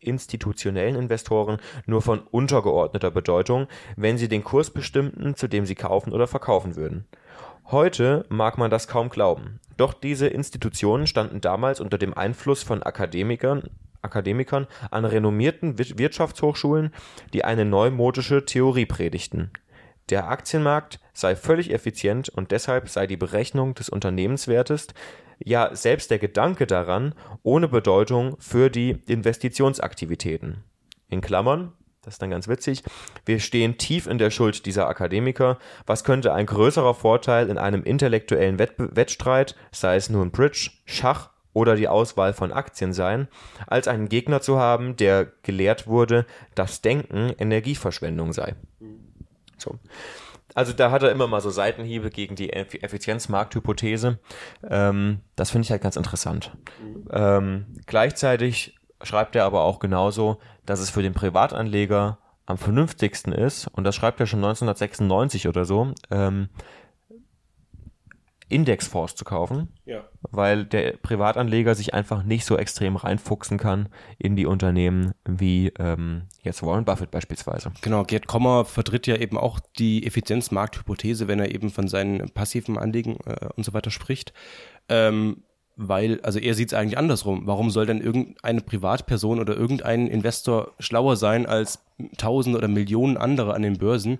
institutionellen 0.00 0.96
Investoren 0.96 1.58
nur 1.86 2.02
von 2.02 2.20
untergeordneter 2.20 3.10
Bedeutung, 3.10 3.66
wenn 3.96 4.18
sie 4.18 4.28
den 4.28 4.44
Kurs 4.44 4.70
bestimmten, 4.70 5.34
zu 5.36 5.48
dem 5.48 5.66
sie 5.66 5.74
kaufen 5.74 6.12
oder 6.12 6.26
verkaufen 6.26 6.76
würden. 6.76 7.04
Heute 7.70 8.24
mag 8.28 8.58
man 8.58 8.70
das 8.70 8.88
kaum 8.88 9.10
glauben. 9.10 9.60
Doch 9.76 9.94
diese 9.94 10.26
Institutionen 10.26 11.06
standen 11.06 11.40
damals 11.40 11.80
unter 11.80 11.98
dem 11.98 12.14
Einfluss 12.14 12.62
von 12.62 12.82
Akademikern, 12.82 13.70
Akademikern 14.02 14.66
an 14.90 15.04
renommierten 15.04 15.78
Wir- 15.78 15.98
Wirtschaftshochschulen, 15.98 16.92
die 17.32 17.44
eine 17.44 17.64
neumodische 17.64 18.44
Theorie 18.44 18.86
predigten. 18.86 19.50
Der 20.10 20.28
Aktienmarkt 20.28 20.98
sei 21.12 21.36
völlig 21.36 21.72
effizient 21.72 22.28
und 22.28 22.50
deshalb 22.50 22.88
sei 22.88 23.06
die 23.06 23.16
Berechnung 23.16 23.74
des 23.74 23.88
Unternehmenswertes, 23.88 24.88
ja 25.38 25.74
selbst 25.74 26.10
der 26.10 26.18
Gedanke 26.18 26.66
daran, 26.66 27.14
ohne 27.42 27.68
Bedeutung 27.68 28.36
für 28.40 28.70
die 28.70 28.98
Investitionsaktivitäten. 29.06 30.64
In 31.08 31.20
Klammern, 31.20 31.72
das 32.02 32.14
ist 32.14 32.22
dann 32.22 32.30
ganz 32.30 32.48
witzig, 32.48 32.82
wir 33.24 33.38
stehen 33.38 33.78
tief 33.78 34.06
in 34.06 34.18
der 34.18 34.30
Schuld 34.30 34.66
dieser 34.66 34.88
Akademiker. 34.88 35.58
Was 35.86 36.02
könnte 36.02 36.32
ein 36.32 36.46
größerer 36.46 36.94
Vorteil 36.94 37.48
in 37.48 37.58
einem 37.58 37.84
intellektuellen 37.84 38.58
Wettbe 38.58 38.96
Wettstreit, 38.96 39.54
sei 39.70 39.96
es 39.96 40.10
nun 40.10 40.32
Bridge, 40.32 40.70
Schach 40.86 41.30
oder 41.52 41.76
die 41.76 41.88
Auswahl 41.88 42.32
von 42.32 42.52
Aktien 42.52 42.92
sein, 42.92 43.28
als 43.66 43.86
einen 43.86 44.08
Gegner 44.08 44.40
zu 44.40 44.58
haben, 44.58 44.96
der 44.96 45.26
gelehrt 45.42 45.86
wurde, 45.86 46.26
dass 46.54 46.80
Denken 46.80 47.32
Energieverschwendung 47.38 48.32
sei. 48.32 48.54
So. 49.60 49.78
Also 50.54 50.72
da 50.72 50.90
hat 50.90 51.02
er 51.02 51.12
immer 51.12 51.26
mal 51.26 51.40
so 51.40 51.50
Seitenhiebe 51.50 52.10
gegen 52.10 52.34
die 52.34 52.52
Effizienzmarkthypothese. 52.52 54.18
Ähm, 54.68 55.20
das 55.36 55.50
finde 55.50 55.66
ich 55.66 55.70
halt 55.70 55.82
ganz 55.82 55.96
interessant. 55.96 56.52
Ähm, 57.10 57.66
gleichzeitig 57.86 58.76
schreibt 59.02 59.36
er 59.36 59.44
aber 59.44 59.62
auch 59.62 59.78
genauso, 59.78 60.38
dass 60.66 60.80
es 60.80 60.90
für 60.90 61.02
den 61.02 61.14
Privatanleger 61.14 62.18
am 62.46 62.58
vernünftigsten 62.58 63.32
ist, 63.32 63.68
und 63.68 63.84
das 63.84 63.94
schreibt 63.94 64.18
er 64.18 64.26
schon 64.26 64.40
1996 64.40 65.46
oder 65.46 65.64
so, 65.64 65.92
ähm, 66.10 66.48
Indexfonds 68.50 69.14
zu 69.14 69.24
kaufen, 69.24 69.68
Ja. 69.84 70.04
weil 70.22 70.64
der 70.64 70.92
Privatanleger 70.98 71.74
sich 71.74 71.94
einfach 71.94 72.22
nicht 72.22 72.44
so 72.44 72.56
extrem 72.56 72.96
reinfuchsen 72.96 73.58
kann 73.58 73.88
in 74.18 74.36
die 74.36 74.46
Unternehmen 74.46 75.12
wie 75.24 75.72
ähm, 75.78 76.22
jetzt 76.42 76.62
Warren 76.62 76.84
Buffett 76.84 77.10
beispielsweise. 77.10 77.72
Genau, 77.80 78.04
Gerd 78.04 78.26
Kommer 78.26 78.64
vertritt 78.64 79.06
ja 79.06 79.16
eben 79.16 79.38
auch 79.38 79.60
die 79.78 80.06
Effizienzmarkthypothese, 80.06 81.28
wenn 81.28 81.38
er 81.40 81.54
eben 81.54 81.70
von 81.70 81.88
seinen 81.88 82.30
passiven 82.30 82.76
Anliegen 82.78 83.16
äh, 83.26 83.48
und 83.56 83.64
so 83.64 83.72
weiter 83.72 83.90
spricht. 83.90 84.32
Ähm, 84.88 85.44
weil, 85.76 86.20
also 86.20 86.38
er 86.38 86.52
sieht 86.54 86.68
es 86.72 86.74
eigentlich 86.74 86.98
andersrum. 86.98 87.46
Warum 87.46 87.70
soll 87.70 87.86
denn 87.86 88.02
irgendeine 88.02 88.60
Privatperson 88.60 89.38
oder 89.40 89.56
irgendein 89.56 90.08
Investor 90.08 90.72
schlauer 90.78 91.16
sein 91.16 91.46
als 91.46 91.82
tausend 92.18 92.54
oder 92.54 92.68
Millionen 92.68 93.16
andere 93.16 93.54
an 93.54 93.62
den 93.62 93.78
Börsen? 93.78 94.18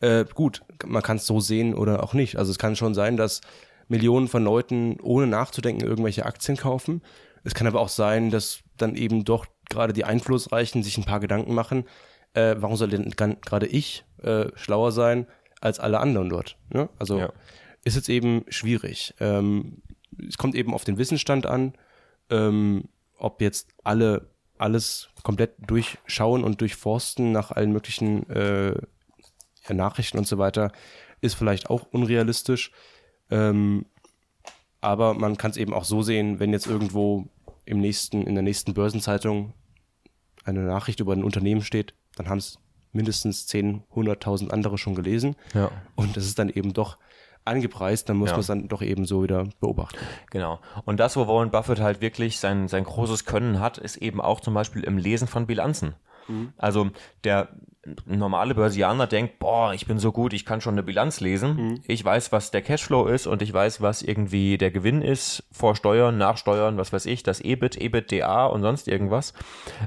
Äh, 0.00 0.24
gut, 0.34 0.62
man 0.86 1.02
kann 1.02 1.16
es 1.16 1.26
so 1.26 1.40
sehen 1.40 1.74
oder 1.74 2.02
auch 2.02 2.14
nicht. 2.14 2.36
Also 2.36 2.50
es 2.50 2.58
kann 2.58 2.76
schon 2.76 2.94
sein, 2.94 3.16
dass 3.16 3.40
Millionen 3.88 4.28
von 4.28 4.44
Leuten 4.44 4.98
ohne 5.00 5.26
nachzudenken 5.26 5.86
irgendwelche 5.86 6.26
Aktien 6.26 6.56
kaufen. 6.56 7.02
Es 7.44 7.54
kann 7.54 7.66
aber 7.66 7.80
auch 7.80 7.88
sein, 7.88 8.30
dass 8.30 8.60
dann 8.76 8.94
eben 8.94 9.24
doch 9.24 9.46
gerade 9.70 9.92
die 9.92 10.04
Einflussreichen 10.04 10.82
sich 10.82 10.98
ein 10.98 11.04
paar 11.04 11.20
Gedanken 11.20 11.54
machen, 11.54 11.84
äh, 12.34 12.56
warum 12.58 12.76
soll 12.76 12.88
denn 12.88 13.10
gerade 13.10 13.66
ich 13.66 14.04
äh, 14.22 14.46
schlauer 14.54 14.92
sein 14.92 15.26
als 15.60 15.80
alle 15.80 16.00
anderen 16.00 16.28
dort? 16.28 16.56
Ne? 16.70 16.88
Also 16.98 17.18
Ja. 17.18 17.32
ist 17.84 17.96
jetzt 17.96 18.08
eben 18.08 18.44
schwierig. 18.48 19.14
Ähm, 19.20 19.82
es 20.28 20.36
kommt 20.38 20.54
eben 20.54 20.74
auf 20.74 20.84
den 20.84 20.98
Wissensstand 20.98 21.46
an, 21.46 21.74
ähm, 22.30 22.88
ob 23.16 23.40
jetzt 23.40 23.70
alle 23.84 24.30
alles 24.58 25.08
komplett 25.22 25.54
durchschauen 25.58 26.42
und 26.42 26.60
durchforsten 26.60 27.30
nach 27.30 27.52
allen 27.52 27.70
möglichen 27.70 28.28
äh, 28.28 28.74
Nachrichten 29.76 30.18
und 30.18 30.26
so 30.26 30.38
weiter, 30.38 30.72
ist 31.20 31.34
vielleicht 31.34 31.70
auch 31.70 31.86
unrealistisch. 31.92 32.70
Ähm, 33.30 33.86
aber 34.80 35.14
man 35.14 35.36
kann 35.36 35.50
es 35.50 35.56
eben 35.56 35.74
auch 35.74 35.84
so 35.84 36.02
sehen, 36.02 36.38
wenn 36.40 36.52
jetzt 36.52 36.66
irgendwo 36.66 37.26
im 37.64 37.80
nächsten, 37.80 38.22
in 38.26 38.34
der 38.34 38.42
nächsten 38.44 38.74
Börsenzeitung 38.74 39.52
eine 40.44 40.60
Nachricht 40.60 41.00
über 41.00 41.12
ein 41.12 41.24
Unternehmen 41.24 41.62
steht, 41.62 41.94
dann 42.16 42.28
haben 42.28 42.38
es 42.38 42.58
mindestens 42.92 43.46
10, 43.46 43.82
100.000 43.94 44.50
andere 44.50 44.78
schon 44.78 44.94
gelesen. 44.94 45.36
Ja. 45.52 45.70
Und 45.94 46.16
das 46.16 46.24
ist 46.24 46.38
dann 46.38 46.48
eben 46.48 46.72
doch 46.72 46.96
angepreist, 47.44 48.08
dann 48.08 48.16
muss 48.16 48.30
Ja. 48.30 48.34
man 48.34 48.40
es 48.40 48.46
dann 48.46 48.68
doch 48.68 48.82
eben 48.82 49.04
so 49.04 49.22
wieder 49.22 49.48
beobachten. 49.60 49.98
Genau. 50.30 50.60
Und 50.84 51.00
das, 51.00 51.16
wo 51.16 51.26
Warren 51.26 51.50
Buffett 51.50 51.80
halt 51.80 52.00
wirklich 52.00 52.38
sein, 52.38 52.68
sein 52.68 52.84
großes 52.84 53.24
Können 53.24 53.60
hat, 53.60 53.78
ist 53.78 53.96
eben 53.96 54.20
auch 54.20 54.40
zum 54.40 54.54
Beispiel 54.54 54.84
im 54.84 54.96
Lesen 54.98 55.28
von 55.28 55.46
Bilanzen. 55.46 55.94
Also 56.58 56.90
der 57.24 57.48
normale 58.06 58.54
Börsianer 58.54 59.06
denkt, 59.06 59.38
boah, 59.38 59.72
ich 59.72 59.86
bin 59.86 59.98
so 59.98 60.12
gut, 60.12 60.32
ich 60.32 60.44
kann 60.44 60.60
schon 60.60 60.74
eine 60.74 60.82
Bilanz 60.82 61.20
lesen. 61.20 61.80
Ich 61.86 62.04
weiß, 62.04 62.32
was 62.32 62.50
der 62.50 62.62
Cashflow 62.62 63.06
ist 63.06 63.26
und 63.26 63.42
ich 63.42 63.52
weiß, 63.52 63.80
was 63.80 64.02
irgendwie 64.02 64.58
der 64.58 64.70
Gewinn 64.70 65.02
ist 65.02 65.44
vor 65.52 65.76
Steuern, 65.76 66.18
nach 66.18 66.36
Steuern, 66.36 66.76
was 66.76 66.92
weiß 66.92 67.06
ich, 67.06 67.22
das 67.22 67.40
EBIT, 67.40 67.80
EBITDA 67.80 68.46
und 68.46 68.62
sonst 68.62 68.88
irgendwas. 68.88 69.34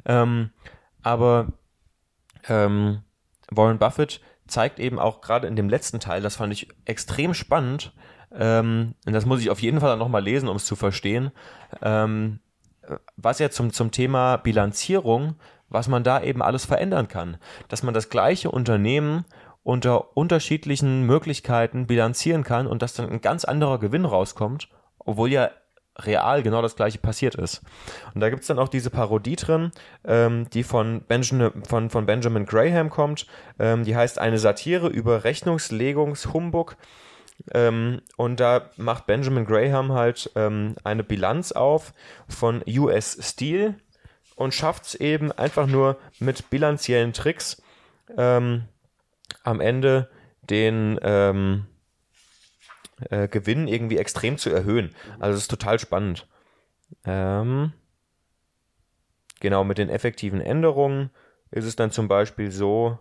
Ähm, 0.05 0.51
aber 1.01 1.53
ähm, 2.47 3.01
Warren 3.49 3.79
Buffett 3.79 4.21
zeigt 4.47 4.79
eben 4.79 4.99
auch 4.99 5.21
gerade 5.21 5.47
in 5.47 5.55
dem 5.55 5.69
letzten 5.69 5.99
Teil, 5.99 6.21
das 6.21 6.35
fand 6.35 6.53
ich 6.53 6.67
extrem 6.85 7.33
spannend, 7.33 7.93
ähm, 8.33 8.95
und 9.05 9.13
das 9.13 9.25
muss 9.25 9.41
ich 9.41 9.49
auf 9.49 9.61
jeden 9.61 9.79
Fall 9.79 9.97
nochmal 9.97 10.23
lesen, 10.23 10.47
um 10.47 10.55
es 10.55 10.65
zu 10.65 10.75
verstehen, 10.75 11.31
ähm, 11.81 12.39
was 13.17 13.39
er 13.39 13.51
zum, 13.51 13.73
zum 13.73 13.91
Thema 13.91 14.37
Bilanzierung, 14.37 15.35
was 15.71 15.87
man 15.87 16.03
da 16.03 16.21
eben 16.21 16.43
alles 16.43 16.65
verändern 16.65 17.07
kann. 17.07 17.37
Dass 17.69 17.81
man 17.81 17.93
das 17.93 18.09
gleiche 18.09 18.51
Unternehmen 18.51 19.25
unter 19.63 20.15
unterschiedlichen 20.17 21.05
Möglichkeiten 21.05 21.87
bilanzieren 21.87 22.43
kann 22.43 22.67
und 22.67 22.81
dass 22.81 22.93
dann 22.93 23.09
ein 23.09 23.21
ganz 23.21 23.45
anderer 23.45 23.79
Gewinn 23.79 24.05
rauskommt, 24.05 24.69
obwohl 24.99 25.31
ja 25.31 25.51
real 25.97 26.41
genau 26.41 26.61
das 26.61 26.75
gleiche 26.75 26.97
passiert 26.97 27.35
ist. 27.35 27.61
Und 28.13 28.21
da 28.21 28.29
gibt 28.29 28.41
es 28.41 28.47
dann 28.47 28.59
auch 28.59 28.69
diese 28.69 28.89
Parodie 28.89 29.35
drin, 29.35 29.71
ähm, 30.05 30.49
die 30.51 30.63
von, 30.63 31.01
Benjamin, 31.01 31.63
von, 31.63 31.89
von 31.89 32.05
Benjamin 32.05 32.45
Graham 32.45 32.89
kommt. 32.89 33.27
Ähm, 33.59 33.83
die 33.83 33.95
heißt 33.95 34.17
eine 34.17 34.37
Satire 34.37 34.87
über 34.87 35.23
Rechnungslegungshumbug. 35.23 36.77
Ähm, 37.53 38.01
und 38.17 38.39
da 38.39 38.69
macht 38.77 39.05
Benjamin 39.05 39.45
Graham 39.45 39.91
halt 39.91 40.31
ähm, 40.35 40.75
eine 40.83 41.03
Bilanz 41.03 41.51
auf 41.51 41.93
von 42.27 42.63
US 42.67 43.17
Steel 43.21 43.75
und 44.41 44.53
schafft 44.53 44.85
es 44.85 44.95
eben 44.95 45.31
einfach 45.31 45.67
nur 45.67 45.97
mit 46.19 46.49
bilanziellen 46.49 47.13
Tricks 47.13 47.61
ähm, 48.17 48.65
am 49.43 49.61
Ende 49.61 50.09
den 50.41 50.99
ähm, 51.01 51.67
äh, 53.09 53.27
Gewinn 53.27 53.67
irgendwie 53.67 53.97
extrem 53.97 54.37
zu 54.37 54.49
erhöhen. 54.49 54.95
Also 55.19 55.35
es 55.37 55.43
ist 55.43 55.51
total 55.51 55.79
spannend. 55.79 56.27
Ähm, 57.05 57.73
genau, 59.39 59.63
mit 59.63 59.77
den 59.77 59.89
effektiven 59.89 60.41
Änderungen 60.41 61.09
ist 61.51 61.65
es 61.65 61.75
dann 61.75 61.91
zum 61.91 62.07
Beispiel 62.07 62.51
so, 62.51 62.99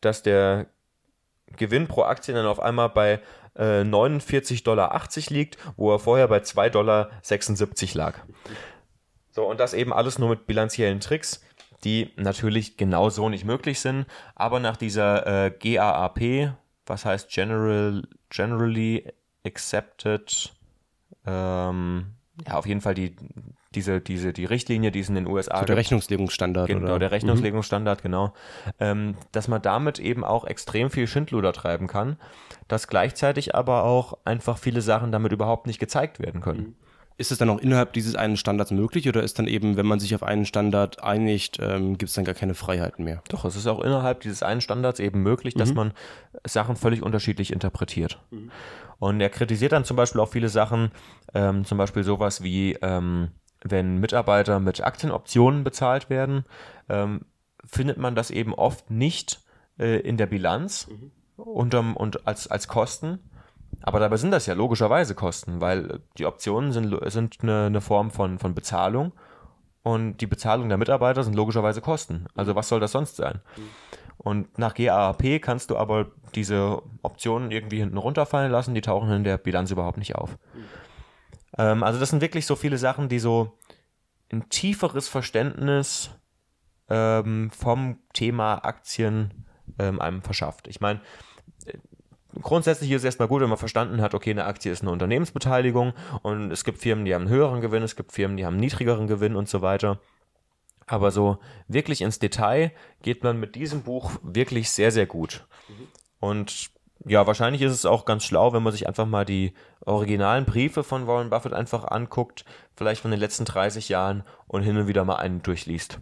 dass 0.00 0.22
der 0.22 0.66
Gewinn 1.56 1.88
pro 1.88 2.02
Aktie 2.02 2.34
dann 2.34 2.46
auf 2.46 2.60
einmal 2.60 2.88
bei 2.88 3.20
äh, 3.54 3.82
49,80 3.82 4.64
Dollar 4.64 5.08
liegt, 5.28 5.58
wo 5.76 5.92
er 5.92 5.98
vorher 5.98 6.28
bei 6.28 6.38
2,76 6.38 6.70
Dollar 6.70 7.10
lag. 7.94 8.18
So, 9.30 9.48
und 9.48 9.60
das 9.60 9.74
eben 9.74 9.92
alles 9.92 10.18
nur 10.18 10.28
mit 10.28 10.46
bilanziellen 10.46 11.00
Tricks, 11.00 11.42
die 11.84 12.12
natürlich 12.16 12.76
genau 12.76 13.10
so 13.10 13.28
nicht 13.28 13.44
möglich 13.44 13.80
sind, 13.80 14.06
aber 14.34 14.60
nach 14.60 14.76
dieser 14.76 15.46
äh, 15.46 15.50
GAAP, 15.50 16.52
was 16.86 17.04
heißt 17.04 17.30
General, 17.30 18.02
Generally 18.28 19.12
Accepted, 19.44 20.52
ähm, 21.26 22.14
ja, 22.46 22.54
auf 22.54 22.66
jeden 22.66 22.80
Fall 22.80 22.94
die, 22.94 23.16
diese, 23.74 24.00
diese, 24.00 24.32
die 24.32 24.44
Richtlinie, 24.44 24.90
die 24.90 25.00
es 25.00 25.08
in 25.08 25.14
den 25.14 25.26
USA 25.26 25.60
So 25.60 25.64
der 25.64 25.76
Rechnungslegungsstandard. 25.76 26.66
Genau, 26.66 26.86
oder? 26.86 26.98
der 26.98 27.10
Rechnungslegungsstandard, 27.12 28.02
genau. 28.02 28.34
Ähm, 28.80 29.14
dass 29.30 29.46
man 29.46 29.62
damit 29.62 30.00
eben 30.00 30.24
auch 30.24 30.44
extrem 30.44 30.90
viel 30.90 31.06
Schindluder 31.06 31.52
treiben 31.52 31.86
kann, 31.86 32.16
dass 32.66 32.88
gleichzeitig 32.88 33.54
aber 33.54 33.84
auch 33.84 34.18
einfach 34.24 34.58
viele 34.58 34.80
Sachen 34.80 35.12
damit 35.12 35.32
überhaupt 35.32 35.66
nicht 35.66 35.78
gezeigt 35.78 36.18
werden 36.18 36.40
können. 36.40 36.74
Ist 37.16 37.30
es 37.30 37.36
dann 37.36 37.50
auch 37.50 37.58
innerhalb 37.58 37.92
dieses 37.92 38.16
einen 38.16 38.38
Standards 38.38 38.70
möglich 38.70 39.06
oder 39.06 39.22
ist 39.22 39.38
dann 39.38 39.46
eben, 39.46 39.76
wenn 39.76 39.84
man 39.84 40.00
sich 40.00 40.14
auf 40.14 40.22
einen 40.22 40.46
Standard 40.46 41.04
einigt, 41.04 41.58
ähm, 41.60 41.98
gibt 41.98 42.08
es 42.08 42.14
dann 42.14 42.24
gar 42.24 42.34
keine 42.34 42.54
Freiheiten 42.54 43.04
mehr? 43.04 43.22
Doch, 43.28 43.44
es 43.44 43.56
ist 43.56 43.66
auch 43.66 43.80
innerhalb 43.80 44.20
dieses 44.20 44.42
einen 44.42 44.62
Standards 44.62 45.00
eben 45.00 45.22
möglich, 45.22 45.52
dass 45.52 45.74
man 45.74 45.92
Sachen 46.46 46.76
völlig 46.76 47.02
unterschiedlich 47.02 47.52
interpretiert. 47.52 48.18
Und 48.98 49.20
er 49.20 49.28
kritisiert 49.28 49.72
dann 49.72 49.84
zum 49.84 49.98
Beispiel 49.98 50.20
auch 50.20 50.30
viele 50.30 50.48
Sachen, 50.48 50.92
ähm, 51.34 51.66
zum 51.66 51.76
Beispiel 51.76 52.04
sowas 52.04 52.42
wie, 52.42 52.78
ähm, 52.80 53.28
wenn 53.62 53.98
Mitarbeiter 53.98 54.60
mit 54.60 54.82
Aktienoptionen 54.82 55.64
bezahlt 55.64 56.10
werden, 56.10 56.44
ähm, 56.88 57.22
findet 57.64 57.98
man 57.98 58.14
das 58.14 58.30
eben 58.30 58.54
oft 58.54 58.90
nicht 58.90 59.40
äh, 59.78 60.00
in 60.00 60.16
der 60.16 60.26
Bilanz 60.26 60.88
unterm, 61.36 61.96
und 61.96 62.26
als, 62.26 62.46
als 62.48 62.68
Kosten. 62.68 63.18
Aber 63.82 64.00
dabei 64.00 64.16
sind 64.16 64.30
das 64.30 64.46
ja 64.46 64.54
logischerweise 64.54 65.14
Kosten, 65.14 65.60
weil 65.60 66.00
die 66.18 66.26
Optionen 66.26 66.72
sind, 66.72 66.94
sind 67.10 67.38
eine, 67.42 67.66
eine 67.66 67.80
Form 67.80 68.10
von, 68.10 68.38
von 68.38 68.54
Bezahlung 68.54 69.12
und 69.82 70.18
die 70.18 70.26
Bezahlung 70.26 70.68
der 70.68 70.78
Mitarbeiter 70.78 71.22
sind 71.22 71.34
logischerweise 71.34 71.80
Kosten. 71.80 72.26
Also 72.34 72.54
was 72.54 72.68
soll 72.68 72.80
das 72.80 72.92
sonst 72.92 73.16
sein? 73.16 73.40
Und 74.18 74.58
nach 74.58 74.74
GAAP 74.74 75.40
kannst 75.40 75.70
du 75.70 75.78
aber 75.78 76.08
diese 76.34 76.82
Optionen 77.02 77.50
irgendwie 77.50 77.78
hinten 77.78 77.96
runterfallen 77.96 78.52
lassen, 78.52 78.74
die 78.74 78.82
tauchen 78.82 79.10
in 79.10 79.24
der 79.24 79.38
Bilanz 79.38 79.70
überhaupt 79.70 79.96
nicht 79.96 80.14
auf. 80.16 80.36
Ähm, 81.58 81.82
also 81.82 81.98
das 81.98 82.10
sind 82.10 82.20
wirklich 82.20 82.46
so 82.46 82.56
viele 82.56 82.78
Sachen, 82.78 83.08
die 83.08 83.18
so 83.18 83.56
ein 84.32 84.48
tieferes 84.48 85.08
Verständnis 85.08 86.10
ähm, 86.88 87.50
vom 87.50 87.98
Thema 88.12 88.64
Aktien 88.64 89.46
ähm, 89.78 90.00
einem 90.00 90.22
verschafft. 90.22 90.68
Ich 90.68 90.80
meine, 90.80 91.00
äh, 91.66 91.78
grundsätzlich 92.40 92.90
ist 92.90 92.98
es 92.98 93.04
erstmal 93.04 93.28
gut, 93.28 93.42
wenn 93.42 93.48
man 93.48 93.58
verstanden 93.58 94.00
hat, 94.00 94.14
okay, 94.14 94.30
eine 94.30 94.44
Aktie 94.44 94.70
ist 94.70 94.82
eine 94.82 94.90
Unternehmensbeteiligung 94.90 95.92
und 96.22 96.50
es 96.50 96.64
gibt 96.64 96.78
Firmen, 96.78 97.04
die 97.04 97.14
haben 97.14 97.22
einen 97.22 97.30
höheren 97.30 97.60
Gewinn, 97.60 97.82
es 97.82 97.96
gibt 97.96 98.12
Firmen, 98.12 98.36
die 98.36 98.44
haben 98.44 98.54
einen 98.54 98.60
niedrigeren 98.60 99.06
Gewinn 99.06 99.36
und 99.36 99.48
so 99.48 99.62
weiter. 99.62 100.00
Aber 100.86 101.12
so 101.12 101.38
wirklich 101.68 102.00
ins 102.02 102.18
Detail 102.18 102.72
geht 103.02 103.22
man 103.22 103.38
mit 103.38 103.54
diesem 103.54 103.82
Buch 103.82 104.10
wirklich 104.22 104.70
sehr, 104.70 104.90
sehr 104.90 105.06
gut. 105.06 105.46
Und 106.18 106.70
Ja, 107.06 107.26
wahrscheinlich 107.26 107.62
ist 107.62 107.72
es 107.72 107.86
auch 107.86 108.04
ganz 108.04 108.24
schlau, 108.24 108.52
wenn 108.52 108.62
man 108.62 108.72
sich 108.72 108.86
einfach 108.86 109.06
mal 109.06 109.24
die 109.24 109.54
originalen 109.86 110.44
Briefe 110.44 110.84
von 110.84 111.06
Warren 111.06 111.30
Buffett 111.30 111.54
einfach 111.54 111.84
anguckt, 111.84 112.44
vielleicht 112.76 113.00
von 113.00 113.10
den 113.10 113.20
letzten 113.20 113.46
30 113.46 113.88
Jahren 113.88 114.22
und 114.46 114.62
hin 114.62 114.76
und 114.76 114.86
wieder 114.86 115.04
mal 115.04 115.16
einen 115.16 115.42
durchliest. 115.42 116.00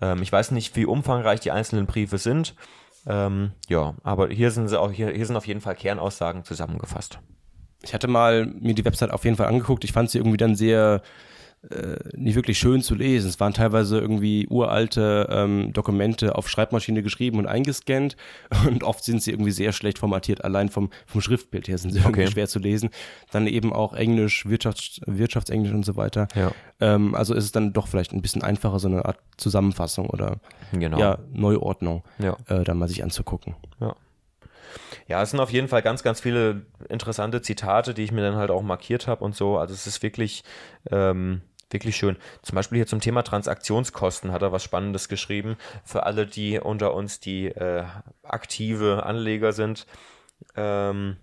Ähm, 0.00 0.22
ich 0.22 0.30
weiß 0.30 0.52
nicht, 0.52 0.76
wie 0.76 0.86
umfangreich 0.86 1.40
die 1.40 1.50
einzelnen 1.50 1.86
Briefe 1.86 2.18
sind. 2.18 2.54
Ähm, 3.08 3.52
ja, 3.68 3.94
aber 4.04 4.28
hier 4.28 4.50
sind 4.52 4.68
sie 4.68 4.80
auch, 4.80 4.92
hier, 4.92 5.10
hier 5.10 5.26
sind 5.26 5.36
auf 5.36 5.46
jeden 5.46 5.60
Fall 5.60 5.74
Kernaussagen 5.74 6.44
zusammengefasst. 6.44 7.18
Ich 7.82 7.92
hatte 7.92 8.08
mal 8.08 8.46
mir 8.46 8.74
die 8.74 8.84
Website 8.84 9.10
auf 9.10 9.24
jeden 9.24 9.36
Fall 9.36 9.46
angeguckt. 9.46 9.84
Ich 9.84 9.92
fand 9.92 10.10
sie 10.10 10.18
irgendwie 10.18 10.36
dann 10.38 10.56
sehr 10.56 11.02
nicht 12.16 12.34
wirklich 12.36 12.58
schön 12.58 12.82
zu 12.82 12.94
lesen. 12.94 13.28
Es 13.28 13.40
waren 13.40 13.52
teilweise 13.52 13.98
irgendwie 13.98 14.46
uralte 14.48 15.26
ähm, 15.30 15.72
Dokumente 15.72 16.34
auf 16.36 16.48
Schreibmaschine 16.48 17.02
geschrieben 17.02 17.38
und 17.38 17.46
eingescannt 17.46 18.16
und 18.66 18.82
oft 18.84 19.02
sind 19.04 19.22
sie 19.22 19.30
irgendwie 19.32 19.50
sehr 19.50 19.72
schlecht 19.72 19.98
formatiert. 19.98 20.44
Allein 20.44 20.68
vom, 20.68 20.90
vom 21.06 21.20
Schriftbild 21.20 21.68
her 21.68 21.78
sind 21.78 21.90
sie 21.92 21.98
irgendwie 21.98 22.22
Okay. 22.22 22.30
schwer 22.30 22.48
zu 22.48 22.58
lesen. 22.58 22.90
Dann 23.32 23.46
eben 23.46 23.72
auch 23.72 23.94
Englisch, 23.94 24.46
Wirtschafts-, 24.46 25.00
Wirtschaftsenglisch 25.06 25.72
und 25.72 25.84
so 25.84 25.96
weiter. 25.96 26.28
Ja. 26.34 26.52
Ähm, 26.80 27.14
also 27.14 27.34
ist 27.34 27.44
es 27.44 27.52
dann 27.52 27.72
doch 27.72 27.88
vielleicht 27.88 28.12
ein 28.12 28.22
bisschen 28.22 28.42
einfacher, 28.42 28.78
so 28.78 28.88
eine 28.88 29.04
Art 29.04 29.18
Zusammenfassung 29.36 30.08
oder 30.10 30.36
Genau. 30.72 30.98
ja, 30.98 31.18
Neuordnung 31.32 32.02
Ja. 32.18 32.36
äh, 32.48 32.64
dann 32.64 32.78
mal 32.78 32.88
sich 32.88 33.02
anzugucken. 33.02 33.54
Ja. 33.80 33.94
Ja, 35.08 35.22
es 35.22 35.30
sind 35.30 35.40
auf 35.40 35.50
jeden 35.50 35.68
Fall 35.68 35.82
ganz, 35.82 36.02
ganz 36.02 36.20
viele 36.20 36.62
interessante 36.88 37.40
Zitate, 37.40 37.94
die 37.94 38.02
ich 38.02 38.12
mir 38.12 38.22
dann 38.22 38.36
halt 38.36 38.50
auch 38.50 38.62
markiert 38.62 39.06
habe 39.06 39.24
und 39.24 39.34
so. 39.34 39.56
Also 39.56 39.72
es 39.72 39.86
ist 39.86 40.02
wirklich, 40.02 40.42
ähm, 40.90 41.40
wirklich 41.70 41.96
schön. 41.96 42.16
Zum 42.42 42.56
Beispiel 42.56 42.76
hier 42.76 42.86
zum 42.86 43.00
Thema 43.00 43.22
Transaktionskosten 43.22 44.32
hat 44.32 44.42
er 44.42 44.52
was 44.52 44.62
Spannendes 44.62 45.08
geschrieben. 45.08 45.56
Für 45.84 46.04
alle, 46.04 46.26
die 46.26 46.58
unter 46.58 46.94
uns, 46.94 47.20
die 47.20 47.46
äh, 47.46 47.84
aktive 48.22 49.04
Anleger 49.04 49.52
sind. 49.52 49.86
Ähm, 50.54 51.16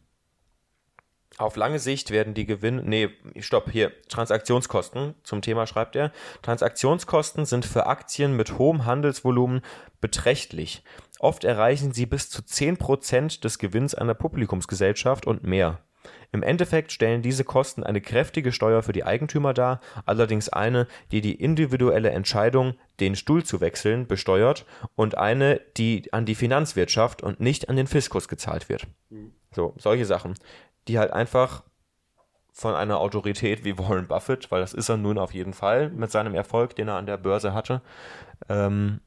auf 1.37 1.55
lange 1.55 1.79
Sicht 1.79 2.11
werden 2.11 2.35
die 2.35 2.45
Gewinne, 2.45 2.83
nee, 2.83 3.09
stopp, 3.39 3.71
hier, 3.71 3.91
Transaktionskosten 4.07 5.15
zum 5.23 5.41
Thema 5.41 5.65
schreibt 5.65 5.95
er. 5.95 6.11
Transaktionskosten 6.43 7.45
sind 7.45 7.65
für 7.65 7.87
Aktien 7.87 8.35
mit 8.35 8.59
hohem 8.59 8.85
Handelsvolumen 8.85 9.61
beträchtlich. 9.99 10.83
Oft 11.19 11.43
erreichen 11.43 11.91
sie 11.91 12.05
bis 12.05 12.29
zu 12.29 12.41
10% 12.41 13.41
des 13.41 13.57
Gewinns 13.57 13.95
einer 13.95 14.13
Publikumsgesellschaft 14.13 15.25
und 15.25 15.43
mehr. 15.43 15.79
Im 16.31 16.43
Endeffekt 16.43 16.91
stellen 16.91 17.21
diese 17.21 17.43
Kosten 17.43 17.83
eine 17.83 18.01
kräftige 18.01 18.51
Steuer 18.51 18.83
für 18.83 18.93
die 18.93 19.03
Eigentümer 19.03 19.53
dar, 19.53 19.79
allerdings 20.05 20.49
eine, 20.49 20.87
die 21.11 21.21
die 21.21 21.35
individuelle 21.35 22.09
Entscheidung, 22.09 22.73
den 22.99 23.15
Stuhl 23.15 23.43
zu 23.43 23.61
wechseln, 23.61 24.07
besteuert 24.07 24.65
und 24.95 25.17
eine, 25.17 25.61
die 25.77 26.11
an 26.11 26.25
die 26.25 26.35
Finanzwirtschaft 26.35 27.21
und 27.21 27.39
nicht 27.39 27.69
an 27.69 27.75
den 27.75 27.87
Fiskus 27.87 28.27
gezahlt 28.27 28.69
wird. 28.69 28.87
So, 29.51 29.75
solche 29.77 30.05
Sachen, 30.05 30.33
die 30.87 30.99
halt 30.99 31.13
einfach 31.13 31.63
von 32.51 32.75
einer 32.75 32.99
Autorität 32.99 33.65
wie 33.65 33.77
Warren 33.77 34.07
Buffett, 34.07 34.51
weil 34.51 34.61
das 34.61 34.73
ist 34.73 34.89
er 34.89 34.97
nun 34.97 35.17
auf 35.17 35.33
jeden 35.33 35.53
Fall 35.53 35.89
mit 35.89 36.11
seinem 36.11 36.35
Erfolg, 36.35 36.75
den 36.75 36.87
er 36.87 36.95
an 36.95 37.07
der 37.07 37.17
Börse 37.17 37.53
hatte, 37.53 37.81
ähm, 38.47 39.01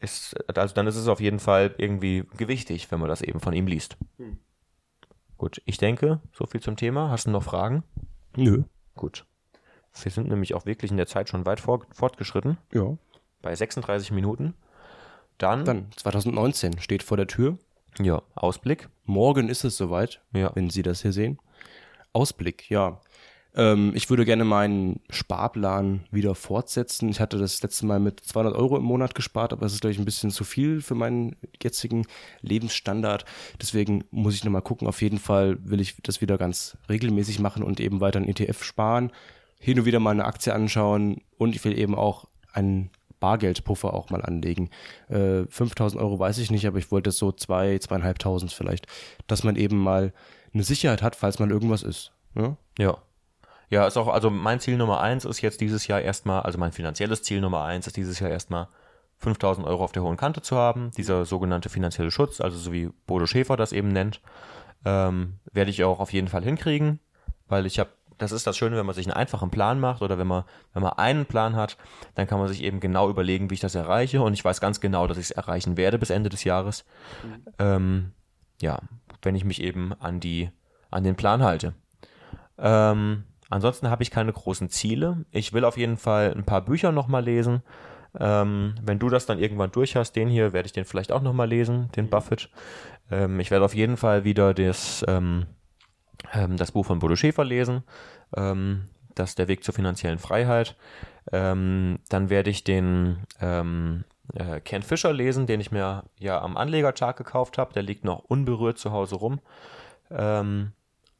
ist, 0.00 0.36
also 0.56 0.74
dann 0.74 0.86
ist 0.86 0.96
es 0.96 1.08
auf 1.08 1.20
jeden 1.20 1.40
Fall 1.40 1.74
irgendwie 1.78 2.24
gewichtig, 2.36 2.90
wenn 2.90 3.00
man 3.00 3.08
das 3.08 3.22
eben 3.22 3.40
von 3.40 3.52
ihm 3.52 3.66
liest. 3.66 3.96
Gut, 5.42 5.60
ich 5.64 5.76
denke, 5.76 6.20
so 6.32 6.46
viel 6.46 6.60
zum 6.60 6.76
Thema. 6.76 7.10
Hast 7.10 7.26
du 7.26 7.30
noch 7.32 7.42
Fragen? 7.42 7.82
Nö. 8.36 8.62
Gut. 8.94 9.24
Wir 10.00 10.12
sind 10.12 10.28
nämlich 10.28 10.54
auch 10.54 10.66
wirklich 10.66 10.92
in 10.92 10.96
der 10.96 11.08
Zeit 11.08 11.28
schon 11.28 11.44
weit 11.46 11.58
vor, 11.58 11.84
fortgeschritten, 11.90 12.58
Ja. 12.72 12.96
bei 13.42 13.52
36 13.52 14.12
Minuten. 14.12 14.54
Dann, 15.38 15.64
Dann 15.64 15.90
2019 15.96 16.78
steht 16.78 17.02
vor 17.02 17.16
der 17.16 17.26
Tür. 17.26 17.58
ja, 17.98 18.22
Ausblick. 18.36 18.88
Morgen 19.04 19.48
ist 19.48 19.64
es 19.64 19.76
soweit, 19.76 20.22
Ja. 20.32 20.52
wenn 20.54 20.70
Sie 20.70 20.82
das 20.84 21.02
hier 21.02 21.12
sehen. 21.12 21.40
Ausblick, 22.12 22.70
ja. 22.70 23.00
Ähm, 23.54 23.92
ich 23.94 24.08
würde 24.08 24.24
gerne 24.24 24.44
meinen 24.44 25.00
Sparplan 25.10 26.04
wieder 26.10 26.34
fortsetzen. 26.34 27.08
Ich 27.08 27.20
hatte 27.20 27.38
das 27.38 27.62
letzte 27.62 27.86
Mal 27.86 28.00
mit 28.00 28.20
200 28.20 28.54
Euro 28.54 28.76
im 28.76 28.84
Monat 28.84 29.14
gespart, 29.14 29.52
aber 29.52 29.66
es 29.66 29.74
ist, 29.74 29.80
glaube 29.80 29.92
ich, 29.92 29.98
ein 29.98 30.04
bisschen 30.04 30.30
zu 30.30 30.44
viel 30.44 30.80
für 30.80 30.94
meinen 30.94 31.36
jetzigen 31.62 32.06
Lebensstandard. 32.40 33.24
Deswegen 33.60 34.04
muss 34.10 34.34
ich 34.34 34.44
nochmal 34.44 34.62
gucken. 34.62 34.88
Auf 34.88 35.02
jeden 35.02 35.18
Fall 35.18 35.58
will 35.64 35.80
ich 35.80 35.96
das 36.02 36.20
wieder 36.20 36.38
ganz 36.38 36.76
regelmäßig 36.88 37.40
machen 37.40 37.62
und 37.62 37.80
eben 37.80 38.00
weiter 38.00 38.18
einen 38.18 38.28
ETF 38.28 38.64
sparen, 38.64 39.12
hin 39.60 39.78
und 39.78 39.84
wieder 39.84 40.00
mal 40.00 40.10
eine 40.10 40.24
Aktie 40.24 40.54
anschauen 40.54 41.20
und 41.38 41.54
ich 41.54 41.64
will 41.64 41.78
eben 41.78 41.94
auch 41.94 42.26
einen 42.52 42.90
Bargeldpuffer 43.20 43.94
auch 43.94 44.10
mal 44.10 44.22
anlegen. 44.22 44.70
Äh, 45.08 45.44
5000 45.48 46.02
Euro 46.02 46.18
weiß 46.18 46.38
ich 46.38 46.50
nicht, 46.50 46.66
aber 46.66 46.78
ich 46.78 46.90
wollte 46.90 47.12
so 47.12 47.30
zwei, 47.30 47.78
zweieinhalbtausend 47.78 48.52
vielleicht, 48.52 48.86
dass 49.28 49.44
man 49.44 49.54
eben 49.54 49.78
mal 49.78 50.12
eine 50.52 50.64
Sicherheit 50.64 51.02
hat, 51.02 51.14
falls 51.14 51.38
mal 51.38 51.50
irgendwas 51.50 51.84
ist. 51.84 52.12
Ja? 52.34 52.56
Ja. 52.78 52.98
Ja, 53.72 53.86
ist 53.86 53.96
auch, 53.96 54.08
also 54.08 54.28
mein 54.28 54.60
Ziel 54.60 54.76
Nummer 54.76 55.00
eins 55.00 55.24
ist 55.24 55.40
jetzt 55.40 55.62
dieses 55.62 55.86
Jahr 55.86 56.02
erstmal, 56.02 56.42
also 56.42 56.58
mein 56.58 56.72
finanzielles 56.72 57.22
Ziel 57.22 57.40
Nummer 57.40 57.64
eins 57.64 57.86
ist 57.86 57.96
dieses 57.96 58.20
Jahr 58.20 58.28
erstmal 58.28 58.68
5000 59.16 59.66
Euro 59.66 59.82
auf 59.82 59.92
der 59.92 60.02
hohen 60.02 60.18
Kante 60.18 60.42
zu 60.42 60.58
haben. 60.58 60.90
Dieser 60.98 61.24
sogenannte 61.24 61.70
finanzielle 61.70 62.10
Schutz, 62.10 62.42
also 62.42 62.58
so 62.58 62.70
wie 62.70 62.90
Bodo 63.06 63.24
Schäfer 63.24 63.56
das 63.56 63.72
eben 63.72 63.88
nennt, 63.88 64.20
ähm, 64.84 65.38
werde 65.54 65.70
ich 65.70 65.84
auch 65.84 66.00
auf 66.00 66.12
jeden 66.12 66.28
Fall 66.28 66.44
hinkriegen, 66.44 67.00
weil 67.48 67.64
ich 67.64 67.78
habe, 67.78 67.88
das 68.18 68.30
ist 68.30 68.46
das 68.46 68.58
Schöne, 68.58 68.76
wenn 68.76 68.84
man 68.84 68.94
sich 68.94 69.06
einen 69.06 69.16
einfachen 69.16 69.50
Plan 69.50 69.80
macht 69.80 70.02
oder 70.02 70.18
wenn 70.18 70.26
man, 70.26 70.44
wenn 70.74 70.82
man 70.82 70.92
einen 70.98 71.24
Plan 71.24 71.56
hat, 71.56 71.78
dann 72.14 72.26
kann 72.26 72.38
man 72.38 72.48
sich 72.48 72.62
eben 72.62 72.78
genau 72.78 73.08
überlegen, 73.08 73.48
wie 73.48 73.54
ich 73.54 73.60
das 73.60 73.74
erreiche 73.74 74.20
und 74.20 74.34
ich 74.34 74.44
weiß 74.44 74.60
ganz 74.60 74.82
genau, 74.82 75.06
dass 75.06 75.16
ich 75.16 75.24
es 75.24 75.30
erreichen 75.30 75.78
werde 75.78 75.98
bis 75.98 76.10
Ende 76.10 76.28
des 76.28 76.44
Jahres. 76.44 76.84
Ähm, 77.58 78.12
ja, 78.60 78.80
wenn 79.22 79.34
ich 79.34 79.46
mich 79.46 79.62
eben 79.62 79.94
an 79.94 80.20
die, 80.20 80.50
an 80.90 81.04
den 81.04 81.16
Plan 81.16 81.42
halte. 81.42 81.72
Ähm, 82.58 83.24
ansonsten 83.52 83.90
habe 83.90 84.02
ich 84.02 84.10
keine 84.10 84.32
großen 84.32 84.68
Ziele. 84.68 85.24
Ich 85.30 85.52
will 85.52 85.64
auf 85.64 85.76
jeden 85.76 85.96
Fall 85.96 86.34
ein 86.34 86.44
paar 86.44 86.62
Bücher 86.62 86.92
nochmal 86.92 87.24
lesen. 87.24 87.62
Ähm, 88.18 88.74
wenn 88.82 88.98
du 88.98 89.08
das 89.08 89.26
dann 89.26 89.38
irgendwann 89.38 89.70
durch 89.70 89.96
hast, 89.96 90.12
den 90.12 90.28
hier, 90.28 90.52
werde 90.52 90.66
ich 90.66 90.72
den 90.72 90.84
vielleicht 90.84 91.12
auch 91.12 91.22
nochmal 91.22 91.48
lesen, 91.48 91.90
den 91.96 92.10
Buffett. 92.10 92.50
Ähm, 93.10 93.40
ich 93.40 93.50
werde 93.50 93.64
auf 93.64 93.74
jeden 93.74 93.96
Fall 93.96 94.24
wieder 94.24 94.52
das, 94.54 95.04
ähm, 95.08 95.46
ähm, 96.32 96.56
das 96.56 96.72
Buch 96.72 96.86
von 96.86 96.98
Bodo 96.98 97.16
Schäfer 97.16 97.44
lesen. 97.44 97.84
Ähm, 98.36 98.88
das 99.14 99.30
ist 99.30 99.38
der 99.38 99.48
Weg 99.48 99.64
zur 99.64 99.74
finanziellen 99.74 100.18
Freiheit. 100.18 100.76
Ähm, 101.30 102.00
dann 102.08 102.30
werde 102.30 102.50
ich 102.50 102.64
den 102.64 103.18
ähm, 103.40 104.04
äh, 104.34 104.60
Ken 104.60 104.82
Fischer 104.82 105.12
lesen, 105.12 105.46
den 105.46 105.60
ich 105.60 105.70
mir 105.70 106.04
ja 106.18 106.40
am 106.40 106.56
Anlegertag 106.56 107.16
gekauft 107.16 107.58
habe. 107.58 107.72
Der 107.72 107.82
liegt 107.82 108.04
noch 108.04 108.24
unberührt 108.24 108.78
zu 108.78 108.92
Hause 108.92 109.16
rum. 109.16 109.40
Ähm, 110.10 110.72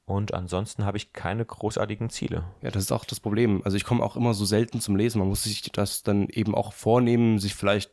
und 0.05 0.35
ansonsten 0.35 0.85
habe 0.85 0.97
ich 0.97 1.13
keine 1.13 1.45
großartigen 1.45 2.11
Ziele. 2.11 2.45
Ja, 2.63 2.71
das 2.71 2.85
ist 2.85 2.93
auch 2.93 3.05
das 3.05 3.21
Problem. 3.21 3.63
Also 3.65 3.77
ich 3.77 3.85
komme 3.85 4.03
auch 4.03 4.17
immer 4.17 4.35
so 4.35 4.45
selten 4.45 4.81
zum 4.81 4.97
Lesen. 4.97 5.21
Man 5.21 5.29
muss 5.29 5.45
sich 5.45 5.63
das 5.73 6.03
dann 6.03 6.29
eben 6.29 6.55
auch 6.55 6.73
vornehmen, 6.73 7.39
sich 7.39 7.55
vielleicht 7.55 7.93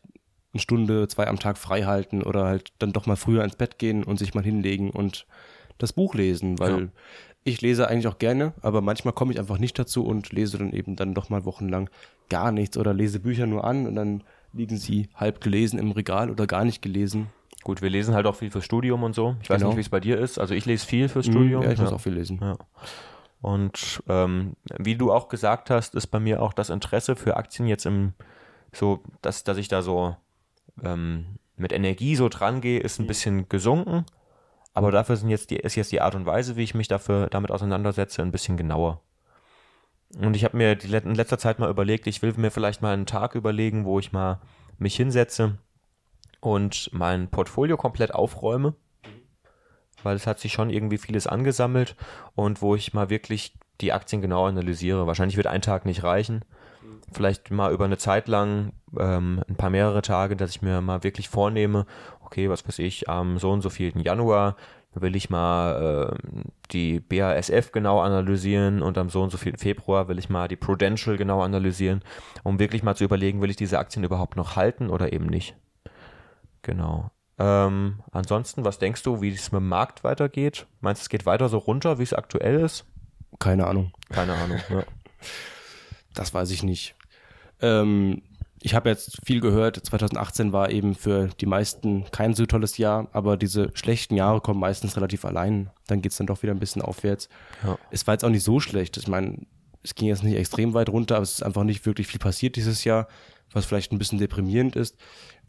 eine 0.53 0.59
Stunde, 0.61 1.07
zwei 1.07 1.27
am 1.27 1.39
Tag 1.39 1.57
frei 1.57 1.83
halten 1.83 2.23
oder 2.23 2.45
halt 2.45 2.73
dann 2.79 2.91
doch 2.91 3.05
mal 3.05 3.15
früher 3.15 3.43
ins 3.43 3.55
Bett 3.55 3.77
gehen 3.77 4.03
und 4.03 4.17
sich 4.17 4.33
mal 4.33 4.43
hinlegen 4.43 4.89
und 4.89 5.27
das 5.77 5.93
Buch 5.93 6.15
lesen, 6.15 6.57
weil 6.59 6.81
Ja. 6.81 6.87
ich 7.43 7.61
lese 7.61 7.87
eigentlich 7.87 8.07
auch 8.07 8.17
gerne, 8.17 8.53
aber 8.61 8.81
manchmal 8.81 9.13
komme 9.13 9.31
ich 9.31 9.39
einfach 9.39 9.59
nicht 9.59 9.77
dazu 9.77 10.03
und 10.03 10.31
lese 10.31 10.57
dann 10.57 10.73
eben 10.73 10.95
dann 10.95 11.13
doch 11.13 11.29
mal 11.29 11.45
wochenlang 11.45 11.89
gar 12.29 12.51
nichts 12.51 12.77
oder 12.77 12.93
lese 12.93 13.19
Bücher 13.19 13.45
nur 13.45 13.63
an 13.63 13.85
und 13.85 13.95
dann 13.95 14.23
liegen 14.51 14.77
sie 14.77 15.09
halb 15.13 15.41
gelesen 15.41 15.77
im 15.77 15.91
Regal 15.91 16.31
oder 16.31 16.47
gar 16.47 16.65
nicht 16.65 16.81
gelesen. 16.81 17.27
Gut, 17.69 17.83
wir 17.83 17.91
lesen 17.91 18.15
halt 18.15 18.25
auch 18.25 18.35
viel 18.35 18.49
fürs 18.49 18.65
Studium 18.65 19.03
und 19.03 19.13
so. 19.13 19.35
Ich 19.43 19.49
weiß 19.51 19.59
Genau. 19.59 19.67
nicht, 19.69 19.77
wie 19.77 19.81
es 19.81 19.89
bei 19.89 19.99
dir 19.99 20.17
ist. 20.17 20.39
Also 20.39 20.55
ich 20.55 20.65
lese 20.65 20.87
viel 20.87 21.07
fürs 21.07 21.27
Studium. 21.27 21.61
Ja, 21.61 21.69
ich 21.71 21.77
muss 21.77 21.91
auch 21.93 22.01
viel 22.01 22.15
lesen. 22.15 22.39
Ja. 22.41 22.57
Und 23.41 24.01
ähm, 24.09 24.53
wie 24.79 24.95
du 24.95 25.13
auch 25.13 25.29
gesagt 25.29 25.69
hast, 25.69 25.93
ist 25.93 26.07
bei 26.07 26.19
mir 26.19 26.41
auch 26.41 26.53
das 26.53 26.71
Interesse 26.71 27.15
für 27.15 27.37
Aktien 27.37 27.67
jetzt 27.67 27.85
im 27.85 28.13
so, 28.73 29.03
dass, 29.21 29.43
dass 29.43 29.57
ich 29.57 29.67
da 29.67 29.83
so 29.83 30.15
ähm, 30.83 31.27
mit 31.57 31.71
Energie 31.71 32.15
so 32.15 32.27
dran 32.27 32.59
gehe, 32.59 32.79
ist 32.79 32.97
ein 32.99 33.05
bisschen 33.05 33.47
gesunken. 33.49 34.03
Aber 34.73 34.89
dafür 34.91 35.15
sind 35.15 35.29
jetzt 35.29 35.51
die, 35.51 35.57
ist 35.57 35.75
jetzt 35.75 35.91
die 35.91 36.01
Art 36.01 36.15
und 36.15 36.25
Weise, 36.25 36.55
wie 36.55 36.63
ich 36.63 36.73
mich 36.73 36.87
dafür 36.87 37.27
damit 37.27 37.51
auseinandersetze, 37.51 38.23
ein 38.23 38.31
bisschen 38.31 38.57
genauer. 38.57 38.99
Und 40.19 40.35
ich 40.35 40.43
habe 40.43 40.57
mir 40.57 40.75
die, 40.75 40.91
in 40.91 41.13
letzter 41.13 41.37
Zeit 41.37 41.59
mal 41.59 41.69
überlegt, 41.69 42.07
ich 42.07 42.23
will 42.23 42.33
mir 42.35 42.49
vielleicht 42.49 42.81
mal 42.81 42.95
einen 42.95 43.05
Tag 43.05 43.35
überlegen, 43.35 43.85
wo 43.85 43.99
ich 43.99 44.11
mal 44.11 44.41
mich 44.79 44.95
hinsetze 44.95 45.59
und 46.39 46.89
mein 46.93 47.29
Portfolio 47.29 47.77
komplett 47.77 48.13
aufräume 48.13 48.75
weil 50.03 50.15
es 50.15 50.27
hat 50.27 50.39
sich 50.39 50.53
schon 50.53 50.69
irgendwie 50.69 50.97
vieles 50.97 51.27
angesammelt 51.27 51.95
und 52.35 52.61
wo 52.61 52.75
ich 52.75 52.93
mal 52.93 53.09
wirklich 53.09 53.57
die 53.81 53.93
Aktien 53.93 54.21
genau 54.21 54.45
analysiere. 54.45 55.07
Wahrscheinlich 55.07 55.37
wird 55.37 55.47
ein 55.47 55.61
Tag 55.61 55.85
nicht 55.85 56.03
reichen. 56.03 56.43
Vielleicht 57.11 57.49
mal 57.49 57.71
über 57.71 57.85
eine 57.85 57.97
Zeit 57.97 58.27
lang, 58.27 58.73
ähm, 58.97 59.41
ein 59.47 59.55
paar 59.55 59.69
mehrere 59.69 60.01
Tage, 60.01 60.35
dass 60.35 60.51
ich 60.51 60.61
mir 60.61 60.81
mal 60.81 61.03
wirklich 61.03 61.29
vornehme, 61.29 61.85
okay, 62.23 62.49
was 62.49 62.67
weiß 62.67 62.79
ich, 62.79 63.09
am 63.09 63.39
so 63.39 63.51
und 63.51 63.61
so 63.61 63.69
vielen 63.69 63.99
Januar 63.99 64.55
will 64.93 65.15
ich 65.15 65.29
mal 65.29 66.13
äh, 66.13 66.47
die 66.71 66.99
BASF 66.99 67.71
genau 67.71 68.01
analysieren 68.01 68.81
und 68.81 68.97
am 68.97 69.09
so 69.09 69.21
und 69.21 69.29
so 69.31 69.37
vielen 69.37 69.57
Februar 69.57 70.07
will 70.07 70.19
ich 70.19 70.29
mal 70.29 70.47
die 70.47 70.55
Prudential 70.55 71.15
genau 71.15 71.41
analysieren, 71.41 72.03
um 72.43 72.59
wirklich 72.59 72.83
mal 72.83 72.95
zu 72.95 73.03
überlegen, 73.03 73.41
will 73.41 73.51
ich 73.51 73.55
diese 73.55 73.79
Aktien 73.79 74.03
überhaupt 74.03 74.35
noch 74.35 74.55
halten 74.55 74.89
oder 74.89 75.13
eben 75.13 75.27
nicht. 75.27 75.55
Genau. 76.61 77.11
Ähm, 77.37 78.01
ansonsten, 78.11 78.65
was 78.65 78.79
denkst 78.79 79.03
du, 79.03 79.21
wie 79.21 79.29
es 79.29 79.51
mit 79.51 79.61
dem 79.61 79.69
Markt 79.69 80.03
weitergeht? 80.03 80.67
Meinst 80.81 81.01
du, 81.01 81.03
es 81.03 81.09
geht 81.09 81.25
weiter 81.25 81.47
so 81.47 81.57
runter, 81.57 81.97
wie 81.99 82.03
es 82.03 82.13
aktuell 82.13 82.59
ist? 82.59 82.85
Keine 83.39 83.67
Ahnung. 83.67 83.93
Keine 84.09 84.33
Ahnung. 84.33 84.59
Ja. 84.69 84.83
Das 86.15 86.33
weiß 86.33 86.49
ich 86.49 86.63
nicht. 86.63 86.95
Ähm, 87.61 88.23
ich 88.61 88.73
habe 88.73 88.89
jetzt 88.89 89.25
viel 89.25 89.39
gehört, 89.39 89.77
2018 89.77 90.51
war 90.51 90.69
eben 90.69 90.95
für 90.95 91.29
die 91.39 91.45
meisten 91.45 92.05
kein 92.11 92.33
so 92.33 92.45
tolles 92.45 92.77
Jahr, 92.77 93.07
aber 93.13 93.37
diese 93.37 93.71
schlechten 93.73 94.15
Jahre 94.15 94.41
kommen 94.41 94.59
meistens 94.59 94.97
relativ 94.97 95.23
allein. 95.23 95.69
Dann 95.87 96.01
geht's 96.01 96.17
dann 96.17 96.27
doch 96.27 96.43
wieder 96.43 96.53
ein 96.53 96.59
bisschen 96.59 96.81
aufwärts. 96.81 97.29
Ja. 97.63 97.77
Es 97.91 98.05
war 98.05 98.15
jetzt 98.15 98.25
auch 98.25 98.29
nicht 98.29 98.43
so 98.43 98.59
schlecht. 98.59 98.97
Ich 98.97 99.07
meine, 99.07 99.45
es 99.81 99.95
ging 99.95 100.09
jetzt 100.09 100.23
nicht 100.23 100.35
extrem 100.35 100.73
weit 100.73 100.89
runter, 100.89 101.15
aber 101.15 101.23
es 101.23 101.33
ist 101.33 101.43
einfach 101.43 101.63
nicht 101.63 101.85
wirklich 101.85 102.07
viel 102.07 102.19
passiert 102.19 102.57
dieses 102.57 102.83
Jahr, 102.83 103.07
was 103.53 103.65
vielleicht 103.65 103.93
ein 103.93 103.97
bisschen 103.97 104.19
deprimierend 104.19 104.75
ist. 104.75 104.97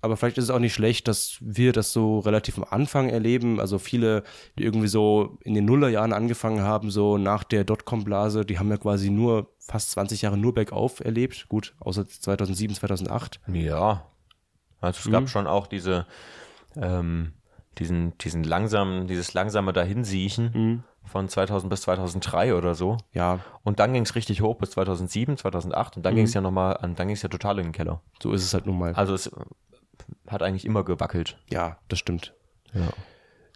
Aber 0.03 0.17
vielleicht 0.17 0.39
ist 0.39 0.45
es 0.45 0.51
auch 0.51 0.59
nicht 0.59 0.73
schlecht, 0.75 1.09
dass 1.09 1.37
wir 1.41 1.73
das 1.73 1.93
so 1.93 2.21
relativ 2.21 2.57
am 2.59 2.65
Anfang 2.69 3.09
erleben. 3.11 3.61
Also 3.61 3.79
viele, 3.79 4.23
die 4.59 4.65
irgendwie 4.65 4.89
so 4.89 5.39
in 5.45 5.55
den 5.55 5.65
Nullerjahren 5.67 6.13
angefangen 6.13 6.63
haben, 6.63 6.91
so 6.91 7.19
nach 7.19 7.45
der 7.45 7.65
Dotcom-Blase, 7.65 8.45
die 8.45 8.59
haben 8.59 8.71
ja 8.71 8.77
quasi 8.79 9.11
nur 9.11 9.51
fast 9.59 9.91
20 9.93 10.23
Jahre 10.23 10.37
nur 10.39 10.55
bergauf 10.55 11.01
erlebt. 11.01 11.47
Gut, 11.49 11.75
außer 11.81 12.07
2007, 12.09 12.75
2008. 12.77 13.41
Ja. 13.53 14.07
Also 14.81 14.99
es 15.01 15.05
Mhm. 15.07 15.13
gab 15.13 15.29
schon 15.29 15.47
auch 15.47 15.67
diese, 15.67 16.07
ähm, 16.77 17.33
diesen, 17.79 18.17
diesen 18.19 18.45
langsamen, 18.45 19.07
dieses 19.07 19.35
langsame 19.35 19.73
Dahinsiechen 19.73 20.51
Mhm. 20.55 20.83
von 21.05 21.29
2000 21.29 21.71
bis 21.71 21.83
2003 21.83 22.55
oder 22.55 22.75
so. 22.75 22.97
Ja, 23.13 23.41
Und 23.63 23.79
dann 23.81 23.93
ging 23.93 24.03
es 24.05 24.15
richtig 24.15 24.41
hoch 24.43 24.57
bis 24.57 24.71
2007, 24.71 25.37
2008 25.37 25.97
und 25.99 26.03
dann 26.05 26.15
Mhm. 26.15 26.17
ging 26.17 26.25
es 26.27 26.35
ja 26.35 26.41
nochmal 26.41 26.77
an, 26.79 26.95
dann 26.95 27.09
ging 27.09 27.17
es 27.17 27.23
ja 27.23 27.29
total 27.29 27.59
in 27.59 27.67
den 27.67 27.73
Keller. 27.73 28.01
so 28.23 28.33
ist 28.33 28.43
es 28.45 28.55
halt 28.55 28.67
nun 28.67 28.79
mal. 28.79 28.93
Also 28.95 29.15
es 29.15 29.31
hat 30.27 30.43
eigentlich 30.43 30.65
immer 30.65 30.85
gewackelt. 30.85 31.39
Ja, 31.51 31.79
das 31.89 31.99
stimmt. 31.99 32.35
Ja. 32.73 32.89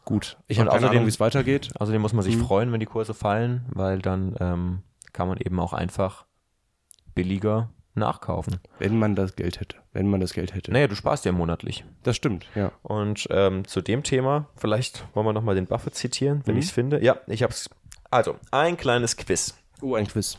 Gut. 0.04 0.36
Ich 0.48 0.58
habe 0.58 0.68
keine 0.68 0.80
außerdem- 0.80 0.90
Ahnung, 0.90 1.04
wie 1.06 1.08
es 1.10 1.20
weitergeht. 1.20 1.70
Außerdem 1.78 2.02
muss 2.02 2.12
man 2.12 2.22
sich 2.24 2.36
Mhm. 2.36 2.44
freuen, 2.46 2.72
wenn 2.72 2.80
die 2.80 2.86
Kurse 2.86 3.14
fallen, 3.14 3.64
weil 3.70 4.00
dann 4.00 4.36
ähm, 4.40 4.82
kann 5.12 5.28
man 5.28 5.38
eben 5.38 5.58
auch 5.60 5.72
einfach 5.72 6.26
billiger 7.14 7.70
nachkaufen. 7.94 8.58
Wenn 8.78 8.98
man 8.98 9.14
das 9.14 9.36
Geld 9.36 9.60
hätte. 9.60 9.76
Wenn 9.92 10.08
man 10.08 10.20
das 10.20 10.32
Geld 10.34 10.52
hätte. 10.54 10.72
Naja, 10.72 10.88
du 10.88 10.96
sparst 10.96 11.24
ja 11.24 11.32
monatlich. 11.32 11.84
Das 12.02 12.16
stimmt, 12.16 12.46
ja. 12.56 12.72
Und 12.82 13.26
ähm, 13.30 13.66
zu 13.66 13.80
dem 13.80 14.02
Thema, 14.02 14.48
vielleicht 14.56 15.04
wollen 15.14 15.26
wir 15.26 15.32
nochmal 15.32 15.54
den 15.54 15.66
Buffett 15.66 15.94
zitieren, 15.94 16.42
wenn 16.44 16.54
Mhm. 16.54 16.58
ich 16.60 16.66
es 16.66 16.70
finde. 16.72 17.02
Ja, 17.02 17.18
ich 17.28 17.42
hab's. 17.44 17.70
Also, 18.10 18.36
ein 18.50 18.76
kleines 18.76 19.16
Quiz. 19.16 19.56
Oh, 19.80 19.94
ein 19.94 20.06
Quiz. 20.08 20.36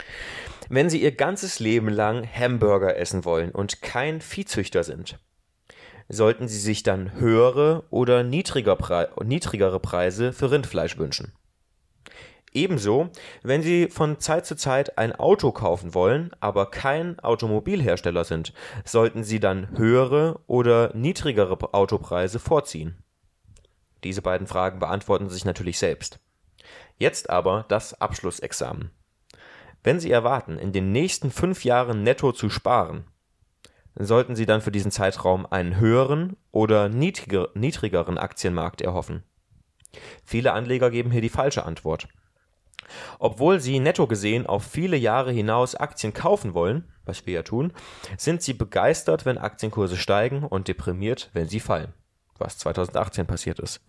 Wenn 0.70 0.90
Sie 0.90 1.02
Ihr 1.02 1.12
ganzes 1.14 1.60
Leben 1.60 1.90
lang 1.90 2.28
Hamburger 2.28 2.98
essen 2.98 3.24
wollen 3.26 3.52
und 3.52 3.82
kein 3.82 4.20
Viehzüchter 4.22 4.84
sind, 4.84 5.18
sollten 6.10 6.48
Sie 6.48 6.60
sich 6.60 6.84
dann 6.84 7.14
höhere 7.14 7.84
oder 7.90 8.24
niedriger 8.24 8.76
Pre 8.76 9.10
niedrigere 9.24 9.80
Preise 9.80 10.34
für 10.34 10.52
Rindfleisch 10.52 10.98
wünschen. 10.98 11.34
Ebenso, 12.54 13.10
wenn 13.44 13.62
Sie 13.62 13.90
von 13.90 14.20
Zeit 14.20 14.46
zu 14.46 14.56
Zeit 14.56 14.98
ein 14.98 15.14
Auto 15.14 15.52
kaufen 15.52 15.94
wollen, 15.94 16.32
aber 16.40 16.72
kein 16.72 17.20
Automobilhersteller 17.20 18.24
sind, 18.24 18.54
sollten 18.86 19.26
Sie 19.26 19.42
dann 19.42 19.78
höhere 19.78 20.40
oder 20.48 20.96
niedrigere 20.96 21.74
Autopreise 21.74 22.40
vorziehen. 22.40 23.04
Diese 24.06 24.22
beiden 24.22 24.48
Fragen 24.48 24.80
beantworten 24.80 25.30
sich 25.30 25.44
natürlich 25.44 25.80
selbst. 25.80 26.20
Jetzt 26.98 27.30
aber 27.30 27.66
das 27.68 28.00
Abschlussexamen. 28.00 28.92
Wenn 29.84 30.00
Sie 30.00 30.12
erwarten, 30.12 30.58
in 30.58 30.72
den 30.72 30.94
nächsten 30.94 31.32
fünf 31.32 31.66
Jahren 31.66 32.04
netto 32.04 32.32
zu 32.32 32.50
sparen, 32.50 33.06
sollten 33.98 34.36
Sie 34.36 34.46
dann 34.46 34.62
für 34.62 34.72
diesen 34.72 34.92
Zeitraum 34.92 35.46
einen 35.46 35.78
höheren 35.78 36.36
oder 36.52 36.90
niedriger, 36.90 37.50
niedrigeren 37.54 38.18
Aktienmarkt 38.18 38.82
erhoffen. 38.82 39.24
Viele 40.24 40.54
Anleger 40.54 40.92
geben 40.92 41.12
hier 41.12 41.22
die 41.22 41.30
falsche 41.30 41.66
Antwort. 41.66 42.08
Obwohl 43.20 43.60
sie 43.60 43.80
netto 43.80 44.08
gesehen 44.08 44.46
auf 44.46 44.64
viele 44.64 44.98
Jahre 44.98 45.32
hinaus 45.32 45.76
Aktien 45.76 46.14
kaufen 46.14 46.54
wollen, 46.54 46.92
was 47.06 47.26
wir 47.26 47.34
ja 47.34 47.44
tun, 47.44 47.74
sind 48.18 48.42
sie 48.42 48.54
begeistert, 48.54 49.26
wenn 49.26 49.38
Aktienkurse 49.38 49.98
steigen 49.98 50.44
und 50.44 50.68
deprimiert, 50.68 51.30
wenn 51.34 51.48
sie 51.48 51.60
fallen, 51.60 51.94
was 52.38 52.58
2018 52.60 53.26
passiert 53.26 53.60
ist. 53.60 53.82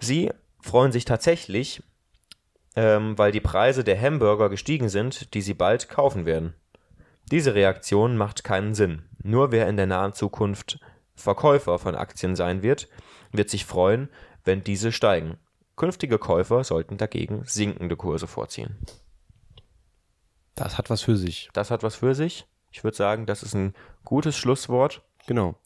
Sie 0.00 0.30
freuen 0.60 0.92
sich 0.92 1.04
tatsächlich, 1.04 1.82
ähm, 2.76 3.16
weil 3.16 3.32
die 3.32 3.40
Preise 3.40 3.84
der 3.84 4.00
Hamburger 4.00 4.50
gestiegen 4.50 4.88
sind, 4.88 5.34
die 5.34 5.42
sie 5.42 5.54
bald 5.54 5.88
kaufen 5.88 6.26
werden. 6.26 6.54
Diese 7.30 7.54
Reaktion 7.54 8.16
macht 8.16 8.42
keinen 8.44 8.74
Sinn. 8.74 9.02
Nur 9.22 9.52
wer 9.52 9.68
in 9.68 9.76
der 9.76 9.86
nahen 9.86 10.12
Zukunft 10.12 10.80
Verkäufer 11.14 11.78
von 11.78 11.94
Aktien 11.94 12.36
sein 12.36 12.62
wird, 12.62 12.88
wird 13.32 13.50
sich 13.50 13.64
freuen, 13.64 14.08
wenn 14.44 14.64
diese 14.64 14.92
steigen. 14.92 15.36
Künftige 15.76 16.18
Käufer 16.18 16.64
sollten 16.64 16.96
dagegen 16.96 17.42
sinkende 17.44 17.96
Kurse 17.96 18.26
vorziehen. 18.26 18.78
Das 20.54 20.78
hat 20.78 20.90
was 20.90 21.02
für 21.02 21.16
sich. 21.16 21.50
Das 21.52 21.70
hat 21.70 21.82
was 21.82 21.96
für 21.96 22.14
sich. 22.14 22.46
Ich 22.70 22.82
würde 22.82 22.96
sagen, 22.96 23.26
das 23.26 23.42
ist 23.42 23.54
ein 23.54 23.74
gutes 24.04 24.36
Schlusswort. 24.36 25.02
Genau. 25.26 25.56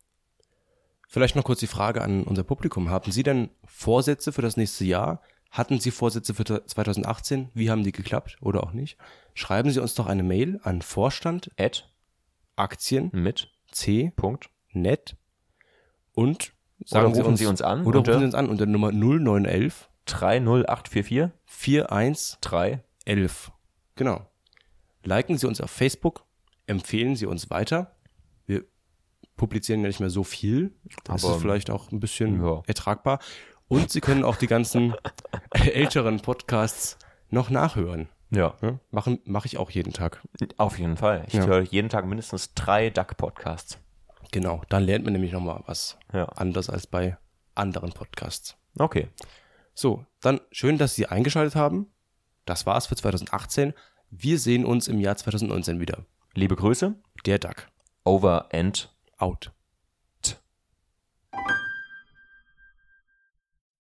Vielleicht 1.09 1.37
noch 1.37 1.45
kurz 1.45 1.61
die 1.61 1.67
Frage 1.67 2.03
an 2.03 2.25
unser 2.25 2.43
Publikum. 2.43 2.91
Haben 2.91 3.13
Sie 3.13 3.23
denn 3.23 3.51
Vorsätze 3.65 4.33
für 4.33 4.43
das 4.43 4.57
nächste 4.57 4.85
Jahr? 4.85 5.23
Hatten 5.53 5.79
Sie 5.79 5.91
Vorsätze 5.91 6.33
für 6.35 6.45
2018? 6.45 7.51
Wie 7.55 7.71
haben 7.71 7.85
die 7.85 7.93
geklappt 7.93 8.39
oder 8.41 8.63
auch 8.65 8.73
nicht? 8.73 8.97
Schreiben 9.35 9.71
Sie 9.71 9.81
uns 9.81 9.95
doch 9.95 10.07
eine 10.07 10.23
Mail 10.23 10.59
an 10.63 10.83
Vorstand 10.83 11.51
Ad 11.59 11.83
Aktien 12.57 13.11
mit 13.13 13.51
C 13.71 14.13
Punkt. 14.17 14.49
net 14.73 15.17
und 16.15 16.53
sagen 16.85 17.13
Oder 17.13 17.21
rufen 17.23 17.37
Sie 17.37 17.47
uns 17.47 17.61
an 17.63 17.85
oder 17.85 17.99
unter- 17.99 18.13
rufen 18.13 18.21
Sie 18.21 18.25
uns 18.27 18.35
an 18.35 18.49
unter 18.49 18.65
Nummer 18.67 18.91
0911 18.93 19.89
30844 20.07 21.31
4111. 21.45 22.39
3 22.41 22.83
Genau. 23.97 24.27
Liken 25.05 25.37
Sie 25.37 25.47
uns 25.47 25.61
auf 25.61 25.71
Facebook, 25.71 26.25
empfehlen 26.67 27.15
Sie 27.17 27.27
uns 27.27 27.51
weiter. 27.51 27.95
Wir 28.47 28.65
publizieren 29.37 29.81
ja 29.83 29.89
nicht 29.89 30.01
mehr 30.01 30.11
so 30.11 30.25
viel. 30.25 30.73
Das 31.05 31.25
Aber- 31.25 31.35
ist 31.37 31.43
vielleicht 31.43 31.71
auch 31.71 31.93
ein 31.93 32.01
bisschen 32.01 32.43
Ja. 32.43 32.63
ertragbar. 32.67 33.19
Und 33.73 33.91
Sie 33.91 34.01
können 34.01 34.23
auch 34.25 34.37
die 34.37 34.47
ganzen 34.47 34.95
älteren 35.51 36.21
Podcasts 36.21 36.99
noch 37.31 37.49
nachhören. 37.51 38.09
Ja, 38.31 38.55
mache 38.91 39.47
ich 39.47 39.57
auch 39.59 39.71
jeden 39.71 39.93
Tag. 39.93 40.21
auf 40.57 40.79
jeden 40.79 40.97
Fall. 40.97 41.25
Ich 41.29 41.35
Ja. 41.35 41.47
höre 41.47 41.61
jeden 41.63 41.89
Tag 41.89 42.07
mindestens 42.07 42.55
drei 42.55 42.91
Duck-Podcasts. 42.91 43.79
Genau, 44.31 44.63
dann 44.69 44.85
lernt 44.85 45.05
man 45.05 45.13
nämlich 45.13 45.33
noch 45.33 45.41
mal 45.41 45.63
was 45.67 45.99
Ja. 46.13 46.25
anderes 46.27 46.71
als 46.71 46.87
bei 46.87 47.17
anderen 47.55 47.93
Podcasts. 47.93 48.57
Okay. 48.79 49.09
So, 49.75 50.05
dann 50.21 50.41
schön, 50.51 50.79
dass 50.79 50.95
Sie 50.95 51.07
eingeschaltet 51.07 51.55
haben. 51.57 51.93
Das 52.45 52.67
war's 52.67 52.87
für 52.87 52.97
2018. 52.97 53.73
Wir 54.11 54.39
sehen 54.39 54.65
uns 54.67 54.89
im 54.89 54.99
Jahr 55.01 55.17
2019 55.17 55.81
wieder. 55.81 56.05
Liebe 56.35 56.57
Grüße. 56.57 56.95
Der 57.27 57.39
Duck. 57.39 57.69
Over 58.05 58.49
and 58.53 58.95
Out. 59.19 59.53